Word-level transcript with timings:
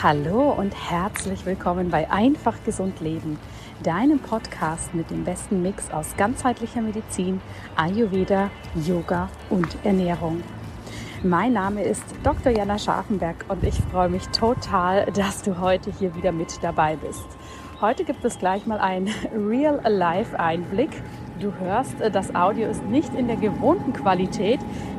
Hallo 0.00 0.52
und 0.52 0.76
herzlich 0.88 1.44
willkommen 1.44 1.90
bei 1.90 2.08
Einfach 2.08 2.54
Gesund 2.64 3.00
Leben, 3.00 3.36
deinem 3.82 4.20
Podcast 4.20 4.94
mit 4.94 5.10
dem 5.10 5.24
besten 5.24 5.60
Mix 5.60 5.90
aus 5.90 6.16
ganzheitlicher 6.16 6.80
Medizin, 6.80 7.40
Ayurveda, 7.74 8.48
Yoga 8.76 9.28
und 9.50 9.66
Ernährung. 9.82 10.44
Mein 11.24 11.54
Name 11.54 11.82
ist 11.82 12.04
Dr. 12.22 12.52
Jana 12.52 12.78
Scharfenberg 12.78 13.44
und 13.48 13.64
ich 13.64 13.74
freue 13.90 14.08
mich 14.08 14.28
total, 14.28 15.06
dass 15.06 15.42
du 15.42 15.58
heute 15.58 15.90
hier 15.90 16.14
wieder 16.14 16.30
mit 16.30 16.62
dabei 16.62 16.94
bist. 16.94 17.26
Heute 17.80 18.04
gibt 18.04 18.24
es 18.24 18.38
gleich 18.38 18.66
mal 18.66 18.78
einen 18.78 19.08
Real-Life-Einblick 19.34 20.90
Du 21.40 21.52
hörst, 21.54 22.00
äh, 22.00 22.10
das 22.10 22.34
Audio 22.34 22.68
ist 22.68 22.84
nicht 22.84 23.14
in 23.14 23.28
der 23.28 23.36
gewohnten 23.36 23.92
Qualität, 23.92 24.58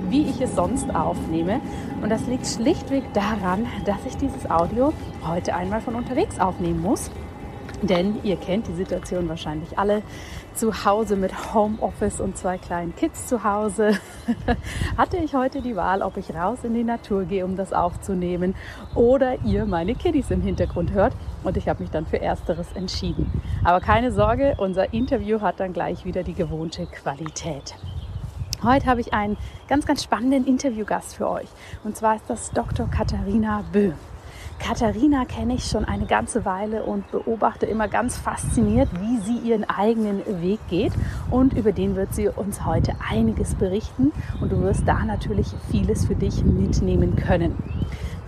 wie 0.10 0.24
ich 0.24 0.40
es 0.40 0.56
sonst 0.56 0.94
aufnehme. 0.96 1.60
Und 2.02 2.10
das 2.10 2.28
liegt 2.28 2.48
schlichtweg 2.48 3.04
daran, 3.14 3.68
dass 3.86 3.98
ich 4.06 4.16
dieses 4.16 4.50
Audio 4.50 4.94
heute 5.26 5.54
einmal 5.54 5.82
von 5.82 5.96
unterwegs 5.96 6.40
aufnehmen 6.40 6.82
muss. 6.82 7.12
Denn 7.82 8.20
ihr 8.24 8.38
kennt 8.38 8.68
die 8.68 8.74
Situation 8.74 9.28
wahrscheinlich 9.28 9.78
alle. 9.78 10.02
Zu 10.60 10.84
Hause 10.84 11.16
mit 11.16 11.54
Homeoffice 11.54 12.20
und 12.20 12.36
zwei 12.36 12.58
kleinen 12.58 12.94
Kids 12.94 13.28
zu 13.28 13.46
Hause 13.46 13.98
hatte 14.98 15.16
ich 15.16 15.34
heute 15.34 15.62
die 15.62 15.78
Wahl, 15.78 16.02
ob 16.02 16.18
ich 16.18 16.36
raus 16.36 16.66
in 16.66 16.74
die 16.74 16.84
Natur 16.84 17.24
gehe, 17.24 17.46
um 17.46 17.56
das 17.56 17.72
aufzunehmen, 17.72 18.56
oder 18.94 19.40
ihr 19.46 19.66
meine 19.66 19.96
Kiddies 19.96 20.32
im 20.32 20.42
Hintergrund 20.42 20.92
hört. 20.92 21.14
Und 21.46 21.56
ich 21.56 21.70
habe 21.70 21.82
mich 21.82 21.92
dann 21.92 22.06
für 22.06 22.20
Ersteres 22.20 22.74
entschieden. 22.74 23.32
Aber 23.64 23.80
keine 23.80 24.12
Sorge, 24.12 24.56
unser 24.58 24.94
Interview 24.94 25.40
hat 25.40 25.62
dann 25.62 25.72
gleich 25.72 26.04
wieder 26.04 26.24
die 26.24 26.34
gewohnte 26.34 26.88
Qualität. 26.88 27.76
Heute 28.62 28.88
habe 28.88 29.00
ich 29.00 29.14
einen 29.14 29.38
ganz, 29.70 29.86
ganz 29.86 30.04
spannenden 30.04 30.46
Interviewgast 30.46 31.16
für 31.16 31.30
euch. 31.30 31.48
Und 31.86 31.96
zwar 31.96 32.18
ist 32.18 32.26
das 32.28 32.52
Dr. 32.52 32.90
Katharina 32.90 33.64
Böhm. 33.72 33.94
Katharina 34.60 35.26
kenne 35.26 35.56
ich 35.56 35.66
schon 35.66 35.86
eine 35.86 36.06
ganze 36.06 36.46
Weile 36.46 36.84
und 36.84 37.10
beobachte 37.12 37.66
immer 37.66 37.88
ganz 37.88 38.18
fasziniert, 38.18 38.90
wie 39.00 39.18
sie 39.20 39.38
ihren 39.38 39.64
eigenen 39.64 40.22
Weg 40.42 40.60
geht. 40.70 40.94
Und 41.32 41.54
über 41.54 41.72
den 41.72 41.96
wird 41.96 42.14
sie 42.14 42.28
uns 42.28 42.66
heute 42.66 42.94
einiges 43.10 43.56
berichten. 43.56 44.12
Und 44.42 44.52
du 44.52 44.62
wirst 44.62 44.88
da 44.88 45.06
natürlich 45.06 45.48
vieles 45.72 46.06
für 46.06 46.16
dich 46.16 46.44
mitnehmen 46.44 47.16
können. 47.16 47.56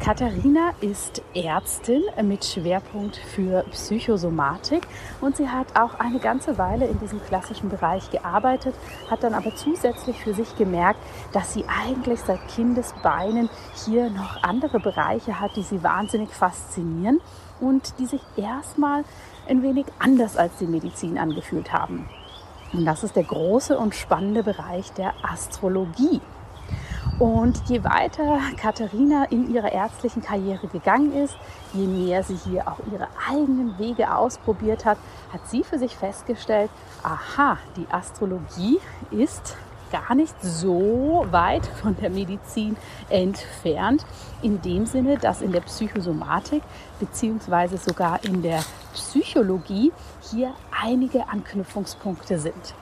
Katharina 0.03 0.72
ist 0.81 1.22
Ärztin 1.35 2.01
mit 2.23 2.44
Schwerpunkt 2.44 3.17
für 3.17 3.63
Psychosomatik 3.69 4.88
und 5.22 5.38
sie 5.38 5.47
hat 5.47 5.79
auch 5.79 6.00
eine 6.00 6.17
ganze 6.17 6.57
Weile 6.57 6.88
in 6.88 6.97
diesem 6.97 7.23
klassischen 7.23 7.69
Bereich 7.69 8.09
gearbeitet, 8.09 8.73
hat 9.12 9.22
dann 9.22 9.35
aber 9.35 9.56
zusätzlich 9.56 10.17
für 10.17 10.34
sich 10.34 10.56
gemerkt, 10.56 11.00
dass 11.34 11.53
sie 11.53 11.66
eigentlich 11.67 12.19
seit 12.19 12.39
Kindesbeinen 12.47 13.47
hier 13.85 14.09
noch 14.09 14.41
andere 14.41 14.79
Bereiche 14.79 15.39
hat, 15.39 15.56
die 15.56 15.62
sie 15.62 15.84
wahnsinnig 15.84 16.31
faszinieren 16.31 17.22
und 17.59 18.00
die 18.00 18.07
sich 18.07 18.22
erstmal 18.35 19.03
ein 19.47 19.62
wenig 19.62 19.85
anders 20.00 20.35
als 20.35 20.57
die 20.57 20.66
Medizin 20.66 21.19
angefühlt 21.19 21.72
haben. 21.72 22.09
Und 22.73 22.85
das 22.85 23.03
ist 23.03 23.16
der 23.16 23.25
große 23.25 23.78
und 23.78 23.94
spannende 23.94 24.41
Bereich 24.41 24.91
der 24.94 25.13
Astrologie. 25.22 26.22
Und 27.22 27.70
je 27.70 27.84
weiter 27.84 28.40
Katharina 28.59 29.26
in 29.26 29.54
ihrer 29.54 29.72
ärztlichen 29.72 30.24
Karriere 30.24 30.66
gegangen 30.66 31.14
ist, 31.14 31.36
je 31.72 31.86
mehr 31.86 32.24
sie 32.24 32.36
hier 32.36 32.68
auch 32.68 32.80
ihre 32.92 33.09
eigenen 33.30 33.78
Wege 33.78 34.16
ausprobiert 34.16 34.86
hat, 34.86 34.98
hat 35.31 35.48
sie 35.48 35.64
für 35.64 35.78
sich 35.78 35.96
festgestellt, 35.96 36.72
aha, 37.04 37.60
die 37.78 37.86
Astrologie 37.92 38.80
ist 39.12 39.56
gar 39.92 40.16
nicht 40.16 40.34
so 40.42 41.28
weit 41.30 41.68
von 41.68 41.96
der 41.96 42.10
Medizin 42.10 42.76
entfernt, 43.10 44.04
in 44.42 44.60
dem 44.64 44.88
Sinne, 44.88 45.20
dass 45.20 45.44
in 45.44 45.52
der 45.52 45.62
Psychosomatik 45.62 46.64
beziehungsweise 47.00 47.78
sogar 47.78 48.24
in 48.24 48.42
der 48.42 48.64
Psychologie 48.96 49.92
hier 50.31 50.56
einige 50.72 51.30
Anknüpfungspunkte 51.30 52.40
sind. 52.40 52.74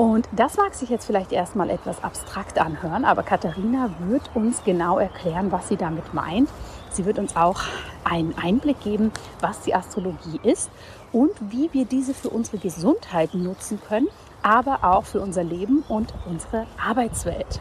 Und 0.00 0.26
das 0.32 0.56
mag 0.56 0.74
sich 0.74 0.88
jetzt 0.88 1.04
vielleicht 1.04 1.30
erstmal 1.30 1.68
etwas 1.68 2.02
abstrakt 2.02 2.58
anhören, 2.58 3.04
aber 3.04 3.22
Katharina 3.22 3.90
wird 4.08 4.34
uns 4.34 4.64
genau 4.64 4.98
erklären, 4.98 5.52
was 5.52 5.68
sie 5.68 5.76
damit 5.76 6.14
meint. 6.14 6.48
Sie 6.90 7.04
wird 7.04 7.18
uns 7.18 7.36
auch 7.36 7.60
einen 8.02 8.34
Einblick 8.38 8.80
geben, 8.80 9.12
was 9.42 9.60
die 9.60 9.74
Astrologie 9.74 10.40
ist 10.42 10.70
und 11.12 11.32
wie 11.50 11.68
wir 11.74 11.84
diese 11.84 12.14
für 12.14 12.30
unsere 12.30 12.56
Gesundheit 12.56 13.34
nutzen 13.34 13.78
können, 13.88 14.08
aber 14.42 14.84
auch 14.84 15.04
für 15.04 15.20
unser 15.20 15.44
Leben 15.44 15.84
und 15.86 16.14
unsere 16.24 16.66
Arbeitswelt 16.82 17.60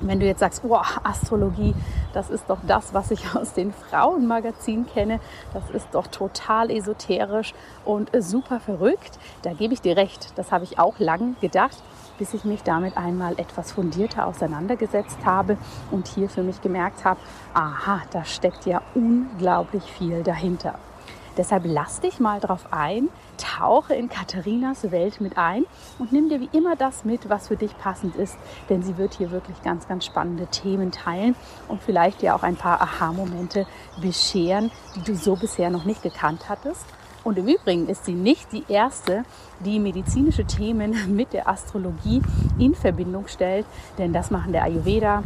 wenn 0.00 0.20
du 0.20 0.26
jetzt 0.26 0.40
sagst, 0.40 0.62
oh, 0.66 0.80
Astrologie, 1.04 1.74
das 2.12 2.30
ist 2.30 2.44
doch 2.48 2.58
das, 2.66 2.94
was 2.94 3.10
ich 3.10 3.34
aus 3.34 3.52
den 3.52 3.72
Frauenmagazinen 3.72 4.86
kenne, 4.86 5.20
das 5.52 5.68
ist 5.70 5.88
doch 5.92 6.06
total 6.06 6.70
esoterisch 6.70 7.54
und 7.84 8.10
super 8.18 8.60
verrückt, 8.60 9.18
da 9.42 9.52
gebe 9.52 9.74
ich 9.74 9.80
dir 9.80 9.96
recht. 9.96 10.32
Das 10.36 10.52
habe 10.52 10.64
ich 10.64 10.78
auch 10.78 10.98
lang 10.98 11.36
gedacht, 11.40 11.76
bis 12.18 12.34
ich 12.34 12.44
mich 12.44 12.62
damit 12.62 12.96
einmal 12.96 13.32
etwas 13.38 13.72
fundierter 13.72 14.26
auseinandergesetzt 14.26 15.24
habe 15.24 15.56
und 15.90 16.06
hier 16.06 16.28
für 16.28 16.42
mich 16.42 16.60
gemerkt 16.60 17.04
habe, 17.04 17.20
aha, 17.54 18.02
da 18.10 18.24
steckt 18.24 18.66
ja 18.66 18.82
unglaublich 18.94 19.84
viel 19.84 20.22
dahinter. 20.22 20.74
Deshalb 21.36 21.62
lass 21.64 22.00
dich 22.00 22.20
mal 22.20 22.40
drauf 22.40 22.66
ein, 22.70 23.08
tauche 23.40 23.94
in 23.94 24.08
Katharinas 24.08 24.90
Welt 24.90 25.20
mit 25.20 25.36
ein 25.38 25.64
und 25.98 26.12
nimm 26.12 26.28
dir 26.28 26.40
wie 26.40 26.50
immer 26.52 26.76
das 26.76 27.04
mit, 27.04 27.28
was 27.28 27.48
für 27.48 27.56
dich 27.56 27.76
passend 27.78 28.16
ist, 28.16 28.36
denn 28.68 28.82
sie 28.82 28.98
wird 28.98 29.14
hier 29.14 29.30
wirklich 29.30 29.62
ganz, 29.62 29.88
ganz 29.88 30.04
spannende 30.04 30.46
Themen 30.46 30.92
teilen 30.92 31.34
und 31.68 31.82
vielleicht 31.82 32.22
dir 32.22 32.34
auch 32.34 32.42
ein 32.42 32.56
paar 32.56 32.80
Aha-Momente 32.80 33.66
bescheren, 34.00 34.70
die 34.94 35.02
du 35.02 35.14
so 35.14 35.36
bisher 35.36 35.70
noch 35.70 35.84
nicht 35.84 36.02
gekannt 36.02 36.48
hattest. 36.48 36.84
Und 37.22 37.38
im 37.38 37.48
Übrigen 37.48 37.88
ist 37.88 38.06
sie 38.06 38.14
nicht 38.14 38.52
die 38.52 38.64
erste, 38.68 39.24
die 39.60 39.78
medizinische 39.78 40.44
Themen 40.44 40.94
mit 41.14 41.32
der 41.32 41.48
Astrologie 41.48 42.22
in 42.58 42.74
Verbindung 42.74 43.28
stellt, 43.28 43.66
denn 43.98 44.12
das 44.12 44.30
machen 44.30 44.52
der 44.52 44.64
Ayurveda, 44.64 45.22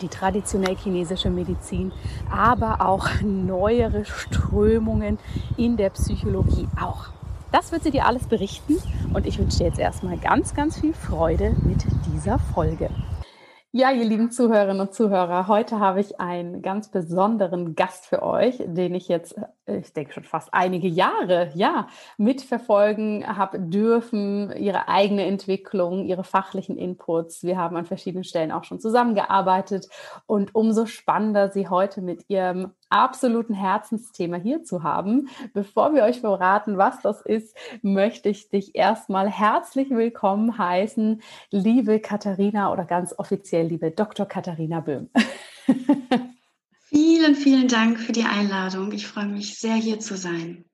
die 0.00 0.08
traditionell 0.08 0.76
chinesische 0.76 1.30
Medizin, 1.30 1.92
aber 2.30 2.80
auch 2.80 3.08
neuere 3.22 4.04
Strömungen 4.04 5.18
in 5.56 5.76
der 5.76 5.90
Psychologie 5.90 6.68
auch. 6.80 7.15
Das 7.56 7.72
wird 7.72 7.84
sie 7.84 7.90
dir 7.90 8.04
alles 8.04 8.26
berichten 8.28 8.76
und 9.14 9.26
ich 9.26 9.38
wünsche 9.38 9.56
dir 9.56 9.64
jetzt 9.68 9.78
erstmal 9.78 10.18
ganz, 10.18 10.54
ganz 10.54 10.78
viel 10.78 10.92
Freude 10.92 11.56
mit 11.64 11.86
dieser 12.12 12.38
Folge. 12.38 12.90
Ja, 13.72 13.90
ihr 13.92 14.04
lieben 14.04 14.30
Zuhörerinnen 14.30 14.80
und 14.80 14.92
Zuhörer, 14.92 15.48
heute 15.48 15.80
habe 15.80 16.00
ich 16.00 16.20
einen 16.20 16.60
ganz 16.60 16.90
besonderen 16.90 17.74
Gast 17.74 18.06
für 18.06 18.22
euch, 18.22 18.56
den 18.58 18.94
ich 18.94 19.08
jetzt, 19.08 19.36
ich 19.66 19.92
denke 19.94 20.12
schon 20.12 20.24
fast 20.24 20.52
einige 20.52 20.86
Jahre, 20.86 21.50
ja, 21.54 21.86
mitverfolgen 22.18 23.26
habe 23.26 23.58
dürfen, 23.58 24.52
ihre 24.56 24.88
eigene 24.88 25.24
Entwicklung, 25.24 26.04
ihre 26.04 26.24
fachlichen 26.24 26.76
Inputs. 26.76 27.42
Wir 27.42 27.56
haben 27.56 27.76
an 27.76 27.86
verschiedenen 27.86 28.24
Stellen 28.24 28.52
auch 28.52 28.64
schon 28.64 28.80
zusammengearbeitet 28.80 29.88
und 30.26 30.54
umso 30.54 30.84
spannender, 30.84 31.50
sie 31.50 31.68
heute 31.68 32.02
mit 32.02 32.24
ihrem 32.28 32.72
absoluten 32.88 33.54
Herzensthema 33.54 34.36
hier 34.36 34.62
zu 34.62 34.82
haben. 34.82 35.28
Bevor 35.52 35.94
wir 35.94 36.04
euch 36.04 36.20
verraten, 36.20 36.78
was 36.78 37.00
das 37.00 37.20
ist, 37.22 37.56
möchte 37.82 38.28
ich 38.28 38.48
dich 38.48 38.74
erstmal 38.74 39.28
herzlich 39.28 39.90
willkommen 39.90 40.58
heißen, 40.58 41.22
liebe 41.50 42.00
Katharina 42.00 42.72
oder 42.72 42.84
ganz 42.84 43.14
offiziell 43.16 43.66
liebe 43.66 43.90
Dr. 43.90 44.26
Katharina 44.26 44.80
Böhm. 44.80 45.10
vielen, 46.88 47.34
vielen 47.34 47.68
Dank 47.68 47.98
für 47.98 48.12
die 48.12 48.24
Einladung. 48.24 48.92
Ich 48.92 49.06
freue 49.06 49.26
mich 49.26 49.58
sehr, 49.58 49.74
hier 49.74 50.00
zu 50.00 50.16
sein. 50.16 50.64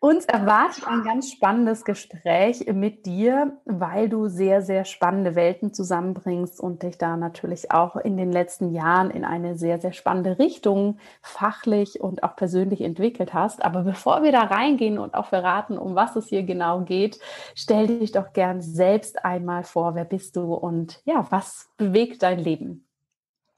Uns 0.00 0.26
erwartet 0.26 0.86
ein 0.86 1.02
ganz 1.02 1.32
spannendes 1.32 1.84
Gespräch 1.84 2.64
mit 2.72 3.04
dir, 3.04 3.58
weil 3.64 4.08
du 4.08 4.28
sehr, 4.28 4.62
sehr 4.62 4.84
spannende 4.84 5.34
Welten 5.34 5.74
zusammenbringst 5.74 6.60
und 6.60 6.84
dich 6.84 6.98
da 6.98 7.16
natürlich 7.16 7.72
auch 7.72 7.96
in 7.96 8.16
den 8.16 8.30
letzten 8.30 8.72
Jahren 8.72 9.10
in 9.10 9.24
eine 9.24 9.58
sehr, 9.58 9.80
sehr 9.80 9.92
spannende 9.92 10.38
Richtung 10.38 10.98
fachlich 11.20 12.00
und 12.00 12.22
auch 12.22 12.36
persönlich 12.36 12.80
entwickelt 12.80 13.34
hast. 13.34 13.64
Aber 13.64 13.82
bevor 13.82 14.22
wir 14.22 14.30
da 14.30 14.42
reingehen 14.42 14.98
und 14.98 15.14
auch 15.14 15.26
verraten, 15.26 15.76
um 15.76 15.96
was 15.96 16.14
es 16.14 16.28
hier 16.28 16.44
genau 16.44 16.82
geht, 16.82 17.18
stell 17.56 17.88
dich 17.88 18.12
doch 18.12 18.32
gern 18.32 18.60
selbst 18.60 19.24
einmal 19.24 19.64
vor. 19.64 19.96
Wer 19.96 20.04
bist 20.04 20.36
du 20.36 20.54
und 20.54 21.02
ja, 21.06 21.26
was 21.30 21.70
bewegt 21.76 22.22
dein 22.22 22.38
Leben? 22.38 22.84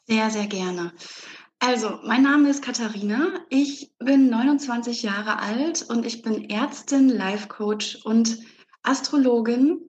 Sehr, 0.06 0.30
sehr 0.30 0.46
gerne. 0.46 0.92
Also, 1.62 2.00
mein 2.04 2.22
Name 2.22 2.48
ist 2.48 2.62
Katharina. 2.62 3.44
Ich 3.50 3.92
bin 3.98 4.30
29 4.30 5.02
Jahre 5.02 5.40
alt 5.40 5.82
und 5.82 6.06
ich 6.06 6.22
bin 6.22 6.48
Ärztin, 6.48 7.10
Life 7.10 7.48
Coach 7.48 7.96
und 8.02 8.38
Astrologin 8.82 9.86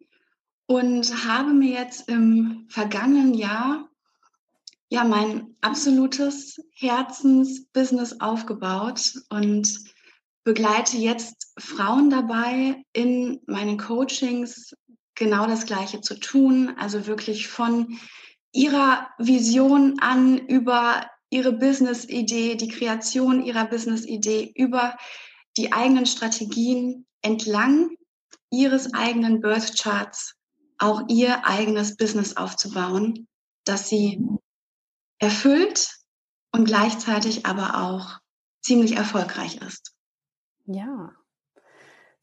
und 0.66 1.26
habe 1.26 1.54
mir 1.54 1.80
jetzt 1.80 2.10
im 2.10 2.66
vergangenen 2.68 3.34
Jahr 3.34 3.90
ja 4.90 5.06
mein 5.06 5.56
absolutes 5.62 6.62
Herzensbusiness 6.74 8.20
aufgebaut 8.20 9.14
und 9.30 9.80
begleite 10.44 10.98
jetzt 10.98 11.54
Frauen 11.58 12.10
dabei 12.10 12.84
in 12.92 13.40
meinen 13.48 13.78
Coachings 13.78 14.76
genau 15.16 15.48
das 15.48 15.66
Gleiche 15.66 16.02
zu 16.02 16.20
tun, 16.20 16.76
also 16.78 17.08
wirklich 17.08 17.48
von 17.48 17.98
ihrer 18.52 19.08
Vision 19.18 20.00
an 20.02 20.38
über 20.38 21.06
ihre 21.32 21.54
Business-Idee, 21.54 22.56
die 22.56 22.68
Kreation 22.68 23.44
ihrer 23.44 23.66
Business-Idee 23.66 24.52
über 24.56 24.98
die 25.58 25.74
eigenen 25.74 26.06
Strategien 26.06 27.08
entlang 27.22 27.96
ihres 28.52 28.94
eigenen 28.94 29.42
Birth 29.42 29.82
Charts 29.82 30.36
auch 30.78 31.04
ihr 31.08 31.46
eigenes 31.46 31.96
Business 31.96 32.38
aufzubauen, 32.38 33.28
das 33.66 33.88
sie 33.88 34.28
erfüllt 35.20 35.90
und 36.52 36.66
gleichzeitig 36.66 37.46
aber 37.46 37.84
auch 37.84 38.20
ziemlich 38.62 38.98
erfolgreich 38.98 39.62
ist. 39.62 39.96
Ja, 40.66 41.12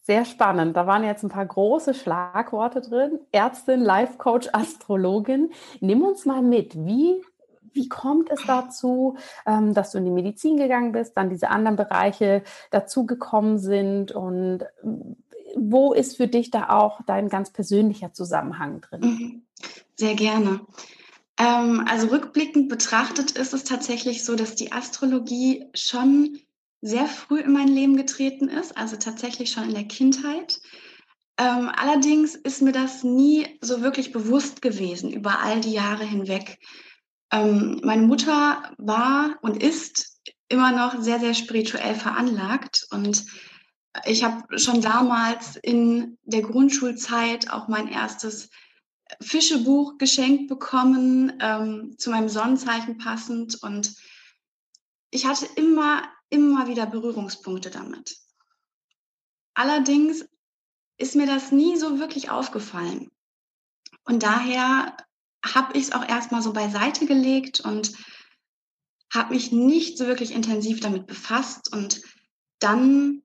sehr 0.09 0.25
spannend. 0.25 0.75
Da 0.75 0.87
waren 0.87 1.05
jetzt 1.05 1.23
ein 1.23 1.29
paar 1.29 1.45
große 1.45 1.93
Schlagworte 1.93 2.81
drin. 2.81 3.21
Ärztin, 3.31 3.81
Life 3.81 4.17
Coach, 4.17 4.49
Astrologin. 4.53 5.53
Nimm 5.81 6.03
uns 6.03 6.25
mal 6.25 6.41
mit. 6.41 6.75
Wie 6.75 7.23
wie 7.73 7.89
kommt 7.89 8.31
es 8.31 8.41
dazu, 8.47 9.17
ähm, 9.47 9.75
dass 9.75 9.93
du 9.93 9.99
in 9.99 10.05
die 10.05 10.11
Medizin 10.11 10.57
gegangen 10.57 10.93
bist, 10.93 11.17
dann 11.17 11.31
diese 11.31 11.51
anderen 11.51 11.77
Bereiche 11.77 12.43
dazugekommen 12.71 13.59
sind 13.59 14.13
und 14.13 14.63
äh, 14.63 14.67
wo 15.57 15.93
ist 15.93 16.17
für 16.17 16.29
dich 16.29 16.51
da 16.51 16.69
auch 16.69 17.01
dein 17.07 17.29
ganz 17.29 17.51
persönlicher 17.51 18.13
Zusammenhang 18.13 18.81
drin? 18.81 19.01
Mhm. 19.01 19.43
Sehr 19.97 20.15
gerne. 20.15 20.61
Ähm, 21.39 21.85
also 21.89 22.09
rückblickend 22.09 22.69
betrachtet 22.69 23.33
ist 23.33 23.55
es 23.55 23.65
tatsächlich 23.65 24.25
so, 24.25 24.35
dass 24.35 24.55
die 24.55 24.73
Astrologie 24.73 25.67
schon 25.75 26.39
sehr 26.81 27.07
früh 27.07 27.41
in 27.41 27.53
mein 27.53 27.69
Leben 27.69 27.97
getreten 27.97 28.49
ist, 28.49 28.77
also 28.77 28.97
tatsächlich 28.97 29.51
schon 29.51 29.65
in 29.65 29.75
der 29.75 29.85
Kindheit. 29.85 30.61
Ähm, 31.39 31.71
allerdings 31.75 32.35
ist 32.35 32.63
mir 32.63 32.73
das 32.73 33.05
nie 33.05 33.47
so 33.61 33.81
wirklich 33.81 34.13
bewusst 34.13 34.61
gewesen 34.63 35.13
über 35.13 35.41
all 35.41 35.61
die 35.61 35.73
Jahre 35.73 36.05
hinweg. 36.05 36.59
Ähm, 37.31 37.81
meine 37.85 38.03
Mutter 38.03 38.73
war 38.79 39.39
und 39.43 39.63
ist 39.63 40.21
immer 40.49 40.73
noch 40.73 41.01
sehr, 41.03 41.21
sehr 41.21 41.35
spirituell 41.35 41.95
veranlagt 41.95 42.87
und 42.91 43.25
ich 44.05 44.25
habe 44.25 44.59
schon 44.59 44.81
damals 44.81 45.57
in 45.57 46.19
der 46.23 46.43
Grundschulzeit 46.43 47.51
auch 47.51 47.69
mein 47.69 47.89
erstes 47.89 48.49
Fischebuch 49.21 49.99
geschenkt 49.99 50.49
bekommen, 50.49 51.33
ähm, 51.41 51.95
zu 51.99 52.11
meinem 52.11 52.29
Sonnenzeichen 52.29 52.99
passend 52.99 53.63
und 53.63 53.95
ich 55.11 55.27
hatte 55.27 55.47
immer, 55.57 56.03
immer 56.29 56.69
wieder 56.69 56.87
Berührungspunkte 56.87 57.71
damit. 57.71 58.17
Allerdings 59.55 60.29
ist 60.99 61.17
mir 61.17 61.27
das 61.27 61.51
nie 61.53 61.77
so 61.77 61.99
wirklich 61.99 62.31
aufgefallen. 62.31 63.11
Und 64.05 64.23
daher 64.23 64.97
habe 65.55 65.77
ich 65.77 65.85
es 65.85 65.93
auch 65.93 66.07
erstmal 66.07 66.43
so 66.43 66.53
beiseite 66.53 67.07
gelegt 67.07 67.61
und 67.61 67.93
habe 69.13 69.35
mich 69.35 69.53
nicht 69.53 69.99
so 69.99 70.07
wirklich 70.07 70.33
intensiv 70.33 70.81
damit 70.81 71.07
befasst. 71.07 71.73
Und 71.73 72.03
dann 72.59 73.23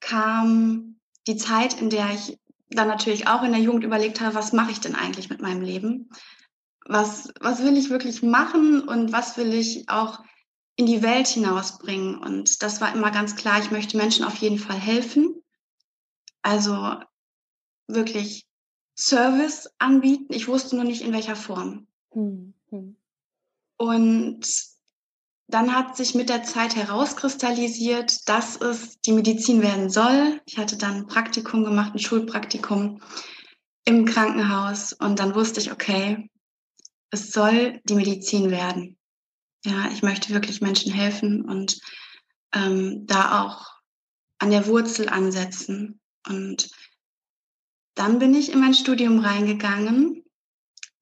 kam 0.00 1.00
die 1.26 1.36
Zeit, 1.36 1.80
in 1.80 1.90
der 1.90 2.12
ich 2.12 2.38
dann 2.70 2.88
natürlich 2.88 3.26
auch 3.26 3.42
in 3.42 3.52
der 3.52 3.60
Jugend 3.60 3.84
überlegt 3.84 4.20
habe, 4.20 4.34
was 4.34 4.52
mache 4.52 4.70
ich 4.70 4.80
denn 4.80 4.94
eigentlich 4.94 5.30
mit 5.30 5.40
meinem 5.40 5.62
Leben? 5.62 6.10
Was, 6.86 7.32
was 7.40 7.62
will 7.62 7.76
ich 7.76 7.90
wirklich 7.90 8.22
machen 8.22 8.86
und 8.86 9.12
was 9.12 9.36
will 9.36 9.52
ich 9.52 9.88
auch 9.88 10.22
in 10.76 10.86
die 10.86 11.02
Welt 11.02 11.26
hinausbringen? 11.28 12.18
Und 12.18 12.62
das 12.62 12.80
war 12.80 12.94
immer 12.94 13.10
ganz 13.10 13.36
klar, 13.36 13.58
ich 13.60 13.70
möchte 13.70 13.96
Menschen 13.96 14.24
auf 14.24 14.36
jeden 14.36 14.58
Fall 14.58 14.78
helfen. 14.78 15.42
Also 16.42 16.96
wirklich 17.88 18.47
Service 18.98 19.70
anbieten. 19.78 20.32
Ich 20.32 20.48
wusste 20.48 20.76
nur 20.76 20.84
nicht, 20.84 21.02
in 21.02 21.12
welcher 21.12 21.36
Form. 21.36 21.86
Mhm. 22.12 22.54
Und 23.76 24.40
dann 25.46 25.74
hat 25.74 25.96
sich 25.96 26.14
mit 26.14 26.28
der 26.28 26.42
Zeit 26.42 26.74
herauskristallisiert, 26.74 28.28
dass 28.28 28.60
es 28.60 29.00
die 29.00 29.12
Medizin 29.12 29.62
werden 29.62 29.88
soll. 29.88 30.40
Ich 30.46 30.58
hatte 30.58 30.76
dann 30.76 30.96
ein 30.96 31.06
Praktikum 31.06 31.64
gemacht, 31.64 31.94
ein 31.94 32.00
Schulpraktikum 32.00 33.00
im 33.84 34.04
Krankenhaus. 34.04 34.92
Und 34.92 35.20
dann 35.20 35.34
wusste 35.34 35.60
ich, 35.60 35.72
okay, 35.72 36.28
es 37.10 37.30
soll 37.30 37.80
die 37.84 37.94
Medizin 37.94 38.50
werden. 38.50 38.98
Ja, 39.64 39.90
ich 39.90 40.02
möchte 40.02 40.34
wirklich 40.34 40.60
Menschen 40.60 40.92
helfen 40.92 41.44
und 41.44 41.80
ähm, 42.52 43.06
da 43.06 43.42
auch 43.42 43.66
an 44.38 44.50
der 44.50 44.66
Wurzel 44.66 45.08
ansetzen. 45.08 46.00
Und 46.26 46.68
dann 47.98 48.20
bin 48.20 48.32
ich 48.32 48.52
in 48.52 48.60
mein 48.60 48.74
Studium 48.74 49.18
reingegangen 49.18 50.24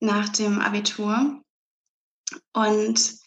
nach 0.00 0.30
dem 0.30 0.60
Abitur 0.60 1.42
und 2.54 3.18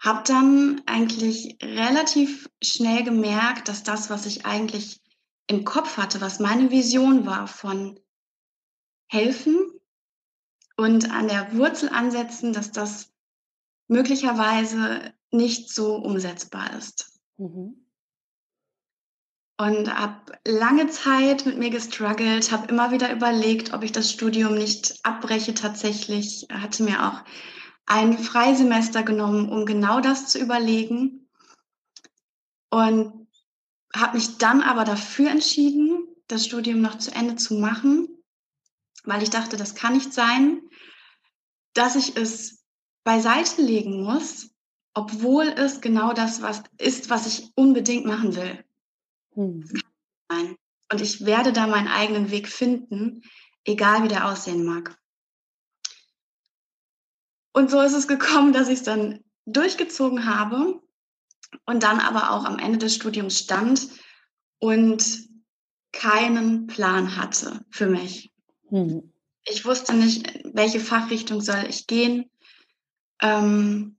habe 0.00 0.22
dann 0.26 0.82
eigentlich 0.84 1.58
relativ 1.62 2.50
schnell 2.62 3.04
gemerkt, 3.04 3.68
dass 3.68 3.84
das, 3.84 4.10
was 4.10 4.26
ich 4.26 4.46
eigentlich 4.46 5.00
im 5.46 5.64
Kopf 5.64 5.96
hatte, 5.96 6.20
was 6.20 6.40
meine 6.40 6.72
Vision 6.72 7.24
war 7.24 7.46
von 7.46 8.00
helfen 9.08 9.70
und 10.76 11.10
an 11.12 11.28
der 11.28 11.54
Wurzel 11.56 11.88
ansetzen, 11.88 12.52
dass 12.52 12.72
das 12.72 13.12
möglicherweise 13.86 15.14
nicht 15.30 15.72
so 15.72 15.94
umsetzbar 15.94 16.76
ist. 16.76 17.16
Mhm 17.36 17.85
und 19.58 19.92
habe 19.92 20.38
lange 20.46 20.88
Zeit 20.88 21.46
mit 21.46 21.58
mir 21.58 21.70
gestruggelt, 21.70 22.52
habe 22.52 22.68
immer 22.68 22.90
wieder 22.90 23.12
überlegt, 23.12 23.72
ob 23.72 23.82
ich 23.82 23.92
das 23.92 24.10
Studium 24.10 24.54
nicht 24.54 24.98
abbreche 25.02 25.54
tatsächlich. 25.54 26.46
Hatte 26.52 26.82
mir 26.82 27.06
auch 27.06 27.24
ein 27.86 28.18
Freisemester 28.18 29.02
genommen, 29.02 29.48
um 29.48 29.64
genau 29.64 30.00
das 30.00 30.28
zu 30.28 30.38
überlegen. 30.38 31.28
Und 32.70 33.28
habe 33.94 34.16
mich 34.16 34.36
dann 34.36 34.60
aber 34.60 34.84
dafür 34.84 35.30
entschieden, 35.30 36.06
das 36.28 36.44
Studium 36.44 36.82
noch 36.82 36.98
zu 36.98 37.14
Ende 37.14 37.36
zu 37.36 37.54
machen, 37.54 38.08
weil 39.04 39.22
ich 39.22 39.30
dachte, 39.30 39.56
das 39.56 39.74
kann 39.74 39.94
nicht 39.94 40.12
sein, 40.12 40.60
dass 41.72 41.96
ich 41.96 42.16
es 42.16 42.64
beiseite 43.04 43.62
legen 43.62 44.02
muss, 44.02 44.50
obwohl 44.92 45.46
es 45.46 45.80
genau 45.80 46.12
das 46.12 46.42
was 46.42 46.62
ist, 46.78 47.08
was 47.08 47.26
ich 47.26 47.52
unbedingt 47.54 48.04
machen 48.04 48.34
will. 48.34 48.65
Hm. 49.36 49.64
Und 50.92 51.00
ich 51.00 51.24
werde 51.24 51.52
da 51.52 51.66
meinen 51.66 51.88
eigenen 51.88 52.30
Weg 52.30 52.48
finden, 52.48 53.22
egal 53.64 54.02
wie 54.02 54.08
der 54.08 54.28
aussehen 54.28 54.64
mag. 54.64 54.98
Und 57.52 57.70
so 57.70 57.80
ist 57.80 57.94
es 57.94 58.08
gekommen, 58.08 58.52
dass 58.52 58.68
ich 58.68 58.80
es 58.80 58.84
dann 58.84 59.24
durchgezogen 59.46 60.26
habe 60.26 60.80
und 61.64 61.82
dann 61.82 62.00
aber 62.00 62.30
auch 62.30 62.44
am 62.44 62.58
Ende 62.58 62.78
des 62.78 62.94
Studiums 62.94 63.38
stand 63.38 63.88
und 64.58 65.28
keinen 65.92 66.66
Plan 66.66 67.16
hatte 67.16 67.64
für 67.70 67.86
mich. 67.86 68.30
Hm. 68.68 69.12
Ich 69.44 69.64
wusste 69.64 69.94
nicht, 69.94 70.40
welche 70.52 70.80
Fachrichtung 70.80 71.40
soll 71.40 71.64
ich 71.68 71.86
gehen, 71.86 72.30
ähm, 73.22 73.96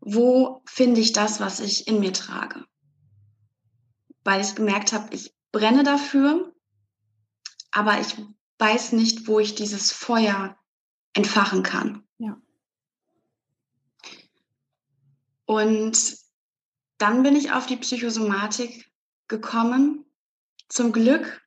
wo 0.00 0.62
finde 0.66 1.00
ich 1.00 1.12
das, 1.12 1.40
was 1.40 1.60
ich 1.60 1.86
in 1.86 2.00
mir 2.00 2.12
trage. 2.12 2.67
Weil 4.28 4.42
ich 4.42 4.54
gemerkt 4.54 4.92
habe, 4.92 5.14
ich 5.14 5.34
brenne 5.52 5.84
dafür, 5.84 6.52
aber 7.70 7.98
ich 7.98 8.14
weiß 8.58 8.92
nicht, 8.92 9.26
wo 9.26 9.40
ich 9.40 9.54
dieses 9.54 9.90
Feuer 9.90 10.54
entfachen 11.14 11.62
kann. 11.62 12.06
Ja. 12.18 12.36
Und 15.46 16.18
dann 16.98 17.22
bin 17.22 17.36
ich 17.36 17.52
auf 17.52 17.64
die 17.64 17.78
Psychosomatik 17.78 18.92
gekommen, 19.28 20.04
zum 20.68 20.92
Glück, 20.92 21.40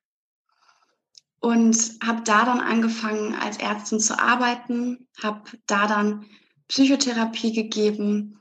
und 1.39 1.77
habe 2.03 2.23
da 2.23 2.45
dann 2.45 2.61
angefangen, 2.61 3.35
als 3.35 3.57
Ärztin 3.57 4.00
zu 4.00 4.17
arbeiten, 4.17 5.07
habe 5.21 5.51
da 5.67 5.85
dann 5.85 6.25
Psychotherapie 6.67 7.53
gegeben. 7.53 8.40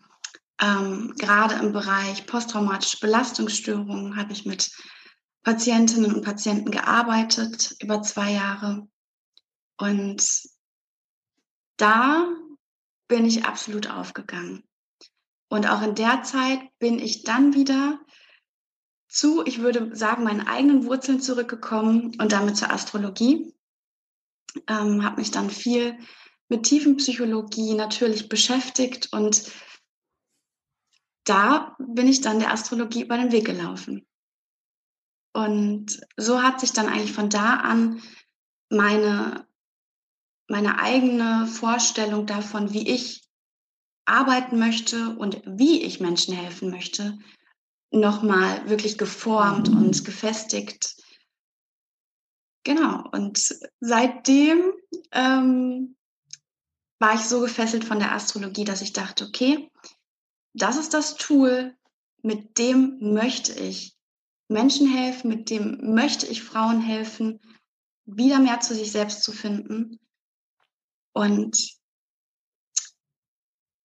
Ähm, 0.60 1.14
gerade 1.16 1.54
im 1.54 1.72
Bereich 1.72 2.26
posttraumatische 2.26 2.98
Belastungsstörungen 3.00 4.16
habe 4.16 4.32
ich 4.32 4.44
mit 4.44 4.70
Patientinnen 5.42 6.14
und 6.14 6.24
Patienten 6.24 6.70
gearbeitet 6.70 7.74
über 7.80 8.02
zwei 8.02 8.32
Jahre. 8.32 8.86
Und 9.78 10.22
da 11.78 12.28
bin 13.08 13.24
ich 13.24 13.46
absolut 13.46 13.90
aufgegangen. 13.90 14.62
Und 15.48 15.66
auch 15.68 15.82
in 15.82 15.94
der 15.94 16.22
Zeit 16.22 16.60
bin 16.78 16.98
ich 16.98 17.24
dann 17.24 17.54
wieder 17.54 17.98
zu, 19.08 19.44
ich 19.44 19.60
würde 19.60 19.96
sagen, 19.96 20.22
meinen 20.22 20.46
eigenen 20.46 20.84
Wurzeln 20.84 21.20
zurückgekommen 21.20 22.14
und 22.20 22.32
damit 22.32 22.56
zur 22.56 22.70
Astrologie. 22.70 23.52
Ähm, 24.68 25.04
habe 25.04 25.20
mich 25.20 25.30
dann 25.30 25.50
viel 25.50 25.98
mit 26.48 26.64
Tiefenpsychologie 26.64 27.74
natürlich 27.74 28.28
beschäftigt 28.28 29.08
und 29.12 29.50
da 31.30 31.76
bin 31.78 32.08
ich 32.08 32.20
dann 32.20 32.40
der 32.40 32.52
Astrologie 32.52 33.04
über 33.04 33.16
den 33.16 33.30
Weg 33.30 33.46
gelaufen. 33.46 34.04
Und 35.32 36.00
so 36.16 36.42
hat 36.42 36.58
sich 36.58 36.72
dann 36.72 36.88
eigentlich 36.88 37.12
von 37.12 37.30
da 37.30 37.54
an 37.56 38.02
meine, 38.68 39.46
meine 40.48 40.80
eigene 40.80 41.46
Vorstellung 41.46 42.26
davon, 42.26 42.72
wie 42.72 42.88
ich 42.88 43.22
arbeiten 44.06 44.58
möchte 44.58 45.16
und 45.16 45.40
wie 45.46 45.82
ich 45.82 46.00
Menschen 46.00 46.34
helfen 46.34 46.68
möchte, 46.68 47.16
nochmal 47.92 48.68
wirklich 48.68 48.98
geformt 48.98 49.68
und 49.68 50.04
gefestigt. 50.04 50.96
Genau, 52.64 53.08
und 53.12 53.54
seitdem 53.78 54.72
ähm, 55.12 55.96
war 56.98 57.14
ich 57.14 57.20
so 57.20 57.40
gefesselt 57.40 57.84
von 57.84 58.00
der 58.00 58.12
Astrologie, 58.12 58.64
dass 58.64 58.82
ich 58.82 58.92
dachte, 58.92 59.26
okay, 59.26 59.70
das 60.52 60.76
ist 60.76 60.94
das 60.94 61.16
Tool, 61.16 61.74
mit 62.22 62.58
dem 62.58 62.98
möchte 63.00 63.52
ich 63.58 63.96
Menschen 64.48 64.90
helfen, 64.92 65.28
mit 65.28 65.50
dem 65.50 65.94
möchte 65.94 66.26
ich 66.26 66.42
Frauen 66.42 66.80
helfen, 66.80 67.40
wieder 68.04 68.40
mehr 68.40 68.60
zu 68.60 68.74
sich 68.74 68.90
selbst 68.90 69.22
zu 69.22 69.32
finden. 69.32 70.00
Und 71.12 71.56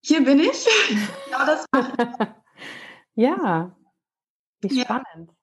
hier 0.03 0.24
bin 0.24 0.39
ich. 0.39 0.67
genau 1.25 1.45
das 1.45 1.65
ja, 3.15 3.75
wie 4.62 4.81
spannend. 4.81 5.05
Ja. 5.29 5.36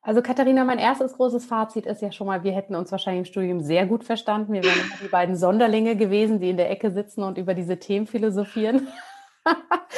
Also 0.00 0.22
Katharina, 0.22 0.64
mein 0.64 0.78
erstes 0.78 1.14
großes 1.14 1.44
Fazit 1.44 1.84
ist 1.84 2.00
ja 2.00 2.12
schon 2.12 2.26
mal, 2.26 2.42
wir 2.42 2.52
hätten 2.52 2.74
uns 2.74 2.90
wahrscheinlich 2.92 3.26
im 3.26 3.30
Studium 3.30 3.60
sehr 3.60 3.86
gut 3.86 4.04
verstanden. 4.04 4.52
Wir 4.52 4.64
wären 4.64 4.80
immer 4.80 4.96
die 5.02 5.08
beiden 5.08 5.36
Sonderlinge 5.36 5.96
gewesen, 5.96 6.40
die 6.40 6.48
in 6.48 6.56
der 6.56 6.70
Ecke 6.70 6.92
sitzen 6.92 7.22
und 7.22 7.36
über 7.36 7.52
diese 7.52 7.78
Themen 7.78 8.06
philosophieren. 8.06 8.88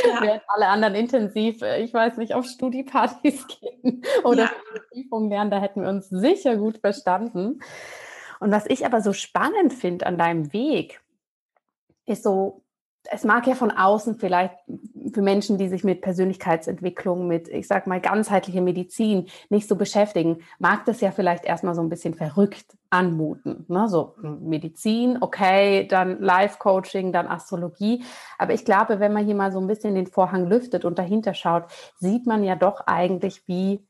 Ja. 0.04 0.20
Während 0.20 0.42
alle 0.48 0.68
anderen 0.68 0.94
intensiv, 0.94 1.62
äh, 1.62 1.82
ich 1.82 1.92
weiß 1.92 2.16
nicht, 2.16 2.34
auf 2.34 2.46
Studiepartys 2.46 3.46
gehen 3.60 4.02
oder 4.24 4.44
ja. 4.44 4.50
Prüfungen 4.92 5.30
lernen, 5.30 5.50
da 5.50 5.60
hätten 5.60 5.82
wir 5.82 5.88
uns 5.88 6.08
sicher 6.08 6.56
gut 6.56 6.78
verstanden. 6.78 7.60
Und 8.40 8.50
was 8.50 8.66
ich 8.66 8.86
aber 8.86 9.02
so 9.02 9.12
spannend 9.12 9.72
finde 9.72 10.06
an 10.06 10.18
deinem 10.18 10.52
Weg, 10.52 11.00
ist 12.06 12.22
so, 12.22 12.62
es 13.04 13.24
mag 13.24 13.46
ja 13.46 13.54
von 13.54 13.70
außen 13.70 14.18
vielleicht 14.18 14.54
für 15.12 15.22
Menschen, 15.22 15.58
die 15.58 15.68
sich 15.68 15.84
mit 15.84 16.00
Persönlichkeitsentwicklung, 16.00 17.26
mit, 17.26 17.48
ich 17.48 17.66
sag 17.66 17.86
mal, 17.86 18.00
ganzheitlicher 18.00 18.60
Medizin 18.60 19.26
nicht 19.48 19.68
so 19.68 19.76
beschäftigen, 19.76 20.38
mag 20.58 20.84
das 20.84 21.00
ja 21.00 21.10
vielleicht 21.10 21.44
erstmal 21.44 21.74
so 21.74 21.82
ein 21.82 21.88
bisschen 21.88 22.14
verrückt 22.14 22.76
anmuten. 22.90 23.64
Ne? 23.68 23.88
So 23.88 24.14
Medizin, 24.20 25.18
okay, 25.20 25.86
dann 25.86 26.20
Life-Coaching, 26.20 27.12
dann 27.12 27.28
Astrologie. 27.28 28.04
Aber 28.38 28.52
ich 28.52 28.64
glaube, 28.64 29.00
wenn 29.00 29.12
man 29.12 29.24
hier 29.24 29.34
mal 29.34 29.52
so 29.52 29.60
ein 29.60 29.66
bisschen 29.66 29.94
den 29.94 30.06
Vorhang 30.06 30.46
lüftet 30.46 30.84
und 30.84 30.98
dahinter 30.98 31.34
schaut, 31.34 31.64
sieht 31.98 32.26
man 32.26 32.44
ja 32.44 32.56
doch 32.56 32.86
eigentlich, 32.86 33.46
wie 33.46 33.86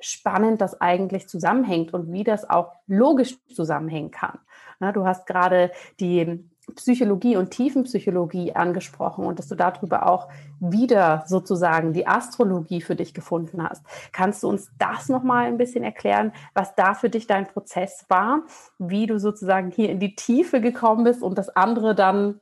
spannend 0.00 0.60
das 0.60 0.80
eigentlich 0.80 1.28
zusammenhängt 1.28 1.94
und 1.94 2.12
wie 2.12 2.24
das 2.24 2.48
auch 2.48 2.72
logisch 2.86 3.38
zusammenhängen 3.54 4.10
kann. 4.10 4.38
Ne? 4.80 4.92
Du 4.92 5.06
hast 5.06 5.26
gerade 5.26 5.70
die 6.00 6.48
Psychologie 6.74 7.36
und 7.36 7.50
Tiefenpsychologie 7.50 8.54
angesprochen 8.54 9.24
und 9.24 9.38
dass 9.38 9.48
du 9.48 9.54
darüber 9.54 10.08
auch 10.08 10.28
wieder 10.60 11.24
sozusagen 11.26 11.92
die 11.92 12.06
Astrologie 12.06 12.80
für 12.80 12.96
dich 12.96 13.14
gefunden 13.14 13.62
hast. 13.62 13.84
Kannst 14.12 14.42
du 14.42 14.48
uns 14.48 14.70
das 14.78 15.08
nochmal 15.08 15.46
ein 15.46 15.58
bisschen 15.58 15.84
erklären, 15.84 16.32
was 16.54 16.74
da 16.74 16.94
für 16.94 17.10
dich 17.10 17.26
dein 17.26 17.46
Prozess 17.46 18.04
war, 18.08 18.42
wie 18.78 19.06
du 19.06 19.18
sozusagen 19.18 19.70
hier 19.70 19.90
in 19.90 20.00
die 20.00 20.14
Tiefe 20.14 20.60
gekommen 20.60 21.04
bist 21.04 21.22
und 21.22 21.36
das 21.36 21.48
andere 21.48 21.94
dann, 21.94 22.40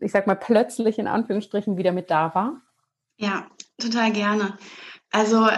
ich 0.00 0.12
sag 0.12 0.26
mal, 0.26 0.36
plötzlich 0.36 0.98
in 0.98 1.06
Anführungsstrichen 1.06 1.76
wieder 1.76 1.92
mit 1.92 2.10
da 2.10 2.34
war? 2.34 2.60
Ja, 3.16 3.46
total 3.78 4.12
gerne. 4.12 4.56
Also 5.10 5.48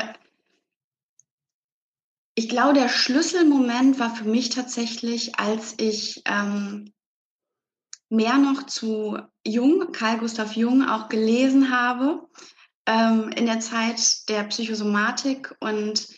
ich 2.34 2.48
glaube, 2.48 2.74
der 2.74 2.88
Schlüsselmoment 2.88 4.00
war 4.00 4.14
für 4.14 4.24
mich 4.24 4.50
tatsächlich, 4.50 5.38
als 5.38 5.74
ich 5.78 6.22
ähm, 6.26 6.92
mehr 8.14 8.38
noch 8.38 8.64
zu 8.64 9.18
Jung, 9.46 9.92
Karl 9.92 10.18
Gustav 10.18 10.54
Jung, 10.54 10.86
auch 10.86 11.08
gelesen 11.08 11.70
habe 11.70 12.28
ähm, 12.86 13.30
in 13.30 13.46
der 13.46 13.60
Zeit 13.60 14.28
der 14.28 14.44
Psychosomatik. 14.44 15.54
Und 15.60 16.08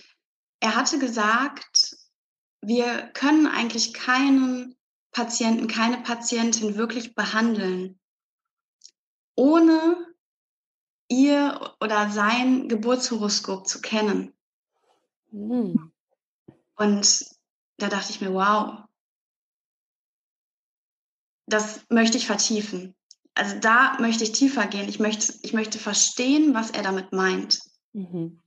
er 0.60 0.76
hatte 0.76 0.98
gesagt, 0.98 1.96
wir 2.60 3.02
können 3.14 3.46
eigentlich 3.46 3.94
keinen 3.94 4.76
Patienten, 5.12 5.66
keine 5.68 5.98
Patientin 5.98 6.76
wirklich 6.76 7.14
behandeln, 7.14 7.98
ohne 9.34 9.96
ihr 11.08 11.74
oder 11.80 12.10
sein 12.10 12.68
Geburtshoroskop 12.68 13.66
zu 13.66 13.80
kennen. 13.80 14.32
Mhm. 15.30 15.92
Und 16.76 17.24
da 17.78 17.88
dachte 17.88 18.10
ich 18.10 18.20
mir, 18.20 18.32
wow, 18.32 18.85
das 21.46 21.80
möchte 21.88 22.18
ich 22.18 22.26
vertiefen. 22.26 22.94
Also 23.34 23.58
da 23.58 23.98
möchte 24.00 24.24
ich 24.24 24.32
tiefer 24.32 24.66
gehen. 24.66 24.88
Ich 24.88 24.98
möchte, 24.98 25.34
ich 25.42 25.52
möchte 25.52 25.78
verstehen, 25.78 26.54
was 26.54 26.70
er 26.70 26.82
damit 26.82 27.12
meint. 27.12 27.60
Mhm. 27.92 28.40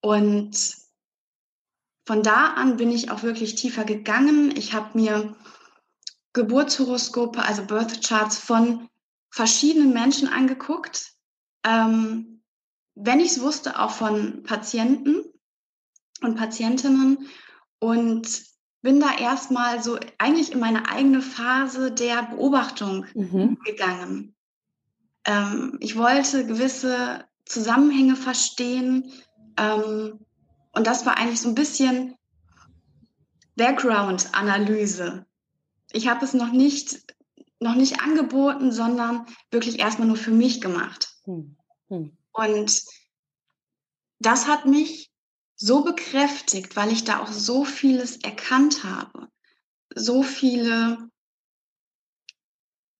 Und 0.00 0.76
von 2.06 2.22
da 2.22 2.52
an 2.54 2.76
bin 2.76 2.90
ich 2.90 3.10
auch 3.10 3.22
wirklich 3.22 3.54
tiefer 3.54 3.84
gegangen. 3.84 4.54
Ich 4.56 4.74
habe 4.74 4.98
mir 4.98 5.34
Geburtshoroskope, 6.34 7.42
also 7.42 7.64
Birth 7.64 8.06
Charts 8.06 8.36
von 8.36 8.88
verschiedenen 9.30 9.92
Menschen 9.92 10.28
angeguckt. 10.28 11.14
Ähm, 11.64 12.42
wenn 12.94 13.20
ich 13.20 13.32
es 13.32 13.40
wusste, 13.40 13.80
auch 13.80 13.90
von 13.90 14.42
Patienten 14.42 15.24
und 16.20 16.36
Patientinnen. 16.36 17.28
Und 17.78 18.53
bin 18.84 19.00
da 19.00 19.16
erstmal 19.16 19.82
so 19.82 19.98
eigentlich 20.18 20.52
in 20.52 20.60
meine 20.60 20.90
eigene 20.90 21.22
Phase 21.22 21.90
der 21.90 22.24
Beobachtung 22.24 23.06
mhm. 23.14 23.58
gegangen. 23.64 24.36
Ähm, 25.24 25.78
ich 25.80 25.96
wollte 25.96 26.46
gewisse 26.46 27.24
Zusammenhänge 27.46 28.14
verstehen. 28.14 29.10
Ähm, 29.56 30.20
und 30.72 30.86
das 30.86 31.06
war 31.06 31.16
eigentlich 31.16 31.40
so 31.40 31.48
ein 31.48 31.54
bisschen 31.54 32.14
Background-Analyse. 33.56 35.24
Ich 35.92 36.08
habe 36.08 36.22
es 36.22 36.34
noch 36.34 36.52
nicht, 36.52 37.06
noch 37.60 37.76
nicht 37.76 38.02
angeboten, 38.02 38.70
sondern 38.70 39.24
wirklich 39.50 39.78
erstmal 39.78 40.08
nur 40.08 40.18
für 40.18 40.30
mich 40.30 40.60
gemacht. 40.60 41.08
Mhm. 41.24 41.56
Und 42.32 42.82
das 44.18 44.46
hat 44.46 44.66
mich 44.66 45.10
so 45.56 45.84
bekräftigt, 45.84 46.76
weil 46.76 46.92
ich 46.92 47.04
da 47.04 47.22
auch 47.22 47.32
so 47.32 47.64
vieles 47.64 48.16
erkannt 48.16 48.84
habe, 48.84 49.28
so 49.94 50.22
viele 50.22 51.10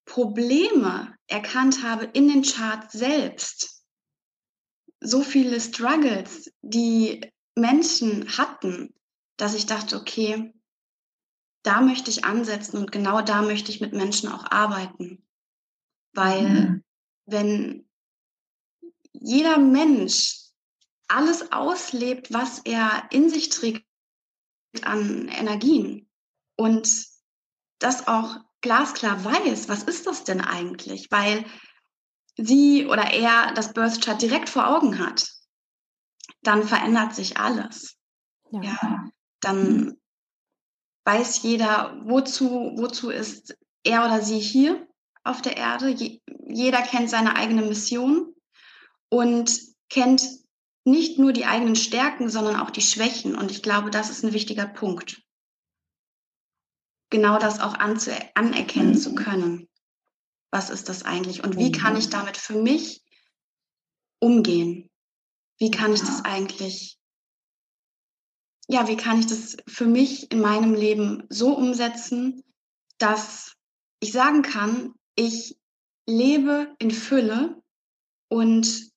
Probleme 0.04 1.16
erkannt 1.26 1.82
habe 1.82 2.04
in 2.04 2.28
den 2.28 2.42
Charts 2.42 2.92
selbst, 2.92 3.82
so 5.00 5.22
viele 5.22 5.60
Struggles, 5.60 6.52
die 6.62 7.32
Menschen 7.56 8.36
hatten, 8.36 8.94
dass 9.36 9.54
ich 9.54 9.66
dachte, 9.66 9.96
okay, 9.96 10.52
da 11.64 11.80
möchte 11.80 12.10
ich 12.10 12.24
ansetzen 12.24 12.76
und 12.76 12.92
genau 12.92 13.22
da 13.22 13.42
möchte 13.42 13.70
ich 13.70 13.80
mit 13.80 13.92
Menschen 13.92 14.28
auch 14.28 14.44
arbeiten. 14.50 15.26
Weil 16.12 16.48
mhm. 16.48 16.84
wenn 17.26 17.88
jeder 19.12 19.58
Mensch 19.58 20.43
alles 21.08 21.52
auslebt, 21.52 22.32
was 22.32 22.60
er 22.60 23.08
in 23.10 23.28
sich 23.28 23.48
trägt 23.50 23.84
an 24.82 25.28
Energien 25.28 26.08
und 26.56 26.88
das 27.78 28.06
auch 28.06 28.38
glasklar 28.60 29.24
weiß, 29.24 29.68
was 29.68 29.82
ist 29.82 30.06
das 30.06 30.24
denn 30.24 30.40
eigentlich? 30.40 31.10
Weil 31.10 31.44
sie 32.36 32.86
oder 32.86 33.12
er 33.12 33.52
das 33.54 33.72
Birth 33.72 34.02
Chart 34.02 34.20
direkt 34.20 34.48
vor 34.48 34.66
Augen 34.66 34.98
hat, 34.98 35.28
dann 36.42 36.64
verändert 36.66 37.14
sich 37.14 37.36
alles. 37.36 37.96
Ja. 38.50 38.62
ja 38.62 39.08
dann 39.40 40.00
weiß 41.04 41.42
jeder, 41.42 42.00
wozu, 42.04 42.72
wozu 42.76 43.10
ist 43.10 43.56
er 43.82 44.06
oder 44.06 44.22
sie 44.22 44.40
hier 44.40 44.88
auf 45.22 45.42
der 45.42 45.56
Erde. 45.56 45.88
Je, 45.88 46.20
jeder 46.46 46.82
kennt 46.82 47.10
seine 47.10 47.36
eigene 47.36 47.62
Mission 47.62 48.34
und 49.10 49.60
kennt 49.90 50.26
nicht 50.84 51.18
nur 51.18 51.32
die 51.32 51.46
eigenen 51.46 51.76
Stärken, 51.76 52.28
sondern 52.28 52.56
auch 52.56 52.70
die 52.70 52.82
Schwächen. 52.82 53.34
Und 53.34 53.50
ich 53.50 53.62
glaube, 53.62 53.90
das 53.90 54.10
ist 54.10 54.22
ein 54.22 54.32
wichtiger 54.32 54.66
Punkt. 54.66 55.22
Genau 57.10 57.38
das 57.38 57.60
auch 57.60 57.74
anerkennen 57.74 58.90
mhm. 58.90 58.96
zu 58.96 59.14
können. 59.14 59.68
Was 60.50 60.70
ist 60.70 60.88
das 60.88 61.04
eigentlich? 61.04 61.42
Und 61.42 61.56
wie 61.56 61.72
kann 61.72 61.96
ich 61.96 62.06
mhm. 62.06 62.10
damit 62.10 62.36
für 62.36 62.60
mich 62.60 63.02
umgehen? 64.20 64.90
Wie 65.58 65.70
kann 65.70 65.92
ich 65.92 66.00
das 66.00 66.24
eigentlich, 66.24 66.98
ja, 68.68 68.88
wie 68.88 68.96
kann 68.96 69.20
ich 69.20 69.26
das 69.26 69.56
für 69.66 69.86
mich 69.86 70.30
in 70.32 70.40
meinem 70.40 70.74
Leben 70.74 71.24
so 71.28 71.56
umsetzen, 71.56 72.42
dass 72.98 73.54
ich 74.00 74.12
sagen 74.12 74.42
kann, 74.42 74.94
ich 75.14 75.56
lebe 76.06 76.74
in 76.78 76.90
Fülle 76.90 77.62
und 78.28 78.93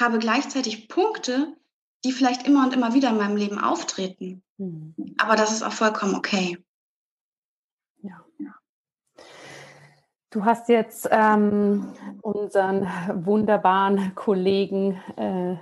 habe 0.00 0.18
gleichzeitig 0.18 0.88
Punkte, 0.88 1.56
die 2.04 2.12
vielleicht 2.12 2.46
immer 2.46 2.64
und 2.64 2.74
immer 2.74 2.94
wieder 2.94 3.10
in 3.10 3.18
meinem 3.18 3.36
Leben 3.36 3.58
auftreten. 3.58 4.42
Mhm. 4.56 4.94
Aber 5.18 5.36
das 5.36 5.52
ist 5.52 5.62
auch 5.62 5.72
vollkommen 5.72 6.14
okay. 6.14 6.58
Ja. 8.02 8.24
Du 10.30 10.44
hast 10.44 10.68
jetzt 10.68 11.08
ähm, 11.10 11.92
unseren 12.22 12.86
wunderbaren 13.24 14.14
Kollegen 14.14 14.94
äh, 15.16 15.56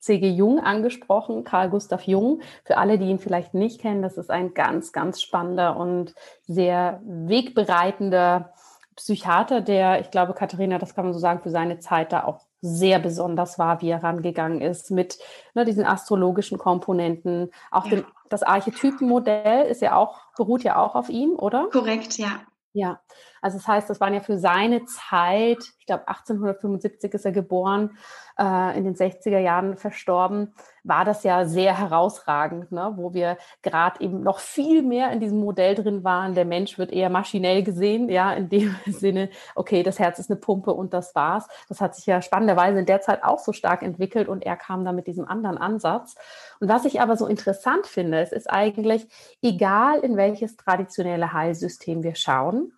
C.G. 0.00 0.30
Jung 0.30 0.60
angesprochen, 0.60 1.44
Karl 1.44 1.68
Gustav 1.68 2.04
Jung. 2.04 2.40
Für 2.64 2.78
alle, 2.78 2.98
die 2.98 3.04
ihn 3.04 3.18
vielleicht 3.18 3.52
nicht 3.52 3.80
kennen, 3.80 4.00
das 4.00 4.16
ist 4.16 4.30
ein 4.30 4.54
ganz, 4.54 4.92
ganz 4.92 5.20
spannender 5.20 5.76
und 5.76 6.14
sehr 6.46 7.02
wegbereitender 7.04 8.54
Psychiater, 8.96 9.60
der, 9.60 10.00
ich 10.00 10.10
glaube, 10.10 10.34
Katharina, 10.34 10.78
das 10.78 10.94
kann 10.94 11.04
man 11.04 11.14
so 11.14 11.20
sagen, 11.20 11.40
für 11.40 11.50
seine 11.50 11.78
Zeit 11.78 12.12
da 12.12 12.24
auch 12.24 12.49
sehr 12.62 12.98
besonders 12.98 13.58
war, 13.58 13.80
wie 13.80 13.90
er 13.90 14.02
rangegangen 14.02 14.60
ist 14.60 14.90
mit 14.90 15.18
ne, 15.54 15.64
diesen 15.64 15.84
astrologischen 15.84 16.58
Komponenten. 16.58 17.50
Auch 17.70 17.84
ja. 17.86 17.90
dem, 17.90 18.04
das 18.28 18.42
Archetypenmodell 18.42 19.66
ist 19.66 19.82
ja 19.82 19.96
auch, 19.96 20.20
beruht 20.36 20.62
ja 20.62 20.76
auch 20.76 20.94
auf 20.94 21.08
ihm, 21.08 21.32
oder? 21.32 21.68
Korrekt, 21.70 22.18
ja. 22.18 22.40
Ja, 22.72 23.00
also 23.40 23.58
das 23.58 23.66
heißt, 23.66 23.90
das 23.90 24.00
waren 24.00 24.14
ja 24.14 24.20
für 24.20 24.38
seine 24.38 24.84
Zeit, 24.84 25.58
ich 25.78 25.86
glaube 25.86 26.08
1875 26.08 27.14
ist 27.14 27.24
er 27.24 27.32
geboren, 27.32 27.96
äh, 28.38 28.76
in 28.76 28.84
den 28.84 28.94
60er 28.94 29.38
Jahren 29.38 29.76
verstorben, 29.76 30.54
war 30.82 31.04
das 31.04 31.24
ja 31.24 31.44
sehr 31.44 31.78
herausragend, 31.78 32.72
ne? 32.72 32.92
wo 32.96 33.12
wir 33.12 33.36
gerade 33.62 34.00
eben 34.00 34.22
noch 34.22 34.38
viel 34.38 34.82
mehr 34.82 35.12
in 35.12 35.20
diesem 35.20 35.38
Modell 35.38 35.74
drin 35.74 36.04
waren. 36.04 36.34
Der 36.34 36.46
Mensch 36.46 36.78
wird 36.78 36.90
eher 36.90 37.10
maschinell 37.10 37.62
gesehen, 37.62 38.08
ja, 38.08 38.32
in 38.32 38.48
dem 38.48 38.74
Sinne, 38.86 39.28
okay, 39.54 39.82
das 39.82 39.98
Herz 39.98 40.18
ist 40.18 40.30
eine 40.30 40.40
Pumpe 40.40 40.72
und 40.72 40.94
das 40.94 41.14
war's. 41.14 41.48
Das 41.68 41.80
hat 41.80 41.94
sich 41.94 42.06
ja 42.06 42.22
spannenderweise 42.22 42.78
in 42.78 42.86
der 42.86 43.00
Zeit 43.00 43.22
auch 43.22 43.38
so 43.38 43.52
stark 43.52 43.82
entwickelt 43.82 44.28
und 44.28 44.44
er 44.44 44.56
kam 44.56 44.84
da 44.84 44.92
mit 44.92 45.06
diesem 45.06 45.26
anderen 45.28 45.58
Ansatz. 45.58 46.14
Und 46.60 46.68
was 46.68 46.84
ich 46.84 47.00
aber 47.00 47.16
so 47.16 47.26
interessant 47.26 47.86
finde, 47.86 48.20
es 48.20 48.32
ist 48.32 48.50
eigentlich, 48.50 49.06
egal 49.42 50.00
in 50.00 50.16
welches 50.16 50.56
traditionelle 50.56 51.32
Heilsystem 51.32 52.02
wir 52.02 52.14
schauen, 52.14 52.72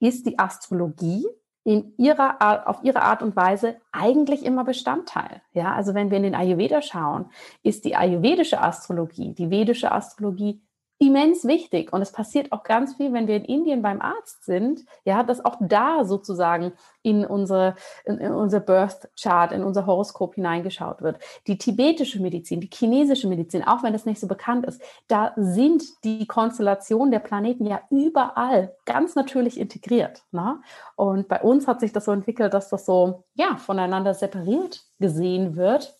ist 0.00 0.26
die 0.26 0.38
Astrologie 0.38 1.26
in 1.64 1.94
ihrer 1.96 2.68
auf 2.68 2.84
ihre 2.84 3.02
Art 3.02 3.22
und 3.22 3.34
Weise 3.34 3.76
eigentlich 3.90 4.44
immer 4.44 4.62
Bestandteil. 4.62 5.42
Ja, 5.52 5.74
also 5.74 5.94
wenn 5.94 6.10
wir 6.10 6.16
in 6.16 6.22
den 6.22 6.34
Ayurveda 6.36 6.80
schauen, 6.80 7.30
ist 7.64 7.84
die 7.84 7.96
ayurvedische 7.96 8.60
Astrologie, 8.60 9.34
die 9.34 9.50
vedische 9.50 9.90
Astrologie 9.90 10.62
immens 10.98 11.44
wichtig. 11.44 11.92
Und 11.92 12.00
es 12.02 12.12
passiert 12.12 12.52
auch 12.52 12.62
ganz 12.62 12.94
viel, 12.94 13.12
wenn 13.12 13.26
wir 13.26 13.36
in 13.36 13.44
Indien 13.44 13.82
beim 13.82 14.00
Arzt 14.00 14.44
sind, 14.44 14.84
ja, 15.04 15.22
dass 15.22 15.44
auch 15.44 15.56
da 15.60 16.04
sozusagen 16.04 16.72
in 17.02 17.24
unsere, 17.24 17.74
in, 18.04 18.18
in 18.18 18.32
unser 18.32 18.60
Birth 18.60 19.08
Chart, 19.20 19.52
in 19.52 19.62
unser 19.62 19.86
Horoskop 19.86 20.34
hineingeschaut 20.34 21.02
wird. 21.02 21.18
Die 21.46 21.58
tibetische 21.58 22.20
Medizin, 22.20 22.60
die 22.60 22.70
chinesische 22.72 23.28
Medizin, 23.28 23.62
auch 23.62 23.82
wenn 23.82 23.92
das 23.92 24.06
nicht 24.06 24.20
so 24.20 24.26
bekannt 24.26 24.66
ist, 24.66 24.80
da 25.06 25.32
sind 25.36 25.84
die 26.04 26.26
Konstellationen 26.26 27.10
der 27.10 27.20
Planeten 27.20 27.66
ja 27.66 27.80
überall 27.90 28.74
ganz 28.86 29.14
natürlich 29.14 29.60
integriert. 29.60 30.24
Ne? 30.32 30.60
Und 30.96 31.28
bei 31.28 31.40
uns 31.42 31.68
hat 31.68 31.80
sich 31.80 31.92
das 31.92 32.06
so 32.06 32.12
entwickelt, 32.12 32.54
dass 32.54 32.70
das 32.70 32.86
so, 32.86 33.24
ja, 33.34 33.56
voneinander 33.56 34.14
separiert 34.14 34.82
gesehen 34.98 35.56
wird. 35.56 35.95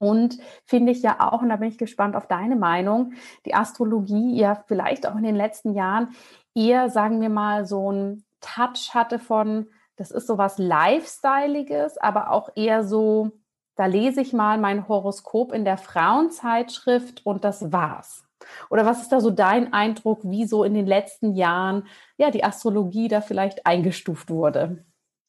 Und 0.00 0.38
finde 0.64 0.92
ich 0.92 1.02
ja 1.02 1.16
auch, 1.20 1.42
und 1.42 1.50
da 1.50 1.56
bin 1.56 1.68
ich 1.68 1.76
gespannt 1.76 2.16
auf 2.16 2.26
deine 2.26 2.56
Meinung, 2.56 3.12
die 3.44 3.54
Astrologie 3.54 4.34
ja 4.34 4.64
vielleicht 4.66 5.06
auch 5.06 5.14
in 5.14 5.24
den 5.24 5.36
letzten 5.36 5.74
Jahren 5.74 6.08
eher, 6.54 6.88
sagen 6.88 7.20
wir 7.20 7.28
mal, 7.28 7.66
so 7.66 7.92
ein 7.92 8.24
Touch 8.40 8.94
hatte 8.94 9.18
von, 9.18 9.66
das 9.96 10.10
ist 10.10 10.26
so 10.26 10.38
was 10.38 10.56
Lifestyleiges, 10.56 11.98
aber 11.98 12.30
auch 12.30 12.48
eher 12.56 12.82
so, 12.82 13.32
da 13.76 13.84
lese 13.84 14.22
ich 14.22 14.32
mal 14.32 14.56
mein 14.56 14.88
Horoskop 14.88 15.52
in 15.52 15.66
der 15.66 15.76
Frauenzeitschrift 15.76 17.26
und 17.26 17.44
das 17.44 17.70
war's. 17.70 18.24
Oder 18.70 18.86
was 18.86 19.02
ist 19.02 19.12
da 19.12 19.20
so 19.20 19.30
dein 19.30 19.74
Eindruck, 19.74 20.20
wie 20.22 20.46
so 20.46 20.64
in 20.64 20.72
den 20.72 20.86
letzten 20.86 21.34
Jahren 21.34 21.86
ja 22.16 22.30
die 22.30 22.42
Astrologie 22.42 23.08
da 23.08 23.20
vielleicht 23.20 23.66
eingestuft 23.66 24.30
wurde? 24.30 24.82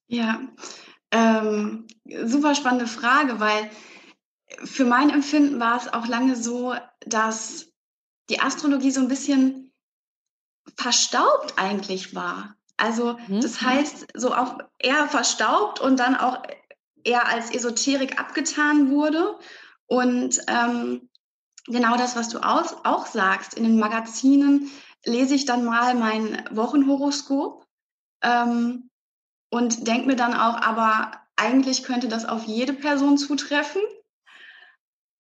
Ja, 0.07 0.39
ähm, 1.11 1.87
super 2.23 2.55
spannende 2.55 2.87
Frage, 2.87 3.41
weil 3.41 3.69
für 4.63 4.85
mein 4.85 5.09
Empfinden 5.09 5.59
war 5.59 5.77
es 5.77 5.91
auch 5.91 6.07
lange 6.07 6.35
so, 6.35 6.75
dass 7.05 7.67
die 8.29 8.39
Astrologie 8.39 8.91
so 8.91 9.01
ein 9.01 9.07
bisschen 9.07 9.73
verstaubt 10.75 11.53
eigentlich 11.57 12.15
war. 12.15 12.55
Also 12.77 13.17
mhm. 13.27 13.41
das 13.41 13.61
heißt, 13.61 14.07
so 14.15 14.33
auch 14.33 14.59
eher 14.79 15.07
verstaubt 15.07 15.79
und 15.79 15.99
dann 15.99 16.15
auch 16.15 16.41
eher 17.03 17.27
als 17.27 17.51
Esoterik 17.51 18.19
abgetan 18.19 18.91
wurde. 18.91 19.37
Und 19.87 20.41
ähm, 20.47 21.09
genau 21.67 21.97
das, 21.97 22.15
was 22.15 22.29
du 22.29 22.39
aus, 22.39 22.73
auch 22.83 23.05
sagst, 23.05 23.53
in 23.53 23.63
den 23.63 23.79
Magazinen 23.79 24.71
lese 25.05 25.35
ich 25.35 25.45
dann 25.45 25.65
mal 25.65 25.95
mein 25.95 26.43
Wochenhoroskop 26.51 27.65
ähm, 28.23 28.89
und 29.49 29.87
denke 29.87 30.07
mir 30.07 30.15
dann 30.15 30.33
auch, 30.33 30.61
aber 30.61 31.11
eigentlich 31.35 31.83
könnte 31.83 32.07
das 32.07 32.25
auf 32.25 32.43
jede 32.45 32.73
Person 32.73 33.17
zutreffen. 33.17 33.81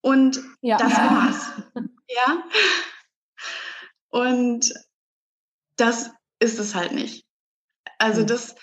Und 0.01 0.41
ja. 0.61 0.77
das 0.77 0.93
war's. 0.93 1.51
ja. 2.07 2.43
Und 4.09 4.73
das 5.77 6.11
ist 6.39 6.59
es 6.59 6.75
halt 6.75 6.91
nicht. 6.91 7.25
Also 7.97 8.23
das 8.23 8.55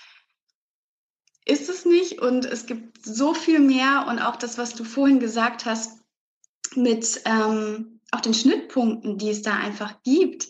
ist 1.44 1.68
es 1.68 1.84
nicht 1.84 2.20
und 2.20 2.44
es 2.44 2.66
gibt 2.66 3.04
so 3.04 3.32
viel 3.32 3.60
mehr 3.60 4.06
und 4.08 4.18
auch 4.18 4.36
das, 4.36 4.58
was 4.58 4.74
du 4.74 4.84
vorhin 4.84 5.20
gesagt 5.20 5.64
hast 5.64 5.98
mit 6.74 7.22
ähm, 7.24 8.00
auch 8.10 8.20
den 8.20 8.34
Schnittpunkten, 8.34 9.16
die 9.16 9.30
es 9.30 9.42
da 9.42 9.56
einfach 9.56 10.02
gibt. 10.02 10.48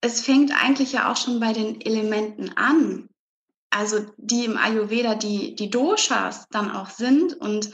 Es 0.00 0.20
fängt 0.20 0.52
eigentlich 0.62 0.92
ja 0.92 1.10
auch 1.10 1.16
schon 1.16 1.40
bei 1.40 1.52
den 1.52 1.80
Elementen 1.80 2.50
an. 2.56 3.08
Also 3.70 4.06
die 4.16 4.44
im 4.44 4.56
Ayurveda 4.56 5.16
die, 5.16 5.56
die 5.56 5.70
Doshas 5.70 6.46
dann 6.50 6.70
auch 6.70 6.90
sind 6.90 7.34
und 7.34 7.70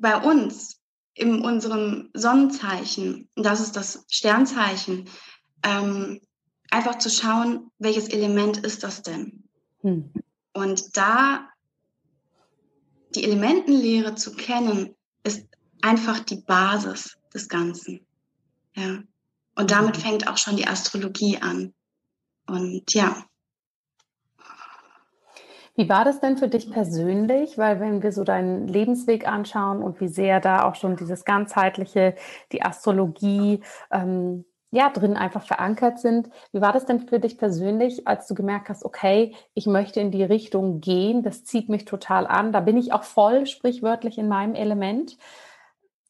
bei 0.00 0.16
uns 0.16 0.80
in 1.14 1.42
unserem 1.42 2.10
Sonnenzeichen, 2.14 3.28
das 3.36 3.60
ist 3.60 3.76
das 3.76 4.04
Sternzeichen, 4.08 5.08
ähm, 5.62 6.20
einfach 6.70 6.98
zu 6.98 7.08
schauen, 7.08 7.70
welches 7.78 8.08
Element 8.08 8.58
ist 8.58 8.82
das 8.82 9.02
denn? 9.02 9.44
Hm. 9.80 10.12
Und 10.52 10.96
da 10.96 11.48
die 13.14 13.24
Elementenlehre 13.24 14.16
zu 14.16 14.34
kennen, 14.34 14.94
ist 15.22 15.46
einfach 15.82 16.20
die 16.20 16.40
Basis 16.40 17.16
des 17.32 17.48
Ganzen. 17.48 18.00
Ja. 18.74 19.02
Und 19.54 19.70
damit 19.70 19.96
hm. 19.96 20.02
fängt 20.02 20.28
auch 20.28 20.36
schon 20.36 20.56
die 20.56 20.66
Astrologie 20.66 21.38
an. 21.38 21.72
Und 22.46 22.92
ja, 22.92 23.24
Wie 25.76 25.88
war 25.88 26.04
das 26.04 26.20
denn 26.20 26.36
für 26.36 26.48
dich 26.48 26.70
persönlich? 26.70 27.58
Weil 27.58 27.80
wenn 27.80 28.02
wir 28.02 28.12
so 28.12 28.24
deinen 28.24 28.68
Lebensweg 28.68 29.26
anschauen 29.26 29.82
und 29.82 30.00
wie 30.00 30.08
sehr 30.08 30.40
da 30.40 30.68
auch 30.68 30.76
schon 30.76 30.96
dieses 30.96 31.24
ganzheitliche, 31.24 32.14
die 32.52 32.62
Astrologie, 32.62 33.60
ähm, 33.90 34.44
ja, 34.74 34.90
drin 34.90 35.16
einfach 35.16 35.44
verankert 35.44 36.00
sind. 36.00 36.28
Wie 36.52 36.60
war 36.60 36.72
das 36.72 36.84
denn 36.84 37.06
für 37.06 37.20
dich 37.20 37.38
persönlich, 37.38 38.08
als 38.08 38.26
du 38.26 38.34
gemerkt 38.34 38.68
hast, 38.68 38.84
okay, 38.84 39.34
ich 39.54 39.66
möchte 39.66 40.00
in 40.00 40.10
die 40.10 40.24
Richtung 40.24 40.80
gehen, 40.80 41.22
das 41.22 41.44
zieht 41.44 41.68
mich 41.68 41.84
total 41.84 42.26
an, 42.26 42.50
da 42.50 42.58
bin 42.58 42.76
ich 42.76 42.92
auch 42.92 43.04
voll 43.04 43.46
sprichwörtlich 43.46 44.18
in 44.18 44.26
meinem 44.26 44.56
Element, 44.56 45.16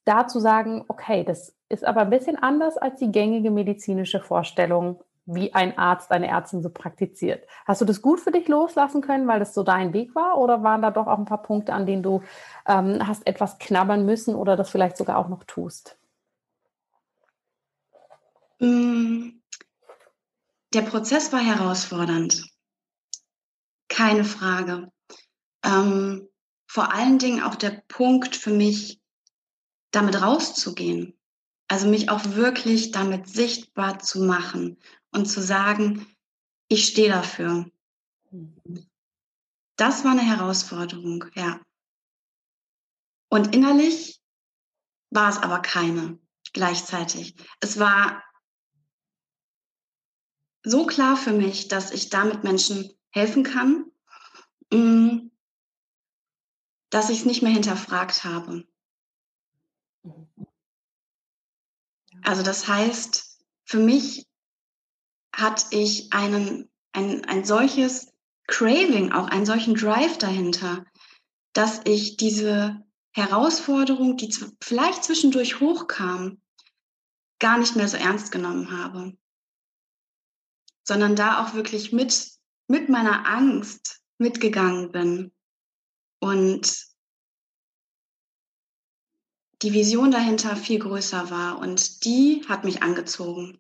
da 0.07 0.27
zu 0.27 0.41
sagen, 0.41 0.85
okay, 0.89 1.25
das 1.25 1.55
ist 1.69 1.85
aber 1.85 2.03
ein 2.03 2.11
bisschen 2.11 2.37
anders 2.37 2.79
als 2.79 2.99
die 2.99 3.13
gängige 3.13 3.51
medizinische 3.51 4.21
Vorstellung, 4.21 4.99
wie 5.27 5.55
ein 5.55 5.79
Arzt, 5.79 6.11
eine 6.11 6.29
Ärztin 6.29 6.63
so 6.63 6.71
praktiziert. 6.71 7.47
Hast 7.67 7.81
du 7.81 7.85
das 7.85 8.03
gut 8.03 8.21
für 8.21 8.31
dich 8.31 8.47
loslassen 8.49 9.01
können, 9.01 9.27
weil 9.27 9.39
das 9.39 9.55
so 9.55 9.63
dein 9.63 9.93
Weg 9.93 10.15
war? 10.15 10.39
Oder 10.39 10.63
waren 10.63 10.83
da 10.83 10.91
doch 10.91 11.07
auch 11.07 11.19
ein 11.19 11.25
paar 11.25 11.43
Punkte, 11.43 11.73
an 11.73 11.87
denen 11.87 12.03
du 12.03 12.23
ähm, 12.67 13.07
hast 13.07 13.27
etwas 13.27 13.59
knabbern 13.59 14.05
müssen 14.05 14.35
oder 14.35 14.57
das 14.57 14.71
vielleicht 14.71 14.97
sogar 14.97 15.19
auch 15.19 15.29
noch 15.29 15.45
tust? 15.45 15.97
Mm, 18.61 19.31
der 20.75 20.83
Prozess 20.83 21.33
war 21.33 21.41
herausfordernd. 21.41 22.47
Keine 23.89 24.25
Frage. 24.25 24.91
Ähm, 25.65 26.29
vor 26.67 26.93
allen 26.93 27.19
Dingen 27.19 27.43
auch 27.43 27.55
der 27.55 27.83
Punkt 27.89 28.37
für 28.37 28.51
mich, 28.51 29.01
damit 29.91 30.21
rauszugehen. 30.21 31.17
Also 31.69 31.89
mich 31.89 32.11
auch 32.11 32.25
wirklich 32.25 32.91
damit 32.91 33.29
sichtbar 33.29 33.99
zu 33.99 34.23
machen 34.23 34.79
und 35.13 35.27
zu 35.27 35.43
sagen, 35.43 36.07
ich 36.69 36.87
stehe 36.87 37.09
dafür. 37.09 37.71
Das 39.77 40.05
war 40.05 40.13
eine 40.13 40.23
Herausforderung, 40.23 41.25
ja. 41.35 41.61
Und 43.29 43.55
innerlich 43.55 44.21
war 45.11 45.31
es 45.31 45.39
aber 45.39 45.61
keine 45.61 46.19
gleichzeitig. 46.53 47.35
Es 47.61 47.79
war 47.79 48.23
so 50.63 50.87
klar 50.87 51.17
für 51.17 51.33
mich, 51.33 51.69
dass 51.69 51.91
ich 51.91 52.09
damit 52.09 52.43
Menschen 52.43 52.91
helfen 53.11 53.43
kann, 53.43 53.91
mm, 54.73 55.31
dass 56.91 57.11
ich 57.11 57.21
es 57.21 57.25
nicht 57.27 57.43
mehr 57.43 57.53
hinterfragt 57.53 58.25
habe. 58.25 58.67
Also 62.25 62.43
das 62.43 62.67
heißt, 62.67 63.39
für 63.65 63.79
mich 63.79 64.27
hatte 65.35 65.67
ich 65.71 66.13
einen, 66.13 66.71
ein, 66.93 67.25
ein 67.27 67.45
solches 67.45 68.13
Craving, 68.47 69.13
auch 69.13 69.29
einen 69.29 69.47
solchen 69.47 69.75
Drive 69.75 70.19
dahinter, 70.19 70.85
dass 71.53 71.83
ich 71.85 72.17
diese 72.17 72.83
Herausforderung, 73.13 74.17
die 74.17 74.35
vielleicht 74.63 75.05
zwischendurch 75.05 75.61
hochkam, 75.61 76.41
gar 77.39 77.59
nicht 77.59 77.77
mehr 77.77 77.89
so 77.89 77.97
ernst 77.97 78.33
genommen 78.33 78.71
habe. 78.71 79.17
Sondern 80.83 81.17
da 81.17 81.45
auch 81.45 81.55
wirklich 81.55 81.93
mit, 81.93 82.31
mit 82.69 82.89
meiner 82.89 83.27
Angst 83.27 84.03
mitgegangen 84.19 84.93
bin. 84.93 85.33
Und 86.21 86.94
die 89.65 89.73
Vision 89.73 90.11
dahinter 90.11 90.57
viel 90.57 90.79
größer 90.79 91.31
war 91.31 91.59
und 91.59 92.05
die 92.05 92.43
hat 92.49 92.65
mich 92.65 92.83
angezogen. 92.83 93.59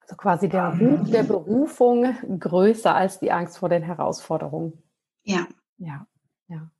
Also 0.00 0.14
quasi 0.16 0.48
der 0.48 0.78
Ruf 0.78 1.10
der 1.10 1.24
Berufung 1.24 2.14
größer 2.38 2.94
als 2.94 3.18
die 3.18 3.32
Angst 3.32 3.58
vor 3.58 3.68
den 3.68 3.82
Herausforderungen. 3.82 4.84
Ja. 5.24 5.48
Ja, 5.78 6.06
ja. 6.46 6.70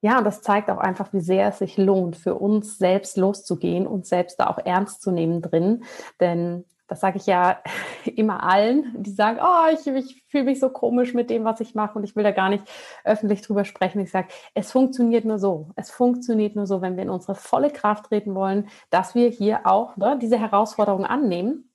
Ja, 0.00 0.18
und 0.18 0.24
das 0.24 0.40
zeigt 0.40 0.70
auch 0.70 0.78
einfach, 0.78 1.12
wie 1.12 1.20
sehr 1.20 1.48
es 1.48 1.58
sich 1.58 1.76
lohnt, 1.76 2.16
für 2.16 2.34
uns 2.34 2.78
selbst 2.78 3.16
loszugehen 3.18 3.86
und 3.86 4.06
selbst 4.06 4.40
da 4.40 4.46
auch 4.46 4.58
ernst 4.58 5.02
zu 5.02 5.10
nehmen 5.10 5.42
drin. 5.42 5.84
Denn 6.20 6.64
das 6.86 7.00
sage 7.00 7.18
ich 7.18 7.26
ja 7.26 7.58
immer 8.16 8.42
allen, 8.42 8.94
die 9.02 9.10
sagen, 9.10 9.38
oh, 9.42 9.72
ich, 9.72 9.86
ich 9.86 10.22
fühle 10.28 10.44
mich 10.44 10.60
so 10.60 10.68
komisch 10.68 11.14
mit 11.14 11.30
dem, 11.30 11.44
was 11.44 11.60
ich 11.60 11.74
mache 11.74 11.98
und 11.98 12.04
ich 12.04 12.16
will 12.16 12.24
da 12.24 12.30
gar 12.30 12.48
nicht 12.48 12.64
öffentlich 13.04 13.42
drüber 13.42 13.64
sprechen. 13.64 14.00
Ich 14.00 14.10
sage, 14.10 14.28
es 14.54 14.72
funktioniert 14.72 15.24
nur 15.24 15.38
so. 15.38 15.70
Es 15.76 15.90
funktioniert 15.90 16.56
nur 16.56 16.66
so, 16.66 16.82
wenn 16.82 16.96
wir 16.96 17.02
in 17.04 17.10
unsere 17.10 17.34
volle 17.34 17.70
Kraft 17.70 18.06
treten 18.06 18.34
wollen, 18.34 18.68
dass 18.90 19.14
wir 19.14 19.28
hier 19.28 19.66
auch 19.66 19.96
ne, 19.96 20.18
diese 20.20 20.38
Herausforderung 20.38 21.04
annehmen 21.04 21.70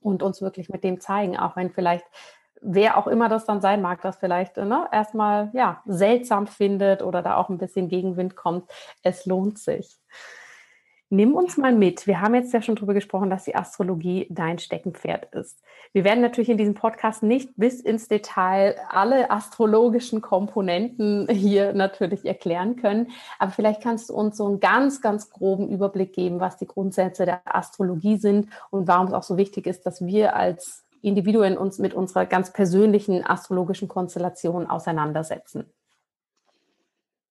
und 0.00 0.22
uns 0.22 0.40
wirklich 0.40 0.68
mit 0.68 0.84
dem 0.84 1.00
zeigen, 1.00 1.36
auch 1.36 1.56
wenn 1.56 1.70
vielleicht 1.70 2.06
wer 2.62 2.98
auch 2.98 3.06
immer 3.06 3.28
das 3.28 3.46
dann 3.46 3.60
sein 3.60 3.80
mag, 3.80 4.02
das 4.02 4.18
vielleicht 4.18 4.56
ne, 4.56 4.86
erstmal 4.92 5.50
ja, 5.54 5.82
seltsam 5.86 6.46
findet 6.46 7.02
oder 7.02 7.22
da 7.22 7.36
auch 7.36 7.48
ein 7.48 7.58
bisschen 7.58 7.88
Gegenwind 7.88 8.36
kommt. 8.36 8.70
Es 9.02 9.26
lohnt 9.26 9.58
sich. 9.58 9.98
Nimm 11.12 11.34
uns 11.34 11.56
mal 11.56 11.74
mit. 11.74 12.06
Wir 12.06 12.20
haben 12.20 12.36
jetzt 12.36 12.54
ja 12.54 12.62
schon 12.62 12.76
darüber 12.76 12.94
gesprochen, 12.94 13.30
dass 13.30 13.42
die 13.42 13.56
Astrologie 13.56 14.28
dein 14.30 14.60
Steckenpferd 14.60 15.34
ist. 15.34 15.60
Wir 15.92 16.04
werden 16.04 16.20
natürlich 16.20 16.50
in 16.50 16.56
diesem 16.56 16.74
Podcast 16.74 17.24
nicht 17.24 17.50
bis 17.56 17.80
ins 17.80 18.06
Detail 18.06 18.76
alle 18.88 19.28
astrologischen 19.28 20.20
Komponenten 20.20 21.26
hier 21.28 21.72
natürlich 21.72 22.24
erklären 22.24 22.76
können. 22.76 23.08
Aber 23.40 23.50
vielleicht 23.50 23.82
kannst 23.82 24.08
du 24.08 24.14
uns 24.14 24.36
so 24.36 24.46
einen 24.46 24.60
ganz, 24.60 25.00
ganz 25.00 25.30
groben 25.30 25.68
Überblick 25.68 26.12
geben, 26.12 26.38
was 26.38 26.58
die 26.58 26.68
Grundsätze 26.68 27.26
der 27.26 27.42
Astrologie 27.44 28.16
sind 28.16 28.48
und 28.70 28.86
warum 28.86 29.08
es 29.08 29.12
auch 29.12 29.24
so 29.24 29.36
wichtig 29.36 29.66
ist, 29.66 29.84
dass 29.86 30.06
wir 30.06 30.36
als 30.36 30.84
Individuen 31.02 31.58
uns 31.58 31.80
mit 31.80 31.92
unserer 31.92 32.24
ganz 32.24 32.52
persönlichen 32.52 33.26
astrologischen 33.26 33.88
Konstellation 33.88 34.68
auseinandersetzen. 34.68 35.64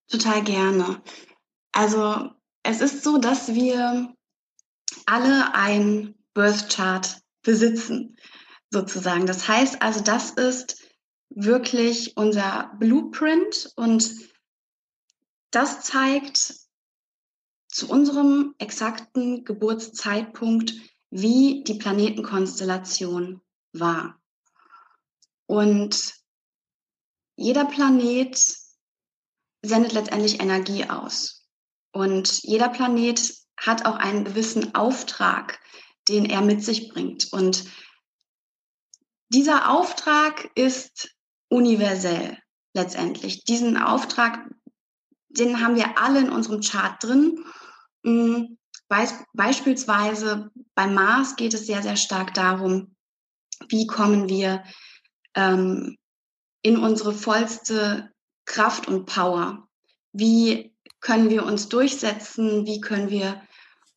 Total 0.06 0.42
gerne. 0.42 1.00
Also 1.72 2.30
es 2.62 2.80
ist 2.80 3.02
so, 3.02 3.18
dass 3.18 3.54
wir 3.54 4.14
alle 5.06 5.54
ein 5.54 6.14
Birth 6.34 6.68
Chart 6.70 7.20
besitzen, 7.42 8.16
sozusagen. 8.70 9.26
Das 9.26 9.48
heißt 9.48 9.82
also, 9.82 10.00
das 10.00 10.30
ist 10.32 10.80
wirklich 11.30 12.16
unser 12.16 12.72
Blueprint 12.78 13.72
und 13.76 14.12
das 15.50 15.82
zeigt 15.82 16.54
zu 17.68 17.88
unserem 17.88 18.54
exakten 18.58 19.44
Geburtszeitpunkt, 19.44 20.74
wie 21.10 21.62
die 21.64 21.74
Planetenkonstellation 21.74 23.40
war. 23.72 24.20
Und 25.46 26.14
jeder 27.36 27.64
Planet 27.64 28.36
sendet 29.62 29.92
letztendlich 29.92 30.40
Energie 30.40 30.84
aus. 30.88 31.39
Und 31.92 32.42
jeder 32.42 32.68
Planet 32.68 33.34
hat 33.56 33.84
auch 33.86 33.96
einen 33.96 34.24
gewissen 34.24 34.74
Auftrag, 34.74 35.58
den 36.08 36.24
er 36.24 36.40
mit 36.40 36.64
sich 36.64 36.88
bringt. 36.88 37.32
Und 37.32 37.64
dieser 39.28 39.70
Auftrag 39.70 40.50
ist 40.54 41.14
universell 41.48 42.38
letztendlich. 42.74 43.44
Diesen 43.44 43.76
Auftrag, 43.76 44.48
den 45.28 45.60
haben 45.62 45.76
wir 45.76 45.98
alle 45.98 46.20
in 46.20 46.30
unserem 46.30 46.60
Chart 46.60 47.02
drin. 47.02 47.44
Hm, 48.04 48.58
beispielsweise 49.34 50.50
beim 50.74 50.94
Mars 50.94 51.36
geht 51.36 51.54
es 51.54 51.66
sehr, 51.66 51.82
sehr 51.82 51.96
stark 51.96 52.34
darum, 52.34 52.96
wie 53.68 53.86
kommen 53.86 54.28
wir 54.28 54.64
ähm, 55.34 55.96
in 56.62 56.78
unsere 56.78 57.12
vollste 57.12 58.12
Kraft 58.46 58.88
und 58.88 59.06
Power? 59.06 59.68
Wie 60.12 60.69
können 61.00 61.30
wir 61.30 61.44
uns 61.44 61.68
durchsetzen? 61.68 62.66
Wie 62.66 62.80
können 62.80 63.10
wir 63.10 63.42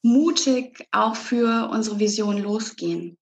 mutig 0.01 0.87
auch 0.91 1.15
für 1.15 1.69
unsere 1.69 1.99
Vision 1.99 2.37
losgehen? 2.37 3.17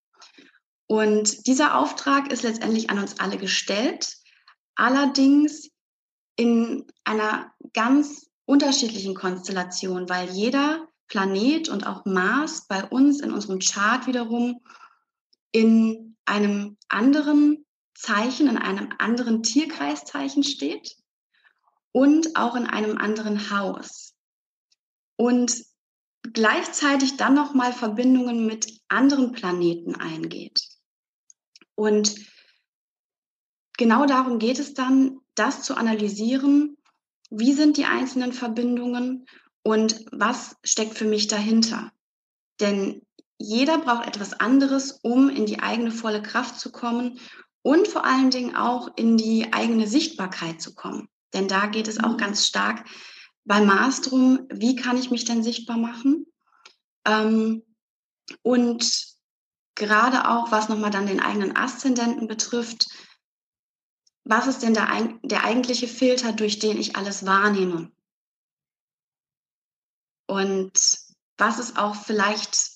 Und 0.88 1.48
dieser 1.48 1.78
Auftrag 1.78 2.32
ist 2.32 2.44
letztendlich 2.44 2.90
an 2.90 3.00
uns 3.00 3.20
alle 3.20 3.38
gestellt, 3.38 4.18
allerdings 4.76 5.70
in 6.36 6.86
einer 7.04 7.54
ganz 7.74 8.30
unterschiedlichen 8.46 9.16
Konstellation, 9.16 10.10
weil 10.10 10.30
jeder 10.30 10.88
Planet 11.08 11.70
und 11.70 11.86
auch 11.86 12.06
Mars 12.06 12.68
bei 12.68 12.84
uns 12.84 13.22
in 13.22 13.32
unserem 13.32 13.60
Chart 13.60 14.08
wiederum 14.08 14.62
in 15.52 16.18
einem 16.26 16.78
anderen 16.88 17.66
Zeichen, 17.94 18.48
in 18.48 18.58
einem 18.58 18.90
anderen 18.98 19.44
Tierkreiszeichen 19.44 20.44
steht 20.44 21.01
und 21.92 22.36
auch 22.36 22.56
in 22.56 22.66
einem 22.66 22.98
anderen 22.98 23.52
Haus. 23.52 24.16
Und 25.18 25.64
gleichzeitig 26.34 27.18
dann 27.18 27.34
nochmal 27.34 27.74
Verbindungen 27.74 28.46
mit 28.46 28.80
anderen 28.88 29.32
Planeten 29.32 29.96
eingeht. 29.96 30.62
Und 31.76 32.16
genau 33.78 34.06
darum 34.06 34.40
geht 34.40 34.60
es 34.60 34.74
dann, 34.74 35.20
das 35.36 35.64
zu 35.64 35.76
analysieren, 35.76 36.78
wie 37.30 37.54
sind 37.54 37.78
die 37.78 37.86
einzelnen 37.86 38.34
Verbindungen 38.34 39.26
und 39.64 40.06
was 40.12 40.58
steckt 40.64 40.98
für 40.98 41.06
mich 41.06 41.28
dahinter. 41.28 41.92
Denn 42.60 43.02
jeder 43.38 43.80
braucht 43.80 44.06
etwas 44.06 44.34
anderes, 44.34 45.00
um 45.02 45.30
in 45.30 45.46
die 45.46 45.60
eigene 45.60 45.92
volle 45.92 46.22
Kraft 46.22 46.60
zu 46.60 46.72
kommen 46.72 47.20
und 47.64 47.88
vor 47.88 48.06
allen 48.06 48.30
Dingen 48.30 48.56
auch 48.56 48.90
in 48.96 49.18
die 49.18 49.52
eigene 49.54 49.88
Sichtbarkeit 49.88 50.62
zu 50.62 50.76
kommen. 50.76 51.08
Denn 51.34 51.48
da 51.48 51.68
geht 51.68 51.88
es 51.88 52.04
auch 52.04 52.14
mhm. 52.14 52.18
ganz 52.18 52.46
stark 52.46 52.86
bei 53.46 53.62
Mars 53.62 54.02
drum, 54.02 54.48
wie 54.52 54.76
kann 54.76 54.98
ich 54.98 55.12
mich 55.12 55.26
denn 55.26 55.44
sichtbar 55.44 55.78
machen? 55.78 56.28
Ähm, 57.06 57.64
und 58.44 59.12
gerade 59.76 60.30
auch, 60.30 60.52
was 60.52 60.70
nochmal 60.70 60.92
dann 60.92 61.08
den 61.08 61.20
eigenen 61.20 61.56
Aszendenten 61.56 62.28
betrifft, 62.28 62.88
was 64.24 64.48
ist 64.48 64.62
denn 64.62 64.74
der, 64.74 64.88
der 65.24 65.44
eigentliche 65.44 65.88
Filter, 65.88 66.32
durch 66.34 66.60
den 66.60 66.78
ich 66.78 66.96
alles 66.96 67.26
wahrnehme? 67.26 67.92
Und 70.28 70.72
was 71.38 71.60
ist 71.60 71.78
auch 71.78 71.96
vielleicht 71.96 72.70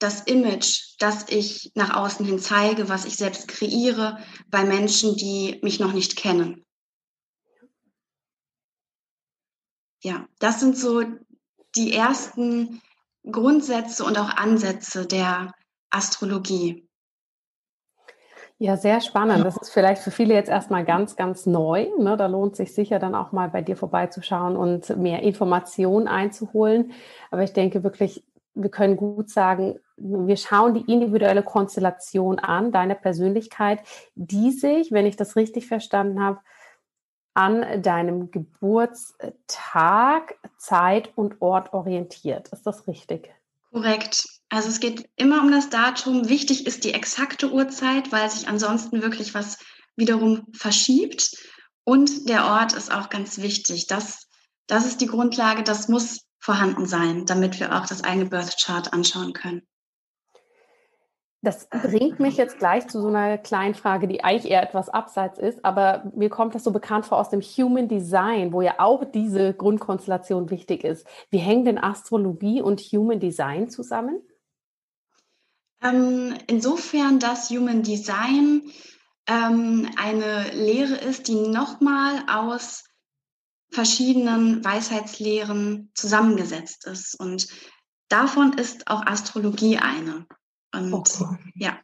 das 0.00 0.22
Image, 0.22 0.96
das 0.98 1.28
ich 1.28 1.70
nach 1.74 1.94
außen 1.94 2.26
hin 2.26 2.40
zeige, 2.40 2.88
was 2.88 3.04
ich 3.04 3.16
selbst 3.16 3.46
kreiere 3.46 4.18
bei 4.48 4.64
Menschen, 4.64 5.16
die 5.16 5.60
mich 5.62 5.78
noch 5.78 5.92
nicht 5.92 6.16
kennen? 6.16 6.66
Ja, 10.02 10.26
das 10.40 10.60
sind 10.60 10.76
so 10.76 11.02
die 11.76 11.94
ersten 11.94 12.82
Grundsätze 13.30 14.04
und 14.04 14.18
auch 14.18 14.36
Ansätze 14.36 15.06
der 15.06 15.52
Astrologie. 15.90 16.88
Ja, 18.58 18.76
sehr 18.76 19.00
spannend. 19.00 19.44
Das 19.44 19.56
ist 19.56 19.72
vielleicht 19.72 20.02
für 20.02 20.12
viele 20.12 20.34
jetzt 20.34 20.48
erstmal 20.48 20.84
ganz, 20.84 21.16
ganz 21.16 21.46
neu. 21.46 21.88
Ne? 21.98 22.16
Da 22.16 22.26
lohnt 22.26 22.54
sich 22.54 22.74
sicher 22.74 22.98
dann 22.98 23.14
auch 23.14 23.32
mal 23.32 23.48
bei 23.48 23.60
dir 23.60 23.76
vorbeizuschauen 23.76 24.56
und 24.56 24.96
mehr 24.96 25.22
Informationen 25.22 26.06
einzuholen. 26.06 26.92
Aber 27.30 27.42
ich 27.42 27.52
denke 27.52 27.82
wirklich, 27.82 28.24
wir 28.54 28.70
können 28.70 28.96
gut 28.96 29.30
sagen, 29.30 29.80
wir 29.96 30.36
schauen 30.36 30.74
die 30.74 30.92
individuelle 30.92 31.42
Konstellation 31.42 32.38
an, 32.38 32.70
deine 32.70 32.94
Persönlichkeit, 32.94 33.80
die 34.14 34.50
sich, 34.52 34.92
wenn 34.92 35.06
ich 35.06 35.16
das 35.16 35.36
richtig 35.36 35.66
verstanden 35.66 36.22
habe, 36.22 36.38
an 37.34 37.82
deinem 37.82 38.30
Geburtstag, 38.30 40.36
Zeit 40.58 41.10
und 41.16 41.40
Ort 41.40 41.72
orientiert. 41.72 42.48
Ist 42.48 42.66
das 42.66 42.86
richtig? 42.86 43.34
Korrekt. 43.70 44.26
Also 44.50 44.68
es 44.68 44.80
geht 44.80 45.08
immer 45.16 45.40
um 45.40 45.50
das 45.50 45.70
Datum. 45.70 46.28
Wichtig 46.28 46.66
ist 46.66 46.84
die 46.84 46.92
exakte 46.92 47.50
Uhrzeit, 47.50 48.12
weil 48.12 48.30
sich 48.30 48.48
ansonsten 48.48 49.02
wirklich 49.02 49.34
was 49.34 49.58
wiederum 49.96 50.46
verschiebt. 50.52 51.34
Und 51.84 52.28
der 52.28 52.44
Ort 52.44 52.74
ist 52.74 52.92
auch 52.92 53.08
ganz 53.08 53.38
wichtig. 53.38 53.86
Das, 53.86 54.28
das 54.66 54.86
ist 54.86 55.00
die 55.00 55.06
Grundlage, 55.06 55.62
das 55.62 55.88
muss 55.88 56.26
vorhanden 56.38 56.86
sein, 56.86 57.24
damit 57.24 57.60
wir 57.60 57.74
auch 57.74 57.86
das 57.86 58.04
eigene 58.04 58.26
Birth 58.26 58.58
Chart 58.62 58.92
anschauen 58.92 59.32
können. 59.32 59.62
Das 61.44 61.68
bringt 61.68 62.20
mich 62.20 62.36
jetzt 62.36 62.58
gleich 62.58 62.86
zu 62.86 63.00
so 63.00 63.08
einer 63.08 63.36
kleinen 63.36 63.74
Frage, 63.74 64.06
die 64.06 64.22
eigentlich 64.22 64.50
eher 64.50 64.62
etwas 64.62 64.88
abseits 64.88 65.40
ist, 65.40 65.64
aber 65.64 66.10
mir 66.14 66.28
kommt 66.28 66.54
das 66.54 66.62
so 66.62 66.70
bekannt 66.70 67.04
vor 67.04 67.18
aus 67.18 67.30
dem 67.30 67.40
Human 67.40 67.88
Design, 67.88 68.52
wo 68.52 68.62
ja 68.62 68.74
auch 68.78 69.04
diese 69.04 69.52
Grundkonstellation 69.52 70.50
wichtig 70.50 70.84
ist. 70.84 71.04
Wie 71.30 71.38
hängen 71.38 71.64
denn 71.64 71.78
Astrologie 71.78 72.62
und 72.62 72.80
Human 72.80 73.18
Design 73.18 73.68
zusammen? 73.68 74.22
Ähm, 75.82 76.36
insofern, 76.46 77.18
dass 77.18 77.50
Human 77.50 77.82
Design 77.82 78.62
ähm, 79.26 79.90
eine 79.96 80.48
Lehre 80.52 80.94
ist, 80.94 81.26
die 81.26 81.34
nochmal 81.34 82.22
aus 82.28 82.84
verschiedenen 83.72 84.64
Weisheitslehren 84.64 85.90
zusammengesetzt 85.94 86.86
ist. 86.86 87.18
Und 87.18 87.48
davon 88.08 88.52
ist 88.52 88.86
auch 88.86 89.04
Astrologie 89.06 89.78
eine. 89.78 90.24
Und 90.72 90.94
okay. 90.94 91.24
ja. 91.54 91.78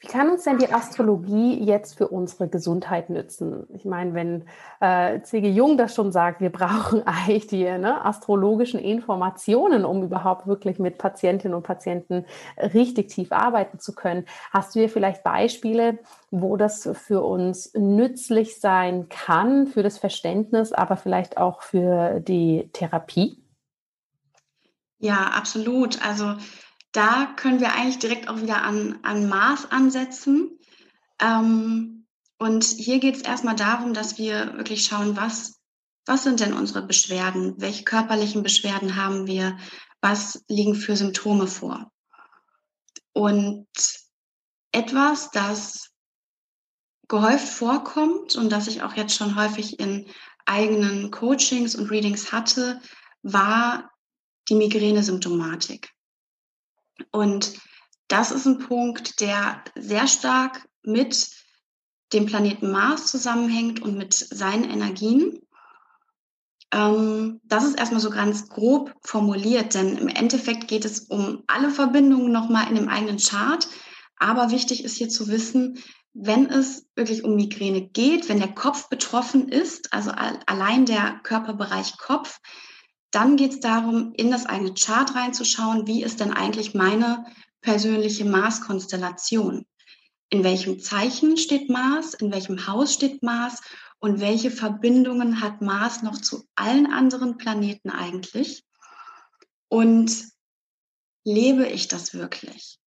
Wie 0.00 0.06
kann 0.06 0.30
uns 0.30 0.44
denn 0.44 0.58
die 0.58 0.72
Astrologie 0.72 1.60
jetzt 1.60 1.98
für 1.98 2.06
unsere 2.06 2.48
Gesundheit 2.48 3.10
nützen? 3.10 3.66
Ich 3.74 3.84
meine, 3.84 4.14
wenn 4.14 4.44
äh, 4.80 5.20
C.G. 5.22 5.50
Jung 5.50 5.76
das 5.76 5.92
schon 5.92 6.12
sagt, 6.12 6.40
wir 6.40 6.50
brauchen 6.52 7.04
eigentlich 7.04 7.48
die 7.48 7.64
ne, 7.64 8.04
astrologischen 8.04 8.78
Informationen, 8.78 9.84
um 9.84 10.04
überhaupt 10.04 10.46
wirklich 10.46 10.78
mit 10.78 10.98
Patientinnen 10.98 11.56
und 11.56 11.64
Patienten 11.64 12.26
richtig 12.56 13.08
tief 13.08 13.32
arbeiten 13.32 13.80
zu 13.80 13.92
können. 13.92 14.24
Hast 14.52 14.76
du 14.76 14.80
hier 14.80 14.88
vielleicht 14.88 15.24
Beispiele, 15.24 15.98
wo 16.30 16.56
das 16.56 16.88
für 16.92 17.24
uns 17.24 17.74
nützlich 17.74 18.60
sein 18.60 19.08
kann, 19.08 19.66
für 19.66 19.82
das 19.82 19.98
Verständnis, 19.98 20.72
aber 20.72 20.96
vielleicht 20.96 21.38
auch 21.38 21.62
für 21.62 22.20
die 22.20 22.70
Therapie? 22.72 23.42
Ja, 24.98 25.28
absolut. 25.28 26.02
Also 26.02 26.36
da 26.92 27.26
können 27.36 27.60
wir 27.60 27.72
eigentlich 27.72 27.98
direkt 27.98 28.28
auch 28.28 28.40
wieder 28.40 28.62
an, 28.62 28.98
an 29.02 29.28
Maß 29.28 29.70
ansetzen. 29.70 30.58
Ähm, 31.20 32.06
und 32.38 32.64
hier 32.64 32.98
geht 32.98 33.16
es 33.16 33.22
erstmal 33.22 33.56
darum, 33.56 33.94
dass 33.94 34.18
wir 34.18 34.56
wirklich 34.56 34.84
schauen, 34.84 35.16
was, 35.16 35.60
was 36.06 36.22
sind 36.22 36.40
denn 36.40 36.52
unsere 36.52 36.82
Beschwerden? 36.82 37.54
Welche 37.58 37.84
körperlichen 37.84 38.42
Beschwerden 38.42 38.96
haben 38.96 39.26
wir? 39.26 39.58
Was 40.00 40.44
liegen 40.48 40.74
für 40.74 40.96
Symptome 40.96 41.46
vor? 41.46 41.90
Und 43.12 43.66
etwas, 44.72 45.30
das 45.30 45.90
gehäuft 47.08 47.48
vorkommt 47.48 48.36
und 48.36 48.50
das 48.50 48.68
ich 48.68 48.82
auch 48.82 48.94
jetzt 48.94 49.16
schon 49.16 49.34
häufig 49.34 49.80
in 49.80 50.06
eigenen 50.44 51.10
Coachings 51.10 51.74
und 51.74 51.90
Readings 51.90 52.32
hatte, 52.32 52.80
war 53.22 53.90
die 54.48 54.54
Migräne-Symptomatik. 54.54 55.90
Und 57.10 57.54
das 58.08 58.30
ist 58.30 58.46
ein 58.46 58.58
Punkt, 58.58 59.20
der 59.20 59.62
sehr 59.76 60.06
stark 60.06 60.68
mit 60.82 61.30
dem 62.12 62.26
Planeten 62.26 62.70
Mars 62.70 63.06
zusammenhängt 63.06 63.82
und 63.82 63.96
mit 63.96 64.14
seinen 64.14 64.64
Energien. 64.64 65.40
Ähm, 66.72 67.40
das 67.44 67.64
ist 67.64 67.78
erstmal 67.78 68.00
so 68.00 68.10
ganz 68.10 68.48
grob 68.48 68.94
formuliert, 69.02 69.74
denn 69.74 69.98
im 69.98 70.08
Endeffekt 70.08 70.68
geht 70.68 70.84
es 70.84 71.00
um 71.00 71.44
alle 71.46 71.70
Verbindungen 71.70 72.32
nochmal 72.32 72.68
in 72.68 72.76
dem 72.76 72.88
eigenen 72.88 73.18
Chart. 73.18 73.68
Aber 74.16 74.50
wichtig 74.50 74.84
ist 74.84 74.96
hier 74.96 75.08
zu 75.08 75.28
wissen, 75.28 75.78
wenn 76.14 76.46
es 76.46 76.86
wirklich 76.96 77.24
um 77.24 77.36
Migräne 77.36 77.82
geht, 77.82 78.28
wenn 78.28 78.38
der 78.38 78.54
Kopf 78.54 78.88
betroffen 78.88 79.48
ist, 79.48 79.92
also 79.92 80.10
allein 80.10 80.86
der 80.86 81.20
Körperbereich 81.22 81.96
Kopf, 81.98 82.40
dann 83.10 83.36
geht 83.36 83.52
es 83.52 83.60
darum, 83.60 84.12
in 84.14 84.30
das 84.30 84.46
eigene 84.46 84.74
Chart 84.74 85.14
reinzuschauen, 85.14 85.86
wie 85.86 86.02
ist 86.02 86.20
denn 86.20 86.32
eigentlich 86.32 86.74
meine 86.74 87.24
persönliche 87.60 88.24
Mars-Konstellation? 88.24 89.66
In 90.30 90.44
welchem 90.44 90.78
Zeichen 90.78 91.36
steht 91.36 91.70
Mars? 91.70 92.14
In 92.14 92.30
welchem 92.30 92.66
Haus 92.66 92.94
steht 92.94 93.22
Mars? 93.22 93.62
Und 93.98 94.20
welche 94.20 94.50
Verbindungen 94.50 95.40
hat 95.40 95.62
Mars 95.62 96.02
noch 96.02 96.18
zu 96.20 96.46
allen 96.54 96.86
anderen 96.86 97.36
Planeten 97.36 97.90
eigentlich? 97.90 98.64
Und 99.68 100.26
lebe 101.24 101.66
ich 101.66 101.88
das 101.88 102.14
wirklich? 102.14 102.78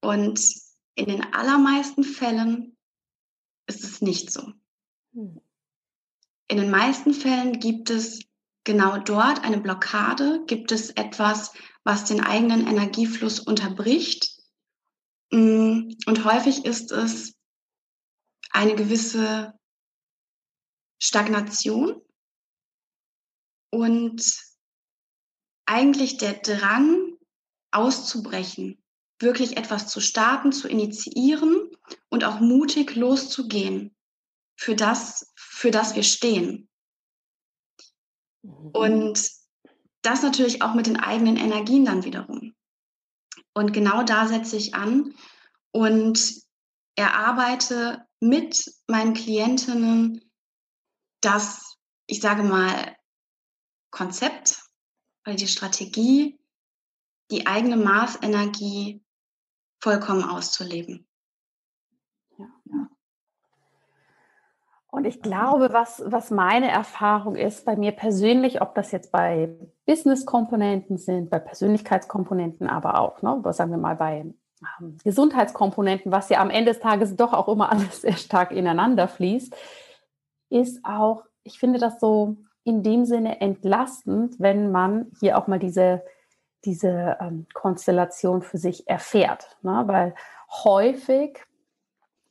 Und 0.00 0.38
in 0.96 1.06
den 1.06 1.32
allermeisten 1.32 2.04
Fällen 2.04 2.76
ist 3.66 3.84
es 3.84 4.02
nicht 4.02 4.30
so. 4.30 4.52
Hm. 5.14 5.40
In 6.48 6.58
den 6.58 6.70
meisten 6.70 7.14
Fällen 7.14 7.58
gibt 7.58 7.90
es 7.90 8.20
genau 8.64 8.98
dort 8.98 9.42
eine 9.44 9.60
Blockade, 9.60 10.44
gibt 10.46 10.72
es 10.72 10.90
etwas, 10.90 11.52
was 11.84 12.04
den 12.04 12.20
eigenen 12.20 12.66
Energiefluss 12.66 13.40
unterbricht. 13.40 14.42
Mm, 15.30 15.92
und 16.06 16.24
häufig 16.24 16.64
ist 16.64 16.92
es 16.92 17.34
eine 18.50 18.74
gewisse 18.74 19.58
Stagnation 21.02 22.00
und 23.70 24.22
eigentlich 25.66 26.18
der 26.18 26.34
Drang 26.34 27.18
auszubrechen, 27.72 28.82
wirklich 29.18 29.56
etwas 29.56 29.88
zu 29.88 30.00
starten, 30.00 30.52
zu 30.52 30.68
initiieren 30.68 31.70
und 32.08 32.24
auch 32.24 32.40
mutig 32.40 32.94
loszugehen 32.94 33.94
für 34.56 34.76
das, 34.76 35.33
für 35.54 35.70
das 35.70 35.94
wir 35.94 36.02
stehen. 36.02 36.68
Mhm. 38.42 38.70
Und 38.72 39.30
das 40.02 40.22
natürlich 40.22 40.62
auch 40.62 40.74
mit 40.74 40.86
den 40.86 40.98
eigenen 40.98 41.36
Energien 41.36 41.84
dann 41.84 42.04
wiederum. 42.04 42.54
Und 43.54 43.72
genau 43.72 44.02
da 44.02 44.26
setze 44.26 44.56
ich 44.56 44.74
an 44.74 45.14
und 45.70 46.42
erarbeite 46.96 48.04
mit 48.20 48.64
meinen 48.88 49.14
Klientinnen 49.14 50.28
das, 51.20 51.76
ich 52.06 52.20
sage 52.20 52.42
mal, 52.42 52.96
Konzept 53.92 54.60
oder 55.24 55.36
die 55.36 55.46
Strategie, 55.46 56.38
die 57.30 57.46
eigene 57.46 57.76
Maßenergie 57.76 59.04
vollkommen 59.80 60.24
auszuleben. 60.24 61.06
Ja, 62.38 62.46
ja. 62.64 62.88
Und 64.94 65.08
ich 65.08 65.20
glaube, 65.20 65.70
was, 65.72 66.04
was 66.06 66.30
meine 66.30 66.70
Erfahrung 66.70 67.34
ist, 67.34 67.64
bei 67.64 67.74
mir 67.74 67.90
persönlich, 67.90 68.62
ob 68.62 68.76
das 68.76 68.92
jetzt 68.92 69.10
bei 69.10 69.48
Business-Komponenten 69.86 70.98
sind, 70.98 71.30
bei 71.30 71.40
Persönlichkeitskomponenten 71.40 72.68
aber 72.68 73.00
auch, 73.00 73.20
ne, 73.20 73.42
sagen 73.52 73.72
wir 73.72 73.78
mal 73.78 73.96
bei 73.96 74.20
ähm, 74.20 74.96
Gesundheitskomponenten, 75.02 76.12
was 76.12 76.28
ja 76.28 76.40
am 76.40 76.48
Ende 76.48 76.70
des 76.70 76.80
Tages 76.80 77.16
doch 77.16 77.32
auch 77.32 77.48
immer 77.48 77.72
alles 77.72 78.02
sehr 78.02 78.16
stark 78.16 78.52
ineinander 78.52 79.08
fließt, 79.08 79.56
ist 80.50 80.84
auch, 80.84 81.24
ich 81.42 81.58
finde 81.58 81.80
das 81.80 81.98
so 81.98 82.36
in 82.62 82.84
dem 82.84 83.04
Sinne 83.04 83.40
entlastend, 83.40 84.38
wenn 84.38 84.70
man 84.70 85.10
hier 85.18 85.38
auch 85.38 85.48
mal 85.48 85.58
diese, 85.58 86.04
diese 86.64 87.16
ähm, 87.20 87.46
Konstellation 87.52 88.42
für 88.42 88.58
sich 88.58 88.88
erfährt. 88.88 89.58
Ne? 89.62 89.82
Weil 89.86 90.14
häufig 90.62 91.42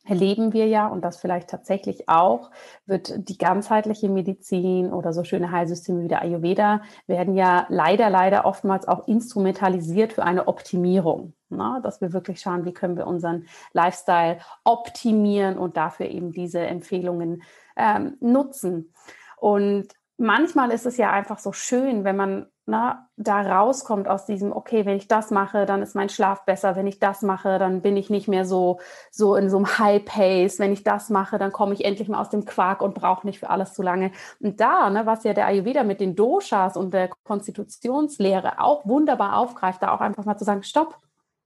erleben 0.06 0.54
wir 0.54 0.68
ja, 0.68 0.88
und 0.88 1.02
das 1.02 1.18
vielleicht 1.18 1.50
tatsächlich 1.50 2.10
auch, 2.10 2.52
wird 2.86 3.30
die 3.30 3.38
ganzheitliche 3.38 4.10
Medizin 4.10 4.92
oder 4.92 5.14
so 5.14 5.24
schöne 5.24 5.52
Heilsysteme 5.52 6.04
wie 6.04 6.08
der 6.10 6.22
Ayurveda 6.22 6.82
werden 7.08 7.36
ja 7.36 7.66
leider, 7.70 8.10
leider 8.10 8.46
oftmals 8.46 8.88
auch 8.88 9.08
instrumentalisiert 9.08 10.14
für 10.14 10.24
eine 10.24 10.48
Optimierung. 10.48 11.34
Ne? 11.50 11.80
Dass 11.84 12.02
wir 12.02 12.12
wirklich 12.12 12.42
schauen, 12.42 12.66
wie 12.66 12.74
können 12.74 12.98
wir 12.98 13.08
unseren 13.08 13.48
Lifestyle 13.72 14.40
optimieren 14.66 15.58
und 15.58 15.78
dafür 15.78 16.08
eben 16.08 16.32
diese 16.32 16.60
Empfehlungen 16.60 17.44
ähm, 17.78 18.18
nutzen. 18.20 18.94
Und 19.38 19.88
manchmal 20.18 20.72
ist 20.72 20.86
es 20.86 20.98
ja 20.98 21.12
einfach 21.12 21.40
so 21.40 21.54
schön, 21.54 22.04
wenn 22.04 22.18
man 22.18 22.48
na, 22.66 23.10
da 23.18 23.42
rauskommt 23.42 24.08
aus 24.08 24.26
diesem, 24.26 24.54
okay, 24.54 24.86
wenn 24.86 24.96
ich 24.96 25.08
das 25.08 25.32
mache, 25.32 25.66
dann 25.66 25.82
ist 25.82 25.96
mein 25.96 26.10
Schlaf 26.10 26.46
besser, 26.46 26.76
wenn 26.76 26.88
ich 26.88 27.00
das 27.00 27.22
mache, 27.22 27.60
dann 27.60 27.82
bin 27.82 27.98
ich 27.98 28.10
nicht 28.10 28.28
mehr 28.28 28.46
so, 28.46 28.80
so 29.12 29.36
in 29.36 29.50
so 29.50 29.58
einem 29.58 29.78
High 29.78 30.06
Pace, 30.06 30.60
wenn 30.60 30.72
ich 30.72 30.84
das 30.84 31.10
mache, 31.10 31.38
dann 31.38 31.52
komme 31.52 31.74
ich 31.74 31.84
endlich 31.84 32.08
mal 32.08 32.22
aus 32.22 32.30
dem 32.30 32.46
Quark 32.46 32.82
und 32.82 32.96
brauche 32.96 33.28
nicht 33.28 33.40
für 33.40 33.50
alles 33.50 33.74
zu 33.74 33.82
lange. 33.82 34.12
Und 34.40 34.62
da, 34.62 34.90
ne, 34.90 35.06
was 35.06 35.24
ja 35.26 35.34
der 35.34 35.48
Ayurveda 35.48 35.84
mit 35.84 36.00
den 36.00 36.16
Doshas 36.16 36.78
und 36.78 36.94
der 36.94 37.10
Konstitutionslehre 37.24 38.60
auch 38.60 38.86
wunderbar 38.86 39.38
aufgreift, 39.38 39.84
da 39.84 39.94
auch 39.94 40.02
einfach 40.02 40.26
mal 40.26 40.38
zu 40.38 40.46
sagen, 40.46 40.64
stopp, 40.64 40.98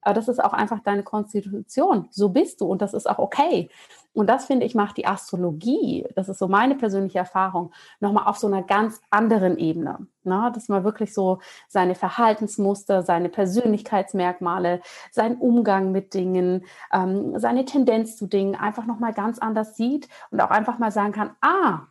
aber 0.01 0.13
das 0.13 0.27
ist 0.27 0.43
auch 0.43 0.53
einfach 0.53 0.79
deine 0.79 1.03
Konstitution. 1.03 2.07
So 2.11 2.29
bist 2.29 2.61
du 2.61 2.65
und 2.65 2.81
das 2.81 2.93
ist 2.93 3.09
auch 3.09 3.19
okay. 3.19 3.69
Und 4.13 4.27
das 4.27 4.45
finde 4.45 4.65
ich 4.65 4.73
macht 4.73 4.97
die 4.97 5.05
Astrologie, 5.05 6.07
das 6.15 6.27
ist 6.27 6.39
so 6.39 6.47
meine 6.47 6.73
persönliche 6.73 7.19
Erfahrung, 7.19 7.71
nochmal 7.99 8.25
auf 8.25 8.37
so 8.37 8.47
einer 8.47 8.63
ganz 8.63 8.99
anderen 9.11 9.59
Ebene. 9.59 10.07
Ne? 10.23 10.51
Dass 10.55 10.69
man 10.69 10.83
wirklich 10.83 11.13
so 11.13 11.37
seine 11.67 11.93
Verhaltensmuster, 11.93 13.03
seine 13.03 13.29
Persönlichkeitsmerkmale, 13.29 14.81
seinen 15.11 15.35
Umgang 15.35 15.91
mit 15.91 16.15
Dingen, 16.15 16.65
ähm, 16.91 17.37
seine 17.37 17.65
Tendenz 17.65 18.17
zu 18.17 18.25
Dingen 18.25 18.55
einfach 18.55 18.87
nochmal 18.87 19.13
ganz 19.13 19.37
anders 19.37 19.77
sieht 19.77 20.07
und 20.31 20.41
auch 20.41 20.49
einfach 20.49 20.79
mal 20.79 20.91
sagen 20.91 21.11
kann, 21.11 21.35
ah, 21.41 21.81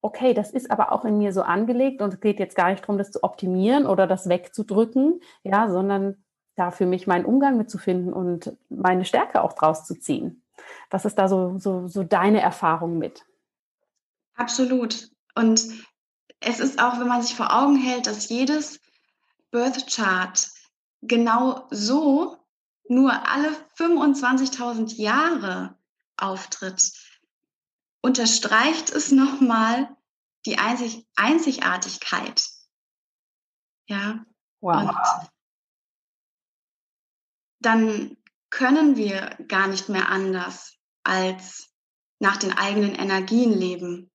okay, 0.00 0.32
das 0.32 0.50
ist 0.50 0.70
aber 0.70 0.92
auch 0.92 1.04
in 1.04 1.18
mir 1.18 1.32
so 1.34 1.42
angelegt 1.42 2.00
und 2.00 2.14
es 2.14 2.20
geht 2.20 2.38
jetzt 2.38 2.56
gar 2.56 2.70
nicht 2.70 2.82
darum, 2.82 2.98
das 2.98 3.10
zu 3.10 3.22
optimieren 3.22 3.86
oder 3.86 4.06
das 4.06 4.28
wegzudrücken, 4.28 5.20
ja, 5.42 5.70
sondern 5.70 6.16
da 6.56 6.70
für 6.70 6.86
mich 6.86 7.06
meinen 7.06 7.24
Umgang 7.24 7.56
mitzufinden 7.56 8.12
und 8.12 8.56
meine 8.68 9.04
Stärke 9.04 9.42
auch 9.42 9.54
draus 9.54 9.86
zu 9.86 9.94
ziehen. 9.94 10.42
Was 10.90 11.04
ist 11.04 11.16
da 11.16 11.28
so, 11.28 11.58
so, 11.58 11.88
so 11.88 12.02
deine 12.02 12.40
Erfahrung 12.40 12.98
mit? 12.98 13.24
Absolut. 14.34 15.10
Und 15.34 15.64
es 16.40 16.60
ist 16.60 16.80
auch, 16.80 17.00
wenn 17.00 17.08
man 17.08 17.22
sich 17.22 17.34
vor 17.34 17.54
Augen 17.54 17.76
hält, 17.76 18.06
dass 18.06 18.28
jedes 18.28 18.80
Birth 19.50 19.86
Chart 19.92 20.48
genau 21.02 21.66
so 21.70 22.36
nur 22.88 23.12
alle 23.28 23.50
25.000 23.76 24.96
Jahre 24.96 25.76
auftritt, 26.16 26.92
unterstreicht 28.02 28.90
es 28.90 29.10
nochmal 29.10 29.88
die 30.46 30.58
Einzig 30.58 31.06
Einzigartigkeit. 31.16 32.44
Ja. 33.86 34.24
Wow. 34.60 34.82
Und 34.82 35.30
dann 37.64 38.16
können 38.50 38.96
wir 38.96 39.36
gar 39.48 39.66
nicht 39.66 39.88
mehr 39.88 40.08
anders 40.08 40.74
als 41.02 41.70
nach 42.18 42.36
den 42.36 42.52
eigenen 42.52 42.94
Energien 42.94 43.52
leben. 43.52 44.10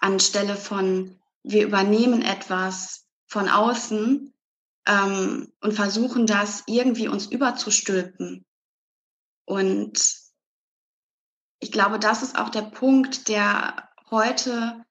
Anstelle 0.00 0.56
von, 0.56 1.20
wir 1.42 1.64
übernehmen 1.64 2.22
etwas 2.22 3.06
von 3.26 3.48
außen 3.48 4.32
ähm, 4.86 5.52
und 5.60 5.72
versuchen 5.72 6.26
das 6.26 6.64
irgendwie 6.66 7.08
uns 7.08 7.26
überzustülpen. 7.26 8.44
Und 9.44 10.24
ich 11.60 11.72
glaube, 11.72 11.98
das 11.98 12.22
ist 12.22 12.38
auch 12.38 12.50
der 12.50 12.62
Punkt, 12.62 13.28
der 13.28 13.88
heute 14.10 14.84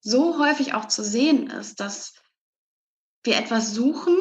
so 0.00 0.38
häufig 0.38 0.74
auch 0.74 0.88
zu 0.88 1.02
sehen 1.04 1.48
ist, 1.48 1.80
dass 1.80 2.14
wir 3.24 3.36
etwas 3.36 3.74
suchen, 3.74 4.16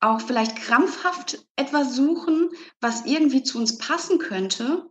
auch 0.00 0.20
vielleicht 0.20 0.56
krampfhaft 0.56 1.46
etwas 1.56 1.94
suchen, 1.96 2.50
was 2.80 3.04
irgendwie 3.04 3.42
zu 3.42 3.58
uns 3.58 3.78
passen 3.78 4.18
könnte 4.18 4.88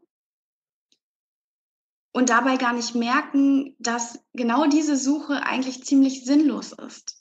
und 2.13 2.30
dabei 2.30 2.58
gar 2.58 2.74
nicht 2.74 2.96
merken, 2.96 3.76
dass 3.80 4.20
genau 4.34 4.65
diese 4.65 4.98
Suche 4.98 5.43
eigentlich 5.43 5.84
ziemlich 5.84 6.26
sinnlos 6.26 6.72
ist. 6.74 7.15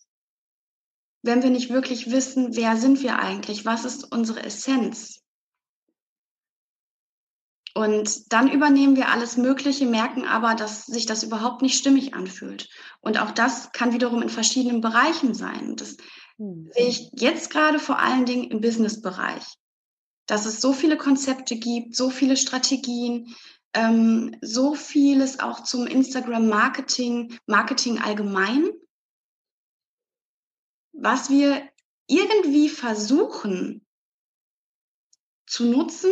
Wenn 1.23 1.43
wir 1.43 1.51
nicht 1.51 1.71
wirklich 1.71 2.11
wissen, 2.11 2.57
wer 2.57 2.77
sind 2.77 3.03
wir 3.03 3.19
eigentlich, 3.19 3.65
was 3.65 3.85
ist 3.85 4.11
unsere 4.13 4.43
Essenz. 4.43 5.23
Und 7.75 8.33
dann 8.33 8.51
übernehmen 8.51 8.97
wir 8.97 9.11
alles 9.11 9.37
Mögliche, 9.37 9.85
merken 9.85 10.25
aber, 10.25 10.55
dass 10.55 10.87
sich 10.87 11.05
das 11.05 11.23
überhaupt 11.23 11.61
nicht 11.61 11.77
stimmig 11.79 12.15
anfühlt. 12.15 12.71
Und 13.01 13.21
auch 13.21 13.33
das 13.33 13.71
kann 13.73 13.93
wiederum 13.93 14.23
in 14.23 14.31
verschiedenen 14.31 14.81
Bereichen 14.81 15.35
sein. 15.35 15.77
Das 15.77 15.99
hm. 16.39 16.71
sehe 16.73 16.89
ich 16.89 17.11
jetzt 17.13 17.51
gerade 17.51 17.79
vor 17.79 17.99
allen 17.99 18.27
Dingen 18.27 18.51
im 18.51 18.61
Business-Bereich, 18.61 19.45
dass 20.27 20.47
es 20.47 20.61
so 20.61 20.73
viele 20.73 20.97
Konzepte 20.97 21.57
gibt, 21.57 21.97
so 21.97 22.11
viele 22.11 22.37
Strategien, 22.37 23.35
ähm, 23.75 24.37
so 24.41 24.75
vieles 24.75 25.41
auch 25.41 25.63
zum 25.63 25.87
Instagram-Marketing, 25.87 27.39
Marketing 27.47 27.99
allgemein, 28.01 28.71
was 30.93 31.31
wir 31.31 31.69
irgendwie 32.07 32.69
versuchen 32.69 33.87
zu 35.47 35.65
nutzen, 35.65 36.11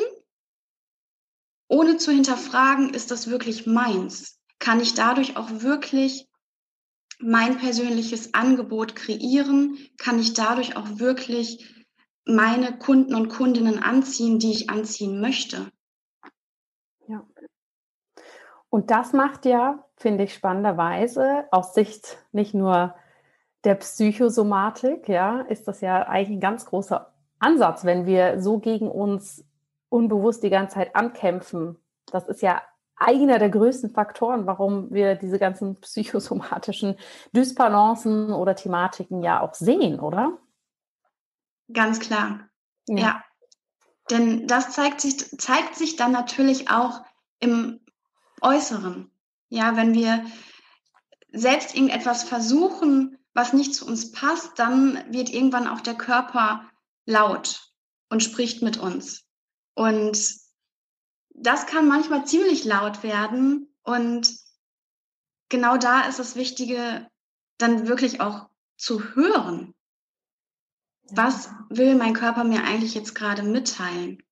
ohne 1.68 1.96
zu 1.96 2.12
hinterfragen, 2.12 2.92
ist 2.92 3.10
das 3.10 3.28
wirklich 3.28 3.66
meins? 3.66 4.38
Kann 4.58 4.80
ich 4.80 4.94
dadurch 4.94 5.36
auch 5.36 5.48
wirklich 5.50 6.28
mein 7.20 7.58
persönliches 7.58 8.34
Angebot 8.34 8.96
kreieren? 8.96 9.78
Kann 9.98 10.18
ich 10.18 10.34
dadurch 10.34 10.76
auch 10.76 10.98
wirklich 10.98 11.84
meine 12.26 12.78
Kunden 12.78 13.14
und 13.14 13.28
Kundinnen 13.28 13.82
anziehen, 13.82 14.38
die 14.38 14.52
ich 14.52 14.70
anziehen 14.70 15.20
möchte? 15.20 15.70
Ja. 17.06 17.26
Und 18.70 18.90
das 18.90 19.12
macht 19.12 19.44
ja, 19.44 19.84
finde 19.96 20.24
ich 20.24 20.34
spannenderweise, 20.34 21.44
aus 21.50 21.74
Sicht 21.74 22.18
nicht 22.32 22.54
nur 22.54 22.94
der 23.64 23.76
Psychosomatik, 23.76 25.08
ja, 25.08 25.40
ist 25.42 25.68
das 25.68 25.80
ja 25.80 26.06
eigentlich 26.06 26.38
ein 26.38 26.40
ganz 26.40 26.66
großer 26.66 27.12
Ansatz, 27.38 27.84
wenn 27.84 28.06
wir 28.06 28.40
so 28.40 28.58
gegen 28.58 28.90
uns 28.90 29.44
unbewusst 29.88 30.42
die 30.42 30.50
ganze 30.50 30.74
Zeit 30.74 30.96
ankämpfen. 30.96 31.78
Das 32.06 32.26
ist 32.26 32.42
ja 32.42 32.62
einer 32.96 33.38
der 33.38 33.50
größten 33.50 33.90
Faktoren, 33.90 34.46
warum 34.46 34.92
wir 34.92 35.14
diese 35.14 35.38
ganzen 35.38 35.74
psychosomatischen 35.80 36.96
Dysbalancen 37.32 38.32
oder 38.32 38.54
Thematiken 38.54 39.22
ja 39.22 39.40
auch 39.40 39.54
sehen, 39.54 40.00
oder? 40.00 40.38
Ganz 41.72 42.00
klar. 42.00 42.48
Ja. 42.86 42.96
ja. 42.96 43.24
Denn 44.10 44.46
das 44.46 44.70
zeigt 44.70 45.00
sich, 45.00 45.16
zeigt 45.38 45.76
sich 45.76 45.96
dann 45.96 46.12
natürlich 46.12 46.70
auch 46.70 47.02
im 47.40 47.80
Äußeren. 48.42 49.10
Ja, 49.48 49.76
wenn 49.76 49.94
wir 49.94 50.24
selbst 51.32 51.74
irgendetwas 51.74 52.22
versuchen, 52.22 53.18
was 53.32 53.52
nicht 53.52 53.74
zu 53.74 53.86
uns 53.86 54.12
passt, 54.12 54.58
dann 54.58 55.02
wird 55.08 55.30
irgendwann 55.30 55.66
auch 55.66 55.80
der 55.80 55.94
Körper 55.94 56.64
laut 57.06 57.72
und 58.10 58.22
spricht 58.22 58.62
mit 58.62 58.76
uns. 58.76 59.24
Und 59.74 60.43
das 61.34 61.66
kann 61.66 61.88
manchmal 61.88 62.24
ziemlich 62.26 62.64
laut 62.64 63.02
werden 63.02 63.68
und 63.82 64.32
genau 65.48 65.76
da 65.76 66.02
ist 66.02 66.18
das 66.18 66.36
Wichtige, 66.36 67.06
dann 67.58 67.86
wirklich 67.86 68.20
auch 68.20 68.48
zu 68.76 69.14
hören. 69.14 69.74
Was 71.10 71.50
will 71.68 71.94
mein 71.96 72.14
Körper 72.14 72.44
mir 72.44 72.64
eigentlich 72.64 72.94
jetzt 72.94 73.14
gerade 73.14 73.42
mitteilen? 73.42 74.22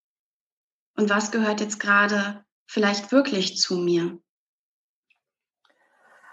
Und 0.96 1.10
was 1.10 1.30
gehört 1.30 1.60
jetzt 1.60 1.80
gerade 1.80 2.44
vielleicht 2.66 3.12
wirklich 3.12 3.58
zu 3.58 3.76
mir? 3.76 4.18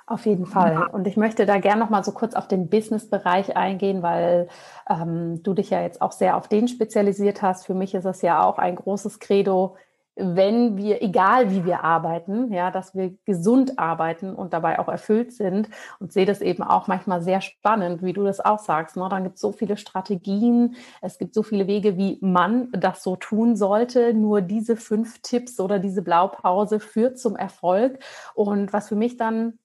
Auf 0.05 0.25
jeden 0.25 0.47
Fall. 0.47 0.87
Und 0.87 1.05
ich 1.05 1.17
möchte 1.17 1.45
da 1.45 1.59
gerne 1.59 1.81
noch 1.81 1.91
mal 1.91 2.03
so 2.03 2.11
kurz 2.11 2.33
auf 2.33 2.47
den 2.47 2.67
Business-Bereich 2.67 3.55
eingehen, 3.55 4.01
weil 4.01 4.47
ähm, 4.89 5.43
du 5.43 5.53
dich 5.53 5.69
ja 5.69 5.81
jetzt 5.81 6.01
auch 6.01 6.13
sehr 6.13 6.35
auf 6.35 6.47
den 6.47 6.67
spezialisiert 6.67 7.43
hast. 7.43 7.67
Für 7.67 7.75
mich 7.75 7.93
ist 7.93 8.05
es 8.05 8.23
ja 8.23 8.43
auch 8.43 8.57
ein 8.57 8.75
großes 8.75 9.19
Credo, 9.19 9.77
wenn 10.19 10.77
wir, 10.77 11.01
egal 11.01 11.51
wie 11.51 11.65
wir 11.65 11.83
arbeiten, 11.83 12.51
ja, 12.51 12.71
dass 12.71 12.95
wir 12.95 13.15
gesund 13.25 13.79
arbeiten 13.79 14.33
und 14.33 14.53
dabei 14.53 14.79
auch 14.79 14.87
erfüllt 14.87 15.33
sind 15.33 15.69
und 15.99 16.11
sehe 16.11 16.25
das 16.25 16.41
eben 16.41 16.63
auch 16.63 16.87
manchmal 16.87 17.21
sehr 17.21 17.41
spannend, 17.41 18.03
wie 18.03 18.13
du 18.13 18.23
das 18.23 18.39
auch 18.39 18.59
sagst. 18.59 18.97
Ne? 18.97 19.07
Dann 19.09 19.23
gibt 19.23 19.35
es 19.35 19.41
so 19.41 19.51
viele 19.51 19.77
Strategien, 19.77 20.75
es 21.01 21.17
gibt 21.17 21.33
so 21.33 21.43
viele 21.43 21.67
Wege, 21.67 21.97
wie 21.97 22.17
man 22.21 22.69
das 22.71 23.03
so 23.03 23.15
tun 23.15 23.55
sollte. 23.55 24.13
Nur 24.13 24.41
diese 24.41 24.75
fünf 24.75 25.21
Tipps 25.21 25.59
oder 25.59 25.79
diese 25.79 26.01
Blaupause 26.01 26.79
führt 26.79 27.19
zum 27.19 27.35
Erfolg. 27.35 27.99
Und 28.33 28.73
was 28.73 28.89
für 28.89 28.95
mich 28.95 29.17
dann 29.17 29.58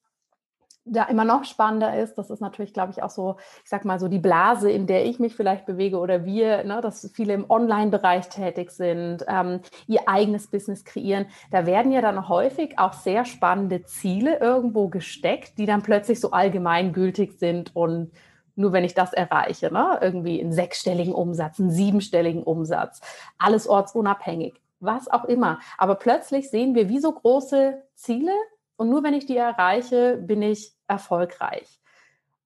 da 0.85 1.03
immer 1.05 1.25
noch 1.25 1.45
spannender 1.45 1.99
ist, 1.99 2.15
das 2.15 2.29
ist 2.29 2.41
natürlich, 2.41 2.71
glaube 2.71 2.91
ich, 2.91 3.01
auch 3.01 3.09
so, 3.09 3.37
ich 3.63 3.69
sag 3.69 3.85
mal 3.85 3.99
so 3.99 4.07
die 4.07 4.19
Blase, 4.19 4.69
in 4.69 4.85
der 4.85 5.05
ich 5.05 5.19
mich 5.19 5.35
vielleicht 5.35 5.65
bewege 5.65 5.97
oder 5.97 6.25
wir, 6.25 6.63
ne, 6.63 6.79
dass 6.81 7.09
viele 7.13 7.33
im 7.33 7.49
Online-Bereich 7.49 8.29
tätig 8.29 8.69
sind, 8.69 9.25
ähm, 9.27 9.61
ihr 9.87 10.07
eigenes 10.07 10.47
Business 10.47 10.85
kreieren. 10.85 11.25
Da 11.49 11.65
werden 11.65 11.91
ja 11.91 12.01
dann 12.01 12.29
häufig 12.29 12.77
auch 12.77 12.93
sehr 12.93 13.25
spannende 13.25 13.83
Ziele 13.83 14.39
irgendwo 14.39 14.87
gesteckt, 14.87 15.57
die 15.57 15.65
dann 15.65 15.81
plötzlich 15.81 16.19
so 16.19 16.31
allgemeingültig 16.31 17.39
sind 17.39 17.75
und 17.75 18.11
nur 18.55 18.71
wenn 18.71 18.85
ich 18.85 18.93
das 18.93 19.11
erreiche, 19.11 19.73
ne, 19.73 19.97
irgendwie 20.01 20.39
einen 20.39 20.53
sechsstelligen 20.53 21.13
Umsatz, 21.13 21.59
einen 21.59 21.71
siebenstelligen 21.71 22.43
Umsatz, 22.43 23.01
alles 23.39 23.67
ortsunabhängig, 23.67 24.61
was 24.79 25.07
auch 25.09 25.25
immer. 25.25 25.59
Aber 25.79 25.95
plötzlich 25.95 26.51
sehen 26.51 26.75
wir 26.75 26.89
wie 26.89 26.99
so 26.99 27.11
große 27.11 27.81
Ziele 27.95 28.31
und 28.77 28.89
nur 28.89 29.03
wenn 29.03 29.13
ich 29.13 29.25
die 29.25 29.37
erreiche, 29.37 30.17
bin 30.17 30.41
ich 30.41 30.74
erfolgreich. 30.87 31.79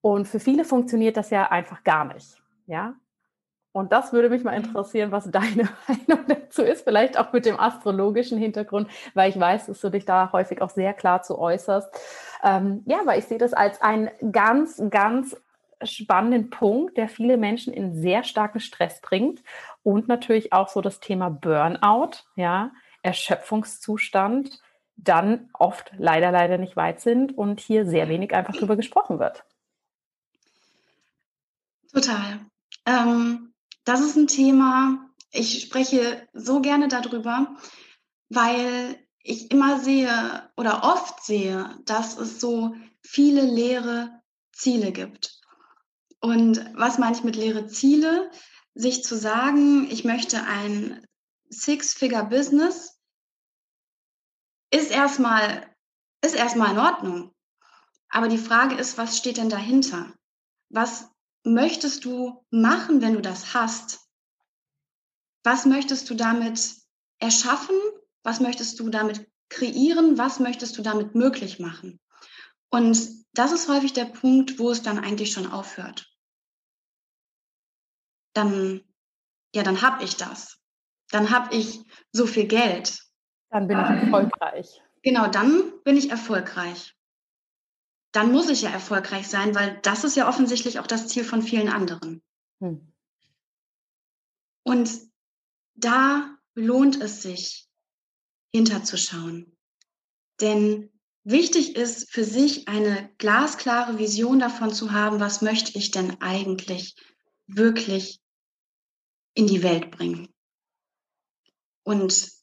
Und 0.01 0.27
für 0.27 0.39
viele 0.39 0.63
funktioniert 0.63 1.17
das 1.17 1.29
ja 1.29 1.51
einfach 1.51 1.83
gar 1.83 2.05
nicht. 2.05 2.41
Ja. 2.67 2.95
Und 3.71 3.91
das 3.91 4.13
würde 4.13 4.29
mich 4.29 4.43
mal 4.43 4.57
mhm. 4.57 4.65
interessieren, 4.65 5.11
was 5.11 5.29
deine 5.29 5.69
Meinung 5.87 6.25
dazu 6.27 6.63
ist, 6.63 6.83
vielleicht 6.83 7.17
auch 7.17 7.33
mit 7.33 7.45
dem 7.45 7.59
astrologischen 7.59 8.37
Hintergrund, 8.37 8.89
weil 9.13 9.29
ich 9.29 9.39
weiß, 9.39 9.67
dass 9.67 9.79
du 9.81 9.89
dich 9.89 10.05
da 10.05 10.31
häufig 10.31 10.61
auch 10.61 10.69
sehr 10.69 10.93
klar 10.93 11.21
zu 11.21 11.37
äußerst. 11.37 11.89
Ähm, 12.43 12.83
ja, 12.85 13.01
weil 13.05 13.19
ich 13.19 13.25
sehe 13.25 13.37
das 13.37 13.53
als 13.53 13.81
einen 13.81 14.09
ganz, 14.31 14.81
ganz 14.89 15.35
spannenden 15.83 16.49
Punkt, 16.49 16.97
der 16.97 17.07
viele 17.07 17.37
Menschen 17.37 17.73
in 17.73 17.93
sehr 17.93 18.23
starken 18.23 18.59
Stress 18.59 19.01
bringt 19.01 19.41
und 19.83 20.07
natürlich 20.07 20.51
auch 20.51 20.67
so 20.67 20.81
das 20.81 20.99
Thema 20.99 21.29
Burnout, 21.29 22.23
ja, 22.35 22.71
Erschöpfungszustand, 23.01 24.59
dann 25.03 25.49
oft 25.53 25.91
leider, 25.97 26.31
leider 26.31 26.57
nicht 26.57 26.75
weit 26.75 27.01
sind 27.01 27.37
und 27.37 27.59
hier 27.59 27.85
sehr 27.85 28.09
wenig 28.09 28.33
einfach 28.33 28.55
drüber 28.55 28.75
gesprochen 28.75 29.19
wird. 29.19 29.43
Total. 31.93 32.39
Ähm, 32.85 33.53
das 33.83 34.01
ist 34.01 34.15
ein 34.15 34.27
Thema, 34.27 35.09
ich 35.31 35.61
spreche 35.61 36.27
so 36.33 36.61
gerne 36.61 36.87
darüber, 36.87 37.55
weil 38.29 38.97
ich 39.23 39.51
immer 39.51 39.79
sehe 39.79 40.49
oder 40.57 40.83
oft 40.83 41.23
sehe, 41.23 41.77
dass 41.85 42.17
es 42.17 42.39
so 42.39 42.75
viele 43.03 43.41
leere 43.41 44.21
Ziele 44.51 44.91
gibt. 44.91 45.39
Und 46.21 46.65
was 46.75 46.97
meine 46.97 47.15
ich 47.15 47.23
mit 47.23 47.35
leere 47.35 47.67
Ziele? 47.67 48.29
Sich 48.75 49.03
zu 49.03 49.15
sagen, 49.15 49.89
ich 49.89 50.03
möchte 50.03 50.43
ein 50.43 51.05
Six-Figure-Business 51.49 52.98
ist 54.71 54.91
erstmal, 54.91 55.75
ist 56.23 56.35
erstmal 56.35 56.71
in 56.71 56.79
Ordnung. 56.79 57.35
Aber 58.09 58.27
die 58.27 58.37
Frage 58.37 58.75
ist, 58.75 58.97
was 58.97 59.17
steht 59.17 59.37
denn 59.37 59.49
dahinter? 59.49 60.13
Was 60.69 61.09
möchtest 61.43 62.05
du 62.05 62.45
machen, 62.49 63.01
wenn 63.01 63.13
du 63.13 63.21
das 63.21 63.53
hast? 63.53 63.99
Was 65.43 65.65
möchtest 65.65 66.09
du 66.09 66.15
damit 66.15 66.75
erschaffen? 67.19 67.75
Was 68.23 68.39
möchtest 68.39 68.79
du 68.79 68.89
damit 68.89 69.29
kreieren? 69.49 70.17
Was 70.17 70.39
möchtest 70.39 70.77
du 70.77 70.81
damit 70.81 71.15
möglich 71.15 71.59
machen? 71.59 71.99
Und 72.69 73.25
das 73.33 73.51
ist 73.51 73.67
häufig 73.67 73.93
der 73.93 74.05
Punkt, 74.05 74.59
wo 74.59 74.71
es 74.71 74.81
dann 74.81 74.99
eigentlich 74.99 75.31
schon 75.31 75.47
aufhört. 75.47 76.07
Dann, 78.33 78.83
ja, 79.53 79.63
dann 79.63 79.81
habe 79.81 80.03
ich 80.03 80.17
das. 80.17 80.59
Dann 81.09 81.31
habe 81.31 81.55
ich 81.55 81.83
so 82.11 82.27
viel 82.27 82.47
Geld. 82.47 83.01
Dann 83.49 83.67
bin 83.67 83.79
ich 83.79 83.89
erfolgreich. 84.03 84.81
Genau, 85.01 85.27
dann 85.27 85.73
bin 85.83 85.97
ich 85.97 86.09
erfolgreich. 86.09 86.95
Dann 88.11 88.31
muss 88.31 88.49
ich 88.49 88.63
ja 88.63 88.69
erfolgreich 88.69 89.27
sein, 89.27 89.55
weil 89.55 89.79
das 89.81 90.03
ist 90.03 90.15
ja 90.15 90.27
offensichtlich 90.27 90.79
auch 90.79 90.87
das 90.87 91.07
Ziel 91.07 91.23
von 91.23 91.41
vielen 91.41 91.69
anderen. 91.69 92.21
Hm. 92.59 92.91
Und 94.63 94.89
da 95.75 96.37
lohnt 96.53 97.01
es 97.01 97.21
sich, 97.21 97.67
hinterzuschauen. 98.53 99.55
Denn 100.41 100.91
wichtig 101.23 101.75
ist 101.75 102.11
für 102.11 102.23
sich 102.23 102.67
eine 102.67 103.13
glasklare 103.17 103.97
Vision 103.97 104.39
davon 104.39 104.73
zu 104.73 104.91
haben, 104.91 105.19
was 105.19 105.41
möchte 105.41 105.77
ich 105.77 105.91
denn 105.91 106.21
eigentlich 106.21 106.95
wirklich 107.47 108.19
in 109.33 109.47
die 109.47 109.63
Welt 109.63 109.91
bringen. 109.91 110.33
Und 111.83 112.38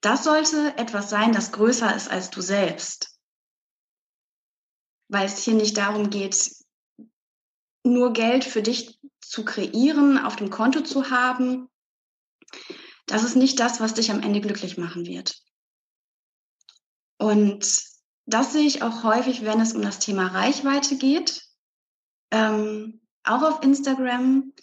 das 0.00 0.24
sollte 0.24 0.76
etwas 0.78 1.10
sein, 1.10 1.32
das 1.32 1.52
größer 1.52 1.94
ist 1.94 2.10
als 2.10 2.30
du 2.30 2.40
selbst. 2.40 3.18
Weil 5.08 5.26
es 5.26 5.42
hier 5.42 5.54
nicht 5.54 5.76
darum 5.76 6.10
geht, 6.10 6.54
nur 7.84 8.12
Geld 8.12 8.44
für 8.44 8.62
dich 8.62 9.00
zu 9.20 9.44
kreieren, 9.44 10.18
auf 10.18 10.36
dem 10.36 10.50
Konto 10.50 10.80
zu 10.80 11.10
haben. 11.10 11.68
Das 13.06 13.24
ist 13.24 13.36
nicht 13.36 13.58
das, 13.60 13.80
was 13.80 13.94
dich 13.94 14.10
am 14.10 14.22
Ende 14.22 14.40
glücklich 14.40 14.78
machen 14.78 15.06
wird. 15.06 15.42
Und 17.18 17.82
das 18.26 18.52
sehe 18.52 18.66
ich 18.66 18.82
auch 18.82 19.02
häufig, 19.02 19.44
wenn 19.44 19.60
es 19.60 19.74
um 19.74 19.82
das 19.82 19.98
Thema 19.98 20.28
Reichweite 20.28 20.96
geht. 20.96 21.44
Ähm, 22.30 23.00
auch 23.24 23.42
auf 23.42 23.62
Instagram. 23.62 24.54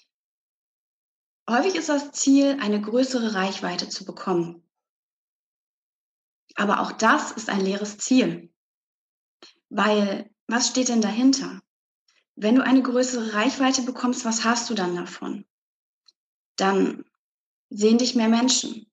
Häufig 1.50 1.76
ist 1.76 1.90
das 1.90 2.12
Ziel, 2.12 2.58
eine 2.60 2.82
größere 2.82 3.36
Reichweite 3.36 3.90
zu 3.90 4.06
bekommen. 4.06 4.67
Aber 6.58 6.82
auch 6.82 6.92
das 6.92 7.32
ist 7.32 7.50
ein 7.50 7.62
leeres 7.62 8.00
Ziel. 8.00 8.52
Weil, 9.70 10.30
was 10.48 10.68
steht 10.68 10.90
denn 10.90 11.02
dahinter? 11.02 11.62
Wenn 12.36 12.56
du 12.56 12.64
eine 12.64 12.82
größere 12.82 13.34
Reichweite 13.34 13.84
bekommst, 13.84 14.26
was 14.26 14.44
hast 14.44 14.70
du 14.70 14.74
dann 14.74 14.96
davon? 14.96 15.46
Dann 16.56 17.06
sehen 17.70 18.00
dich 18.00 18.16
mehr 18.16 18.28
Menschen. 18.28 18.92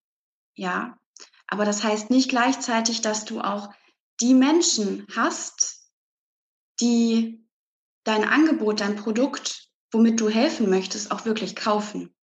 Ja. 0.55 0.99
Aber 1.47 1.65
das 1.65 1.83
heißt 1.83 2.11
nicht 2.11 2.29
gleichzeitig, 2.29 3.01
dass 3.01 3.25
du 3.25 3.41
auch 3.41 3.73
die 4.21 4.35
Menschen 4.35 5.07
hast, 5.17 5.91
die 6.81 7.49
dein 8.05 8.25
Angebot, 8.25 8.81
dein 8.81 8.97
Produkt, 8.97 9.71
womit 9.91 10.21
du 10.21 10.29
helfen 10.29 10.69
möchtest, 10.69 11.11
auch 11.11 11.25
wirklich 11.25 11.57
kaufen. 11.57 12.15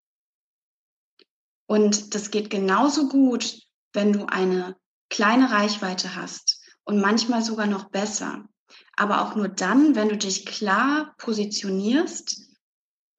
Und 1.66 2.14
das 2.14 2.30
geht 2.30 2.48
genauso 2.50 3.08
gut, 3.08 3.60
wenn 3.92 4.12
du 4.12 4.26
eine 4.26 4.76
kleine 5.12 5.50
Reichweite 5.50 6.16
hast 6.16 6.60
und 6.84 7.00
manchmal 7.00 7.42
sogar 7.42 7.66
noch 7.66 7.90
besser. 7.90 8.48
Aber 8.96 9.20
auch 9.20 9.36
nur 9.36 9.48
dann, 9.48 9.94
wenn 9.94 10.08
du 10.08 10.16
dich 10.16 10.46
klar 10.46 11.14
positionierst, 11.18 12.40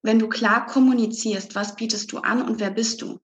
wenn 0.02 0.18
du 0.18 0.28
klar 0.28 0.66
kommunizierst, 0.66 1.54
was 1.54 1.76
bietest 1.76 2.12
du 2.12 2.18
an 2.18 2.42
und 2.42 2.60
wer 2.60 2.72
bist 2.72 3.04
du. 3.04 3.20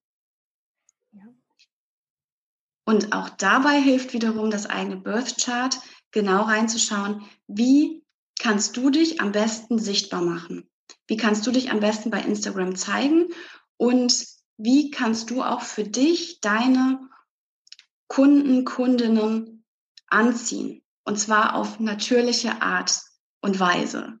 Und 2.86 3.12
auch 3.12 3.28
dabei 3.28 3.80
hilft 3.80 4.12
wiederum 4.12 4.50
das 4.50 4.66
eigene 4.66 4.96
Birth 4.96 5.36
Chart, 5.38 5.78
genau 6.12 6.42
reinzuschauen, 6.42 7.22
wie 7.46 8.04
kannst 8.38 8.76
du 8.76 8.90
dich 8.90 9.20
am 9.20 9.32
besten 9.32 9.78
sichtbar 9.78 10.22
machen? 10.22 10.68
Wie 11.06 11.16
kannst 11.16 11.46
du 11.46 11.50
dich 11.50 11.70
am 11.70 11.80
besten 11.80 12.10
bei 12.10 12.20
Instagram 12.20 12.76
zeigen? 12.76 13.28
Und 13.76 14.26
wie 14.56 14.90
kannst 14.90 15.30
du 15.30 15.42
auch 15.42 15.62
für 15.62 15.84
dich 15.84 16.40
deine 16.40 17.10
Kunden, 18.10 18.64
Kundinnen 18.64 19.64
anziehen. 20.08 20.82
Und 21.04 21.16
zwar 21.16 21.54
auf 21.54 21.78
natürliche 21.78 22.60
Art 22.60 23.00
und 23.40 23.60
Weise. 23.60 24.18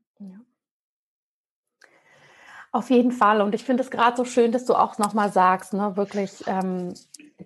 Auf 2.72 2.88
jeden 2.88 3.10
Fall. 3.10 3.40
Und 3.40 3.52
ich 3.52 3.64
finde 3.64 3.82
es 3.82 3.90
gerade 3.90 4.16
so 4.16 4.24
schön, 4.24 4.52
dass 4.52 4.64
du 4.64 4.74
auch 4.74 4.96
nochmal 4.98 5.32
sagst, 5.32 5.72
ne, 5.72 5.96
wirklich 5.96 6.44
ähm, 6.46 6.94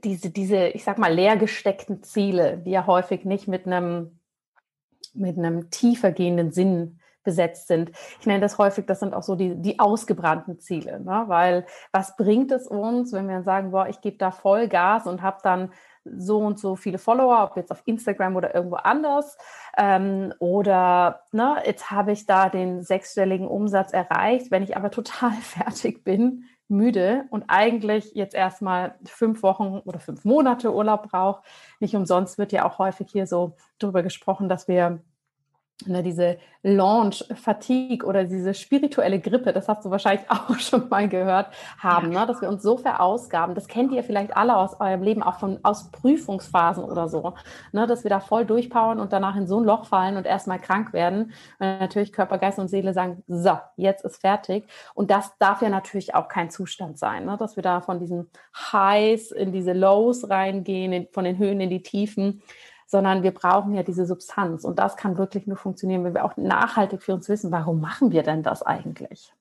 diese, 0.04 0.28
diese, 0.28 0.68
ich 0.68 0.84
sag 0.84 0.98
mal, 0.98 1.12
leer 1.12 1.38
gesteckten 1.38 2.02
Ziele, 2.02 2.58
die 2.58 2.72
ja 2.72 2.86
häufig 2.86 3.24
nicht 3.24 3.48
mit 3.48 3.66
einem, 3.66 4.20
mit 5.14 5.38
einem 5.38 5.70
tiefer 5.70 6.12
gehenden 6.12 6.52
Sinn 6.52 7.00
besetzt 7.22 7.68
sind. 7.68 7.90
Ich 8.20 8.26
nenne 8.26 8.40
das 8.40 8.58
häufig, 8.58 8.84
das 8.84 9.00
sind 9.00 9.14
auch 9.14 9.22
so 9.22 9.34
die, 9.34 9.54
die 9.56 9.78
ausgebrannten 9.78 10.60
Ziele, 10.60 11.00
ne? 11.00 11.24
weil 11.26 11.64
was 11.90 12.18
bringt 12.18 12.52
es 12.52 12.66
uns, 12.66 13.14
wenn 13.14 13.28
wir 13.28 13.42
sagen, 13.44 13.70
boah, 13.70 13.88
ich 13.88 14.02
gebe 14.02 14.18
da 14.18 14.30
voll 14.30 14.68
Gas 14.68 15.06
und 15.06 15.22
habe 15.22 15.38
dann 15.42 15.72
so 16.04 16.38
und 16.38 16.58
so 16.58 16.76
viele 16.76 16.98
Follower, 16.98 17.44
ob 17.44 17.56
jetzt 17.56 17.70
auf 17.70 17.82
Instagram 17.84 18.36
oder 18.36 18.54
irgendwo 18.54 18.76
anders. 18.76 19.36
Ähm, 19.76 20.32
oder 20.38 21.22
ne, 21.32 21.56
jetzt 21.64 21.90
habe 21.90 22.12
ich 22.12 22.26
da 22.26 22.48
den 22.48 22.82
sechsstelligen 22.82 23.46
Umsatz 23.46 23.92
erreicht. 23.92 24.50
Wenn 24.50 24.62
ich 24.62 24.76
aber 24.76 24.90
total 24.90 25.32
fertig 25.42 26.04
bin 26.04 26.44
müde 26.68 27.24
und 27.30 27.44
eigentlich 27.48 28.12
jetzt 28.14 28.34
erstmal 28.34 28.94
fünf 29.04 29.42
Wochen 29.42 29.80
oder 29.84 30.00
fünf 30.00 30.24
Monate 30.24 30.72
Urlaub 30.72 31.10
braucht. 31.10 31.44
Nicht 31.80 31.94
umsonst 31.94 32.38
wird 32.38 32.52
ja 32.52 32.64
auch 32.64 32.78
häufig 32.78 33.08
hier 33.10 33.26
so 33.26 33.56
darüber 33.78 34.02
gesprochen, 34.02 34.48
dass 34.48 34.66
wir 34.66 35.02
ne, 35.86 36.02
diese 36.02 36.38
Launch-Fatigue 36.62 38.06
oder 38.06 38.24
diese 38.24 38.54
spirituelle 38.54 39.20
Grippe, 39.20 39.52
das 39.52 39.68
hast 39.68 39.84
du 39.84 39.90
wahrscheinlich 39.90 40.24
auch 40.30 40.58
schon 40.58 40.88
mal 40.88 41.08
gehört 41.08 41.48
haben, 41.78 42.10
ne, 42.10 42.24
dass 42.26 42.40
wir 42.40 42.48
uns 42.48 42.62
so 42.62 42.76
verausgaben. 42.76 43.54
Das 43.54 43.68
kennt 43.68 43.92
ihr 43.92 44.04
vielleicht 44.04 44.36
alle 44.36 44.56
aus 44.56 44.80
eurem 44.80 45.02
Leben, 45.02 45.22
auch 45.22 45.38
von, 45.38 45.58
aus 45.62 45.90
Prüfungsphasen 45.90 46.84
oder 46.84 47.08
so, 47.08 47.34
ne, 47.72 47.86
dass 47.86 48.04
wir 48.04 48.08
da 48.08 48.20
voll 48.20 48.44
durchpowern 48.46 49.00
und 49.00 49.12
danach 49.12 49.36
in 49.36 49.46
so 49.46 49.58
ein 49.58 49.64
Loch 49.64 49.86
fallen 49.86 50.16
und 50.16 50.26
erstmal 50.26 50.60
krank 50.60 50.92
werden. 50.92 51.32
Und 51.58 51.80
natürlich 51.80 52.12
Körper, 52.12 52.38
Geist 52.38 52.58
und 52.58 52.68
Seele 52.68 52.92
sagen, 52.92 53.22
so, 53.26 53.58
jetzt 53.76 54.04
ist 54.04 54.20
fertig. 54.20 54.66
Und 54.94 55.10
das 55.10 55.36
darf 55.38 55.60
ja 55.60 55.68
natürlich 55.68 56.14
auch 56.14 56.28
kein 56.28 56.50
Zustand 56.50 56.98
sein, 56.98 57.26
ne, 57.26 57.36
dass 57.36 57.56
wir 57.56 57.62
da 57.62 57.80
von 57.80 57.98
diesen 57.98 58.30
Highs 58.72 59.32
in 59.32 59.52
diese 59.52 59.72
Lows 59.72 60.30
reingehen, 60.30 60.92
in, 60.92 61.08
von 61.12 61.24
den 61.24 61.36
Höhen 61.36 61.60
in 61.60 61.70
die 61.70 61.82
Tiefen 61.82 62.42
sondern 62.86 63.22
wir 63.22 63.32
brauchen 63.32 63.74
ja 63.74 63.82
diese 63.82 64.06
Substanz. 64.06 64.64
Und 64.64 64.78
das 64.78 64.96
kann 64.96 65.18
wirklich 65.18 65.46
nur 65.46 65.56
funktionieren, 65.56 66.04
wenn 66.04 66.14
wir 66.14 66.24
auch 66.24 66.36
nachhaltig 66.36 67.02
für 67.02 67.14
uns 67.14 67.28
wissen, 67.28 67.50
warum 67.50 67.80
machen 67.80 68.12
wir 68.12 68.22
denn 68.22 68.42
das 68.42 68.62
eigentlich? 68.62 69.32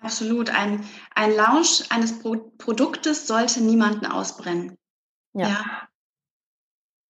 Absolut. 0.00 0.50
Ein, 0.50 0.84
ein 1.14 1.34
Launch 1.34 1.90
eines 1.90 2.18
Pro 2.18 2.36
Produktes 2.58 3.26
sollte 3.26 3.62
niemanden 3.62 4.06
ausbrennen. 4.06 4.76
Ja. 5.32 5.48
ja. 5.48 5.88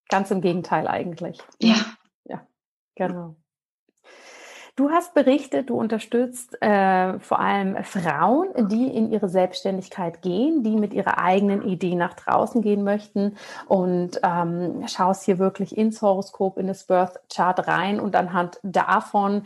Ganz 0.08 0.30
im 0.30 0.40
Gegenteil 0.40 0.86
eigentlich. 0.86 1.42
Ja. 1.60 1.76
Ja, 2.24 2.46
genau. 2.94 3.36
Du 4.76 4.90
hast 4.90 5.14
berichtet, 5.14 5.70
du 5.70 5.76
unterstützt 5.76 6.60
äh, 6.60 7.20
vor 7.20 7.38
allem 7.38 7.84
Frauen, 7.84 8.48
die 8.68 8.88
in 8.88 9.12
ihre 9.12 9.28
Selbstständigkeit 9.28 10.20
gehen, 10.20 10.64
die 10.64 10.74
mit 10.74 10.92
ihrer 10.92 11.18
eigenen 11.18 11.62
Idee 11.62 11.94
nach 11.94 12.14
draußen 12.14 12.60
gehen 12.60 12.82
möchten 12.82 13.36
und 13.68 14.20
ähm, 14.24 14.84
schaust 14.88 15.24
hier 15.24 15.38
wirklich 15.38 15.78
ins 15.78 16.02
Horoskop, 16.02 16.58
in 16.58 16.66
das 16.66 16.88
Birth 16.88 17.20
Chart 17.32 17.68
rein 17.68 18.00
und 18.00 18.16
anhand 18.16 18.58
davon 18.64 19.44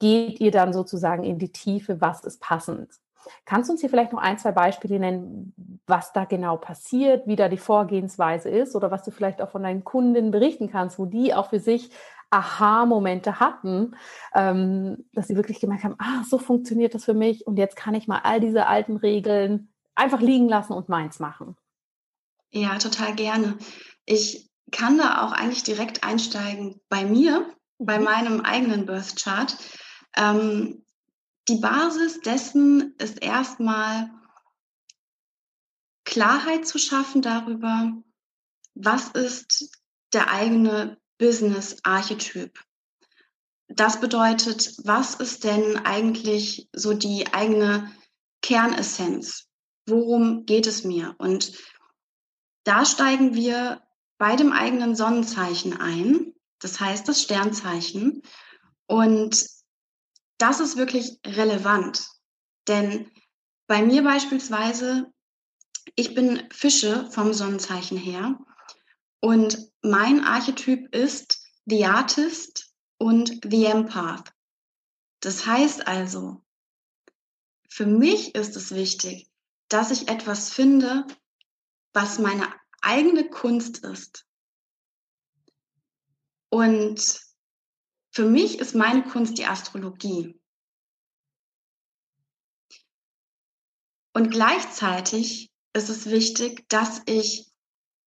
geht 0.00 0.40
ihr 0.40 0.50
dann 0.50 0.72
sozusagen 0.72 1.24
in 1.24 1.38
die 1.38 1.52
Tiefe, 1.52 2.00
was 2.00 2.24
ist 2.24 2.40
passend. 2.40 2.88
Kannst 3.44 3.68
du 3.68 3.72
uns 3.72 3.80
hier 3.80 3.90
vielleicht 3.90 4.12
noch 4.12 4.20
ein, 4.20 4.38
zwei 4.38 4.52
Beispiele 4.52 4.98
nennen, 4.98 5.54
was 5.86 6.12
da 6.12 6.24
genau 6.24 6.56
passiert, 6.56 7.26
wie 7.26 7.36
da 7.36 7.48
die 7.48 7.58
Vorgehensweise 7.58 8.48
ist 8.48 8.74
oder 8.74 8.90
was 8.90 9.02
du 9.02 9.10
vielleicht 9.10 9.42
auch 9.42 9.50
von 9.50 9.62
deinen 9.62 9.84
Kunden 9.84 10.30
berichten 10.30 10.70
kannst, 10.70 10.98
wo 10.98 11.04
die 11.06 11.34
auch 11.34 11.50
für 11.50 11.60
sich 11.60 11.90
Aha-Momente 12.34 13.38
hatten, 13.38 13.96
ähm, 14.34 15.04
dass 15.12 15.28
sie 15.28 15.36
wirklich 15.36 15.60
gemerkt 15.60 15.84
haben, 15.84 15.96
ah, 15.98 16.24
so 16.28 16.38
funktioniert 16.38 16.94
das 16.94 17.04
für 17.04 17.14
mich 17.14 17.46
und 17.46 17.56
jetzt 17.56 17.76
kann 17.76 17.94
ich 17.94 18.08
mal 18.08 18.20
all 18.24 18.40
diese 18.40 18.66
alten 18.66 18.96
Regeln 18.96 19.72
einfach 19.94 20.20
liegen 20.20 20.48
lassen 20.48 20.72
und 20.72 20.88
meins 20.88 21.20
machen. 21.20 21.56
Ja, 22.50 22.78
total 22.78 23.14
gerne. 23.14 23.56
Ich 24.04 24.50
kann 24.72 24.98
da 24.98 25.24
auch 25.24 25.32
eigentlich 25.32 25.62
direkt 25.62 26.04
einsteigen 26.04 26.80
bei 26.88 27.04
mir, 27.04 27.48
bei 27.78 27.98
mhm. 27.98 28.04
meinem 28.04 28.40
eigenen 28.40 28.86
Birth 28.86 29.16
Chart. 29.16 29.56
Ähm, 30.16 30.84
die 31.48 31.56
Basis 31.56 32.20
dessen 32.20 32.94
ist 32.98 33.22
erstmal 33.22 34.10
Klarheit 36.04 36.66
zu 36.66 36.78
schaffen 36.78 37.22
darüber, 37.22 37.92
was 38.74 39.08
ist 39.08 39.78
der 40.12 40.30
eigene 40.30 40.98
Business-Archetyp. 41.18 42.58
Das 43.68 44.00
bedeutet, 44.00 44.74
was 44.84 45.14
ist 45.14 45.44
denn 45.44 45.78
eigentlich 45.78 46.68
so 46.72 46.92
die 46.92 47.32
eigene 47.32 47.90
Kernessenz? 48.42 49.48
Worum 49.86 50.44
geht 50.44 50.66
es 50.66 50.84
mir? 50.84 51.14
Und 51.18 51.52
da 52.64 52.84
steigen 52.84 53.34
wir 53.34 53.82
bei 54.18 54.36
dem 54.36 54.52
eigenen 54.52 54.94
Sonnenzeichen 54.94 55.78
ein, 55.80 56.34
das 56.60 56.80
heißt 56.80 57.08
das 57.08 57.22
Sternzeichen. 57.22 58.22
Und 58.86 59.46
das 60.38 60.60
ist 60.60 60.76
wirklich 60.76 61.18
relevant, 61.26 62.06
denn 62.68 63.10
bei 63.66 63.82
mir 63.82 64.02
beispielsweise, 64.02 65.12
ich 65.96 66.14
bin 66.14 66.48
Fische 66.50 67.10
vom 67.10 67.32
Sonnenzeichen 67.32 67.96
her 67.96 68.38
und 69.24 69.72
mein 69.80 70.22
Archetyp 70.22 70.94
ist 70.94 71.48
The 71.64 71.86
Artist 71.86 72.74
und 72.98 73.40
The 73.42 73.64
Empath. 73.64 74.30
Das 75.20 75.46
heißt 75.46 75.86
also, 75.86 76.44
für 77.70 77.86
mich 77.86 78.34
ist 78.34 78.54
es 78.54 78.74
wichtig, 78.74 79.30
dass 79.68 79.90
ich 79.90 80.08
etwas 80.08 80.50
finde, 80.52 81.06
was 81.94 82.18
meine 82.18 82.54
eigene 82.82 83.30
Kunst 83.30 83.78
ist. 83.78 84.26
Und 86.50 87.18
für 88.10 88.26
mich 88.26 88.58
ist 88.58 88.74
meine 88.74 89.04
Kunst 89.04 89.38
die 89.38 89.46
Astrologie. 89.46 90.38
Und 94.12 94.30
gleichzeitig 94.30 95.50
ist 95.72 95.88
es 95.88 96.10
wichtig, 96.10 96.68
dass 96.68 97.00
ich 97.06 97.53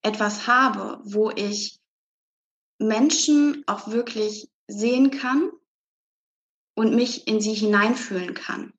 etwas 0.02 0.46
habe, 0.46 1.00
wo 1.04 1.30
ich 1.30 1.80
Menschen 2.78 3.64
auch 3.66 3.88
wirklich 3.88 4.50
sehen 4.68 5.10
kann 5.10 5.50
und 6.74 6.94
mich 6.94 7.26
in 7.26 7.40
sie 7.40 7.54
hineinfühlen 7.54 8.34
kann. 8.34 8.72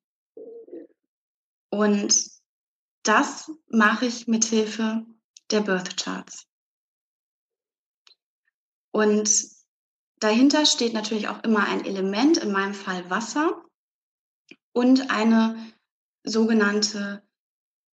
Und 1.70 2.30
das 3.02 3.50
mache 3.68 4.06
ich 4.06 4.26
mit 4.26 4.44
Hilfe 4.44 5.04
der 5.50 5.60
Birth 5.60 5.96
Charts. 5.96 6.46
Und 8.90 9.30
dahinter 10.18 10.66
steht 10.66 10.92
natürlich 10.92 11.28
auch 11.28 11.42
immer 11.44 11.66
ein 11.66 11.84
Element, 11.84 12.38
in 12.38 12.52
meinem 12.52 12.74
Fall 12.74 13.08
Wasser 13.10 13.64
und 14.72 15.10
eine 15.10 15.72
sogenannte 16.24 17.26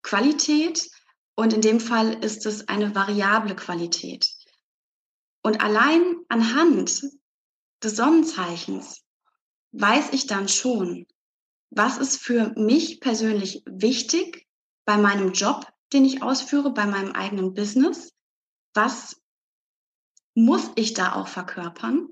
Qualität, 0.02 0.90
und 1.36 1.54
in 1.54 1.62
dem 1.62 1.80
Fall 1.80 2.14
ist 2.24 2.46
es 2.46 2.68
eine 2.68 2.96
variable 2.96 3.56
Qualität. 3.56 4.30
Und 5.44 5.62
allein 5.62 6.18
anhand 6.30 7.04
des 7.84 7.96
Sonnenzeichens 7.96 9.04
weiß 9.74 10.14
ich 10.14 10.28
dann 10.28 10.48
schon, 10.48 11.06
was 11.70 11.98
ist 11.98 12.18
für 12.18 12.54
mich 12.58 13.02
persönlich 13.02 13.64
wichtig 13.66 14.48
bei 14.86 14.98
meinem 14.98 15.34
Job, 15.34 15.68
den 15.94 16.06
ich 16.06 16.24
ausführe, 16.24 16.74
bei 16.74 16.86
meinem 16.86 17.12
eigenen 17.12 17.54
Business. 17.54 18.14
Was 18.74 19.22
muss 20.34 20.72
ich 20.76 20.94
da 20.94 21.14
auch 21.14 21.28
verkörpern? 21.28 22.10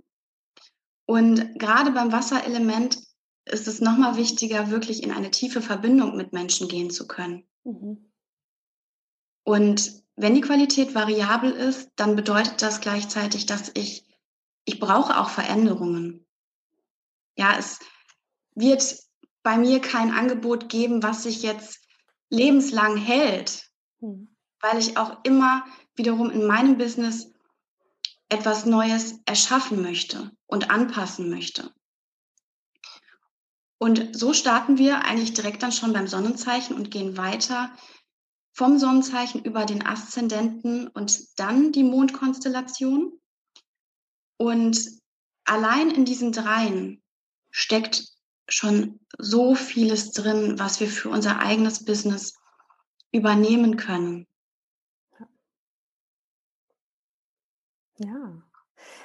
Und 1.06 1.60
gerade 1.60 1.92
beim 1.92 2.12
Wasserelement 2.12 2.98
ist 3.46 3.68
es 3.68 3.82
nochmal 3.82 4.16
wichtiger, 4.18 4.70
wirklich 4.70 5.04
in 5.04 5.12
eine 5.12 5.32
tiefe 5.32 5.62
Verbindung 5.62 6.16
mit 6.16 6.34
Menschen 6.34 6.68
gehen 6.68 6.92
zu 6.92 7.08
können. 7.08 7.48
Mhm. 7.64 8.13
Und 9.44 10.04
wenn 10.16 10.36
die 10.36 10.42
Qualität 10.42 10.96
variabel 10.96 11.52
ist, 11.52 11.92
dann 11.96 12.16
bedeutet 12.16 12.62
das 12.62 12.82
gleichzeitig, 12.82 13.46
dass 13.46 13.72
ich, 13.74 14.06
ich 14.66 14.80
brauche 14.80 15.20
auch 15.20 15.30
Veränderungen. 15.30 16.26
Ja, 17.36 17.58
es 17.58 17.80
wird 18.56 18.98
bei 19.42 19.58
mir 19.58 19.82
kein 19.82 20.12
Angebot 20.12 20.70
geben, 20.70 21.04
was 21.04 21.24
sich 21.24 21.42
jetzt 21.42 21.80
lebenslang 22.30 22.98
hält, 22.98 23.70
mhm. 24.00 24.36
weil 24.62 24.78
ich 24.78 24.98
auch 24.98 25.24
immer 25.24 25.66
wiederum 25.96 26.30
in 26.30 26.46
meinem 26.46 26.78
Business 26.78 27.32
etwas 28.30 28.66
Neues 28.66 29.20
erschaffen 29.26 29.82
möchte 29.82 30.32
und 30.48 30.72
anpassen 30.72 31.30
möchte. 31.30 31.74
Und 33.78 34.16
so 34.16 34.34
starten 34.34 34.78
wir 34.78 35.04
eigentlich 35.04 35.34
direkt 35.34 35.62
dann 35.62 35.74
schon 35.74 35.92
beim 35.92 36.08
Sonnenzeichen 36.08 36.76
und 36.76 36.90
gehen 36.90 37.18
weiter 37.18 37.76
vom 38.54 38.78
Sonnenzeichen 38.78 39.44
über 39.44 39.66
den 39.66 39.86
Aszendenten 39.86 40.88
und 40.88 41.40
dann 41.40 41.72
die 41.72 41.84
Mondkonstellation. 41.84 43.20
Und 44.38 44.80
allein 45.46 45.90
in 45.90 46.06
diesen 46.06 46.32
dreien 46.32 47.02
steckt 47.50 48.06
schon 48.48 49.00
so 49.18 49.56
vieles 49.56 50.12
drin, 50.12 50.60
was 50.60 50.80
wir 50.80 50.88
für 50.88 51.10
unser 51.10 51.40
eigenes 51.40 51.84
Business 51.84 52.38
übernehmen 53.12 53.78
können. 53.78 54.28
Ja. 57.98 58.44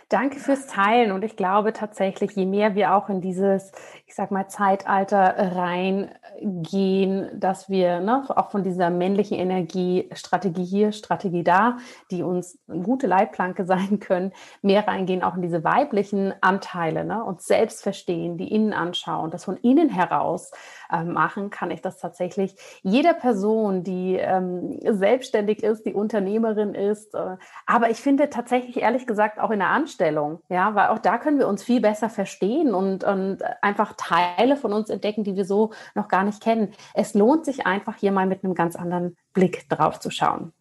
Danke 0.09 0.40
fürs 0.40 0.66
Teilen. 0.66 1.12
Und 1.12 1.22
ich 1.22 1.36
glaube 1.36 1.72
tatsächlich, 1.72 2.32
je 2.32 2.46
mehr 2.46 2.74
wir 2.74 2.94
auch 2.94 3.09
in 3.09 3.20
dieses, 3.20 3.70
ich 4.09 4.14
sag 4.14 4.30
mal, 4.30 4.48
Zeitalter 4.48 5.54
reingehen, 5.54 7.28
dass 7.38 7.68
wir 7.68 8.00
ne, 8.00 8.24
auch 8.34 8.50
von 8.50 8.62
dieser 8.62 8.88
männlichen 8.88 9.36
Energie, 9.36 10.09
Strategie 10.14 10.64
hier, 10.64 10.92
Strategie 10.92 11.44
da, 11.44 11.76
die 12.11 12.22
uns 12.22 12.59
eine 12.68 12.80
gute 12.80 13.06
Leitplanke 13.06 13.64
sein 13.66 14.00
können, 14.00 14.32
mehr 14.62 14.88
reingehen, 14.88 15.22
auch 15.22 15.36
in 15.36 15.42
diese 15.42 15.62
weiblichen 15.62 16.32
Anteile, 16.40 17.04
ne, 17.04 17.22
uns 17.22 17.44
selbst 17.44 17.82
verstehen, 17.82 18.38
die 18.38 18.50
innen 18.50 18.72
anschauen, 18.72 19.30
das 19.30 19.44
von 19.44 19.59
innen 19.59 19.90
heraus 19.90 20.52
äh, 20.90 21.04
machen, 21.04 21.50
kann 21.50 21.70
ich 21.70 21.82
das 21.82 21.98
tatsächlich 21.98 22.56
jeder 22.82 23.12
Person, 23.12 23.84
die 23.84 24.16
ähm, 24.16 24.78
selbstständig 24.84 25.62
ist, 25.62 25.84
die 25.84 25.92
Unternehmerin 25.92 26.74
ist, 26.74 27.14
äh, 27.14 27.36
aber 27.66 27.90
ich 27.90 27.98
finde 27.98 28.30
tatsächlich 28.30 28.78
ehrlich 28.78 29.06
gesagt 29.06 29.38
auch 29.38 29.50
in 29.50 29.59
der 29.59 29.68
Anstellung, 29.68 30.40
ja, 30.48 30.74
weil 30.74 30.88
auch 30.88 30.98
da 30.98 31.18
können 31.18 31.38
wir 31.38 31.46
uns 31.46 31.62
viel 31.62 31.82
besser 31.82 32.09
verstehen 32.09 32.74
und, 32.74 33.04
und 33.04 33.40
einfach 33.61 33.97
Teile 33.99 34.57
von 34.57 34.72
uns 34.72 34.88
entdecken, 34.88 35.24
die 35.24 35.36
wir 35.36 35.44
so 35.44 35.72
noch 35.94 36.09
gar 36.09 36.24
nicht 36.24 36.42
kennen. 36.42 36.72
Es 36.94 37.12
lohnt 37.12 37.44
sich 37.44 37.66
einfach 37.66 37.96
hier 37.96 38.12
mal 38.12 38.26
mit 38.26 38.42
einem 38.42 38.55
ganz 38.55 38.76
anderen 38.76 39.16
Blick 39.34 39.68
drauf 39.68 40.01
zu 40.01 40.11
schauen. 40.11 40.53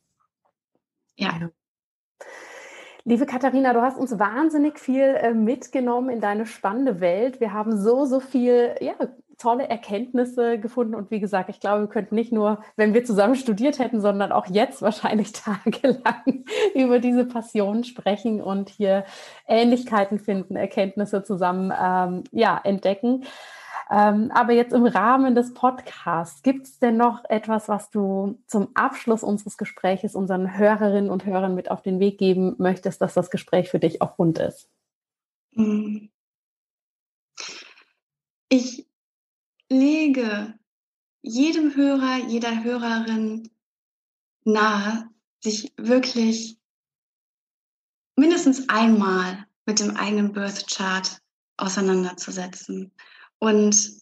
Ja. 1.15 1.49
Liebe 3.05 3.25
Katharina, 3.25 3.71
du 3.71 3.81
hast 3.81 3.97
uns 3.97 4.19
wahnsinnig 4.19 4.79
viel 4.79 5.01
äh, 5.01 5.33
mitgenommen 5.33 6.09
in 6.09 6.19
deine 6.19 6.45
spannende 6.45 6.99
Welt. 6.99 7.39
Wir 7.39 7.53
haben 7.53 7.77
so, 7.77 8.03
so 8.03 8.19
viel 8.19 8.75
ja, 8.81 8.95
tolle 9.37 9.69
Erkenntnisse 9.69 10.59
gefunden. 10.59 10.95
Und 10.95 11.11
wie 11.11 11.19
gesagt, 11.19 11.49
ich 11.49 11.59
glaube, 11.59 11.81
wir 11.81 11.87
könnten 11.87 12.15
nicht 12.15 12.31
nur, 12.31 12.61
wenn 12.75 12.93
wir 12.93 13.05
zusammen 13.05 13.35
studiert 13.35 13.79
hätten, 13.79 14.01
sondern 14.01 14.31
auch 14.31 14.47
jetzt 14.47 14.81
wahrscheinlich 14.81 15.31
tagelang 15.33 16.45
über 16.75 16.99
diese 16.99 17.25
Passion 17.25 17.83
sprechen 17.83 18.41
und 18.41 18.69
hier 18.69 19.05
Ähnlichkeiten 19.47 20.19
finden, 20.19 20.55
Erkenntnisse 20.55 21.23
zusammen 21.23 21.71
ähm, 21.79 22.23
ja, 22.31 22.59
entdecken. 22.63 23.25
Ähm, 23.89 24.31
aber 24.33 24.51
jetzt 24.51 24.73
im 24.73 24.85
Rahmen 24.85 25.33
des 25.33 25.53
Podcasts, 25.53 26.43
gibt 26.43 26.67
es 26.67 26.79
denn 26.79 26.97
noch 26.97 27.23
etwas, 27.29 27.69
was 27.69 27.89
du 27.89 28.37
zum 28.45 28.69
Abschluss 28.73 29.23
unseres 29.23 29.57
Gesprächs 29.57 30.13
unseren 30.13 30.57
Hörerinnen 30.57 31.09
und 31.09 31.25
Hörern 31.25 31.55
mit 31.55 31.71
auf 31.71 31.81
den 31.81 31.99
Weg 31.99 32.17
geben 32.17 32.55
möchtest, 32.57 33.01
dass 33.01 33.13
das 33.13 33.29
Gespräch 33.29 33.69
für 33.69 33.79
dich 33.79 34.01
auch 34.01 34.19
rund 34.19 34.39
ist? 34.39 34.69
Hm. 35.53 36.09
Ich 38.49 38.86
lege 39.69 40.57
jedem 41.21 41.75
Hörer, 41.75 42.27
jeder 42.27 42.63
Hörerin 42.63 43.49
nahe, 44.43 45.09
sich 45.43 45.73
wirklich 45.77 46.57
mindestens 48.15 48.69
einmal 48.69 49.45
mit 49.65 49.79
dem 49.79 49.95
eigenen 49.95 50.33
Birth 50.33 50.67
Chart 50.67 51.21
auseinanderzusetzen 51.57 52.91
und 53.39 54.01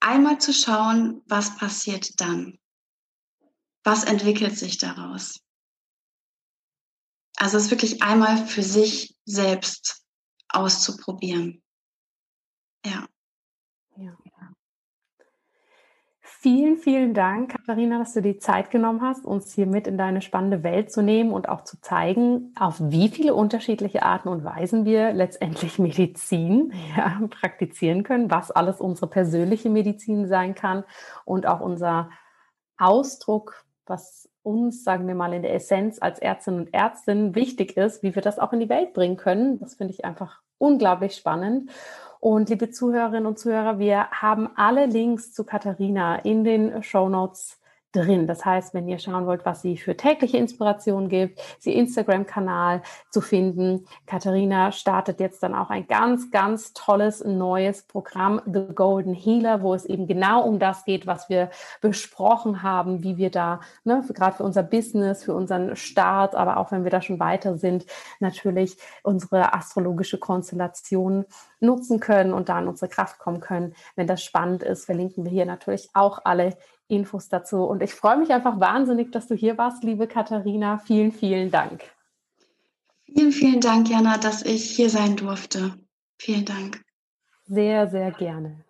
einmal 0.00 0.40
zu 0.40 0.52
schauen, 0.52 1.22
was 1.26 1.56
passiert 1.56 2.20
dann. 2.20 2.58
Was 3.84 4.04
entwickelt 4.04 4.58
sich 4.58 4.78
daraus? 4.78 5.40
Also 7.36 7.56
es 7.56 7.70
wirklich 7.70 8.02
einmal 8.02 8.46
für 8.46 8.62
sich 8.62 9.16
selbst 9.24 10.04
auszuprobieren. 10.48 11.62
Ja. 12.84 13.08
Vielen, 16.46 16.76
vielen 16.76 17.12
Dank, 17.12 17.56
Katharina, 17.56 17.98
dass 17.98 18.14
du 18.14 18.22
die 18.22 18.38
Zeit 18.38 18.70
genommen 18.70 19.02
hast, 19.02 19.24
uns 19.24 19.52
hier 19.52 19.66
mit 19.66 19.88
in 19.88 19.98
deine 19.98 20.22
spannende 20.22 20.62
Welt 20.62 20.92
zu 20.92 21.02
nehmen 21.02 21.32
und 21.32 21.48
auch 21.48 21.64
zu 21.64 21.80
zeigen, 21.80 22.54
auf 22.56 22.76
wie 22.78 23.08
viele 23.08 23.34
unterschiedliche 23.34 24.04
Arten 24.04 24.28
und 24.28 24.44
Weisen 24.44 24.84
wir 24.84 25.12
letztendlich 25.12 25.76
Medizin 25.80 26.72
ja, 26.96 27.20
praktizieren 27.30 28.04
können, 28.04 28.30
was 28.30 28.52
alles 28.52 28.80
unsere 28.80 29.08
persönliche 29.08 29.70
Medizin 29.70 30.28
sein 30.28 30.54
kann 30.54 30.84
und 31.24 31.48
auch 31.48 31.58
unser 31.58 32.10
Ausdruck, 32.78 33.64
was 33.84 34.28
uns, 34.44 34.84
sagen 34.84 35.08
wir 35.08 35.16
mal, 35.16 35.32
in 35.32 35.42
der 35.42 35.52
Essenz 35.52 35.98
als 36.00 36.20
Ärztinnen 36.20 36.60
und 36.60 36.72
Ärztin 36.72 37.34
wichtig 37.34 37.76
ist, 37.76 38.04
wie 38.04 38.14
wir 38.14 38.22
das 38.22 38.38
auch 38.38 38.52
in 38.52 38.60
die 38.60 38.68
Welt 38.68 38.92
bringen 38.92 39.16
können. 39.16 39.58
Das 39.58 39.74
finde 39.74 39.94
ich 39.94 40.04
einfach 40.04 40.42
unglaublich 40.58 41.16
spannend. 41.16 41.72
Und 42.20 42.48
liebe 42.48 42.70
Zuhörerinnen 42.70 43.26
und 43.26 43.38
Zuhörer, 43.38 43.78
wir 43.78 44.10
haben 44.10 44.48
alle 44.56 44.86
Links 44.86 45.32
zu 45.32 45.44
Katharina 45.44 46.16
in 46.16 46.44
den 46.44 46.82
Show 46.82 47.08
Notes 47.08 47.60
drin. 47.96 48.26
Das 48.26 48.44
heißt, 48.44 48.74
wenn 48.74 48.88
ihr 48.88 48.98
schauen 48.98 49.26
wollt, 49.26 49.44
was 49.46 49.62
sie 49.62 49.76
für 49.76 49.96
tägliche 49.96 50.36
Inspiration 50.36 51.08
gibt, 51.08 51.40
sie 51.58 51.74
Instagram-Kanal 51.74 52.82
zu 53.10 53.20
finden. 53.20 53.86
Katharina 54.06 54.72
startet 54.72 55.20
jetzt 55.20 55.42
dann 55.42 55.54
auch 55.54 55.70
ein 55.70 55.86
ganz, 55.86 56.30
ganz 56.30 56.72
tolles 56.74 57.24
neues 57.24 57.82
Programm, 57.82 58.42
The 58.46 58.66
Golden 58.74 59.14
Healer, 59.14 59.62
wo 59.62 59.74
es 59.74 59.84
eben 59.84 60.06
genau 60.06 60.42
um 60.42 60.58
das 60.58 60.84
geht, 60.84 61.06
was 61.06 61.28
wir 61.28 61.50
besprochen 61.80 62.62
haben, 62.62 63.02
wie 63.02 63.16
wir 63.16 63.30
da, 63.30 63.60
ne, 63.84 64.04
gerade 64.12 64.36
für 64.36 64.44
unser 64.44 64.62
Business, 64.62 65.24
für 65.24 65.34
unseren 65.34 65.76
Start, 65.76 66.34
aber 66.34 66.58
auch 66.58 66.72
wenn 66.72 66.84
wir 66.84 66.90
da 66.90 67.00
schon 67.00 67.20
weiter 67.20 67.56
sind, 67.56 67.86
natürlich 68.20 68.76
unsere 69.02 69.54
astrologische 69.54 70.18
Konstellation 70.18 71.24
nutzen 71.60 72.00
können 72.00 72.32
und 72.32 72.48
da 72.48 72.58
in 72.58 72.68
unsere 72.68 72.90
Kraft 72.90 73.18
kommen 73.18 73.40
können. 73.40 73.74
Wenn 73.94 74.06
das 74.06 74.22
spannend 74.22 74.62
ist, 74.62 74.84
verlinken 74.84 75.24
wir 75.24 75.30
hier 75.30 75.46
natürlich 75.46 75.88
auch 75.94 76.20
alle 76.24 76.56
Infos 76.88 77.28
dazu. 77.28 77.64
Und 77.64 77.82
ich 77.82 77.94
freue 77.94 78.16
mich 78.16 78.30
einfach 78.30 78.60
wahnsinnig, 78.60 79.12
dass 79.12 79.26
du 79.26 79.34
hier 79.34 79.58
warst, 79.58 79.82
liebe 79.84 80.06
Katharina. 80.06 80.78
Vielen, 80.78 81.12
vielen 81.12 81.50
Dank. 81.50 81.82
Vielen, 83.04 83.32
vielen 83.32 83.60
Dank, 83.60 83.88
Jana, 83.88 84.18
dass 84.18 84.42
ich 84.42 84.70
hier 84.70 84.90
sein 84.90 85.16
durfte. 85.16 85.74
Vielen 86.18 86.44
Dank. 86.44 86.82
Sehr, 87.46 87.88
sehr 87.88 88.10
gerne. 88.12 88.64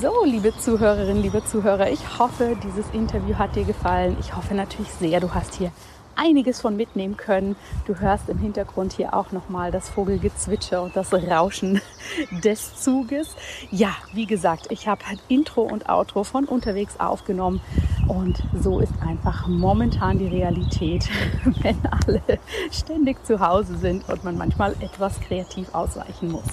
So, 0.00 0.24
liebe 0.24 0.56
Zuhörerinnen, 0.56 1.22
liebe 1.22 1.44
Zuhörer, 1.44 1.90
ich 1.90 2.18
hoffe, 2.18 2.56
dieses 2.64 2.88
Interview 2.90 3.36
hat 3.36 3.56
dir 3.56 3.64
gefallen. 3.64 4.16
Ich 4.20 4.34
hoffe 4.34 4.54
natürlich 4.54 4.90
sehr, 4.90 5.20
du 5.20 5.34
hast 5.34 5.54
hier 5.54 5.70
einiges 6.16 6.60
von 6.60 6.76
mitnehmen 6.76 7.16
können. 7.16 7.56
Du 7.86 7.98
hörst 8.00 8.28
im 8.28 8.38
Hintergrund 8.38 8.92
hier 8.92 9.14
auch 9.14 9.32
nochmal 9.32 9.70
das 9.70 9.88
Vogelgezwitscher 9.90 10.82
und 10.82 10.96
das 10.96 11.12
Rauschen 11.12 11.80
des 12.44 12.82
Zuges. 12.82 13.36
Ja, 13.70 13.90
wie 14.12 14.26
gesagt, 14.26 14.66
ich 14.70 14.88
habe 14.88 15.02
Intro 15.28 15.62
und 15.62 15.88
Outro 15.88 16.24
von 16.24 16.46
unterwegs 16.46 16.98
aufgenommen 16.98 17.60
und 18.08 18.42
so 18.62 18.80
ist 18.80 18.92
einfach 19.00 19.46
momentan 19.46 20.18
die 20.18 20.28
Realität, 20.28 21.08
wenn 21.62 21.78
alle 22.06 22.22
ständig 22.70 23.24
zu 23.24 23.40
Hause 23.40 23.76
sind 23.76 24.08
und 24.08 24.24
man 24.24 24.38
manchmal 24.38 24.72
etwas 24.80 25.20
kreativ 25.20 25.74
ausweichen 25.74 26.30
muss. 26.30 26.46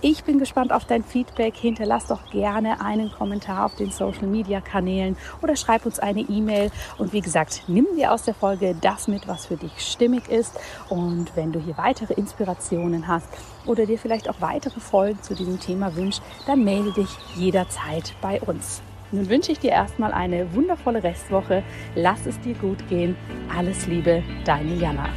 Ich 0.00 0.22
bin 0.22 0.38
gespannt 0.38 0.72
auf 0.72 0.84
dein 0.84 1.02
Feedback. 1.02 1.56
Hinterlass 1.56 2.06
doch 2.06 2.30
gerne 2.30 2.80
einen 2.80 3.10
Kommentar 3.10 3.64
auf 3.64 3.74
den 3.74 3.90
Social 3.90 4.26
Media 4.26 4.60
Kanälen 4.60 5.16
oder 5.42 5.56
schreib 5.56 5.86
uns 5.86 5.98
eine 5.98 6.20
E-Mail. 6.20 6.70
Und 6.98 7.12
wie 7.12 7.20
gesagt, 7.20 7.64
nimm 7.66 7.86
dir 7.96 8.12
aus 8.12 8.22
der 8.22 8.34
Folge 8.34 8.76
das 8.80 9.08
mit, 9.08 9.26
was 9.26 9.46
für 9.46 9.56
dich 9.56 9.72
stimmig 9.80 10.28
ist. 10.28 10.58
Und 10.88 11.34
wenn 11.34 11.52
du 11.52 11.58
hier 11.58 11.76
weitere 11.78 12.14
Inspirationen 12.14 13.08
hast 13.08 13.28
oder 13.66 13.86
dir 13.86 13.98
vielleicht 13.98 14.30
auch 14.30 14.40
weitere 14.40 14.78
Folgen 14.78 15.20
zu 15.22 15.34
diesem 15.34 15.58
Thema 15.58 15.96
wünschst, 15.96 16.22
dann 16.46 16.62
melde 16.62 16.92
dich 16.92 17.10
jederzeit 17.34 18.14
bei 18.20 18.40
uns. 18.40 18.82
Nun 19.10 19.28
wünsche 19.28 19.52
ich 19.52 19.58
dir 19.58 19.70
erstmal 19.70 20.12
eine 20.12 20.54
wundervolle 20.54 21.02
Restwoche. 21.02 21.62
Lass 21.94 22.26
es 22.26 22.38
dir 22.40 22.54
gut 22.54 22.86
gehen. 22.88 23.16
Alles 23.56 23.86
Liebe, 23.86 24.22
deine 24.44 24.74
Jana. 24.74 25.08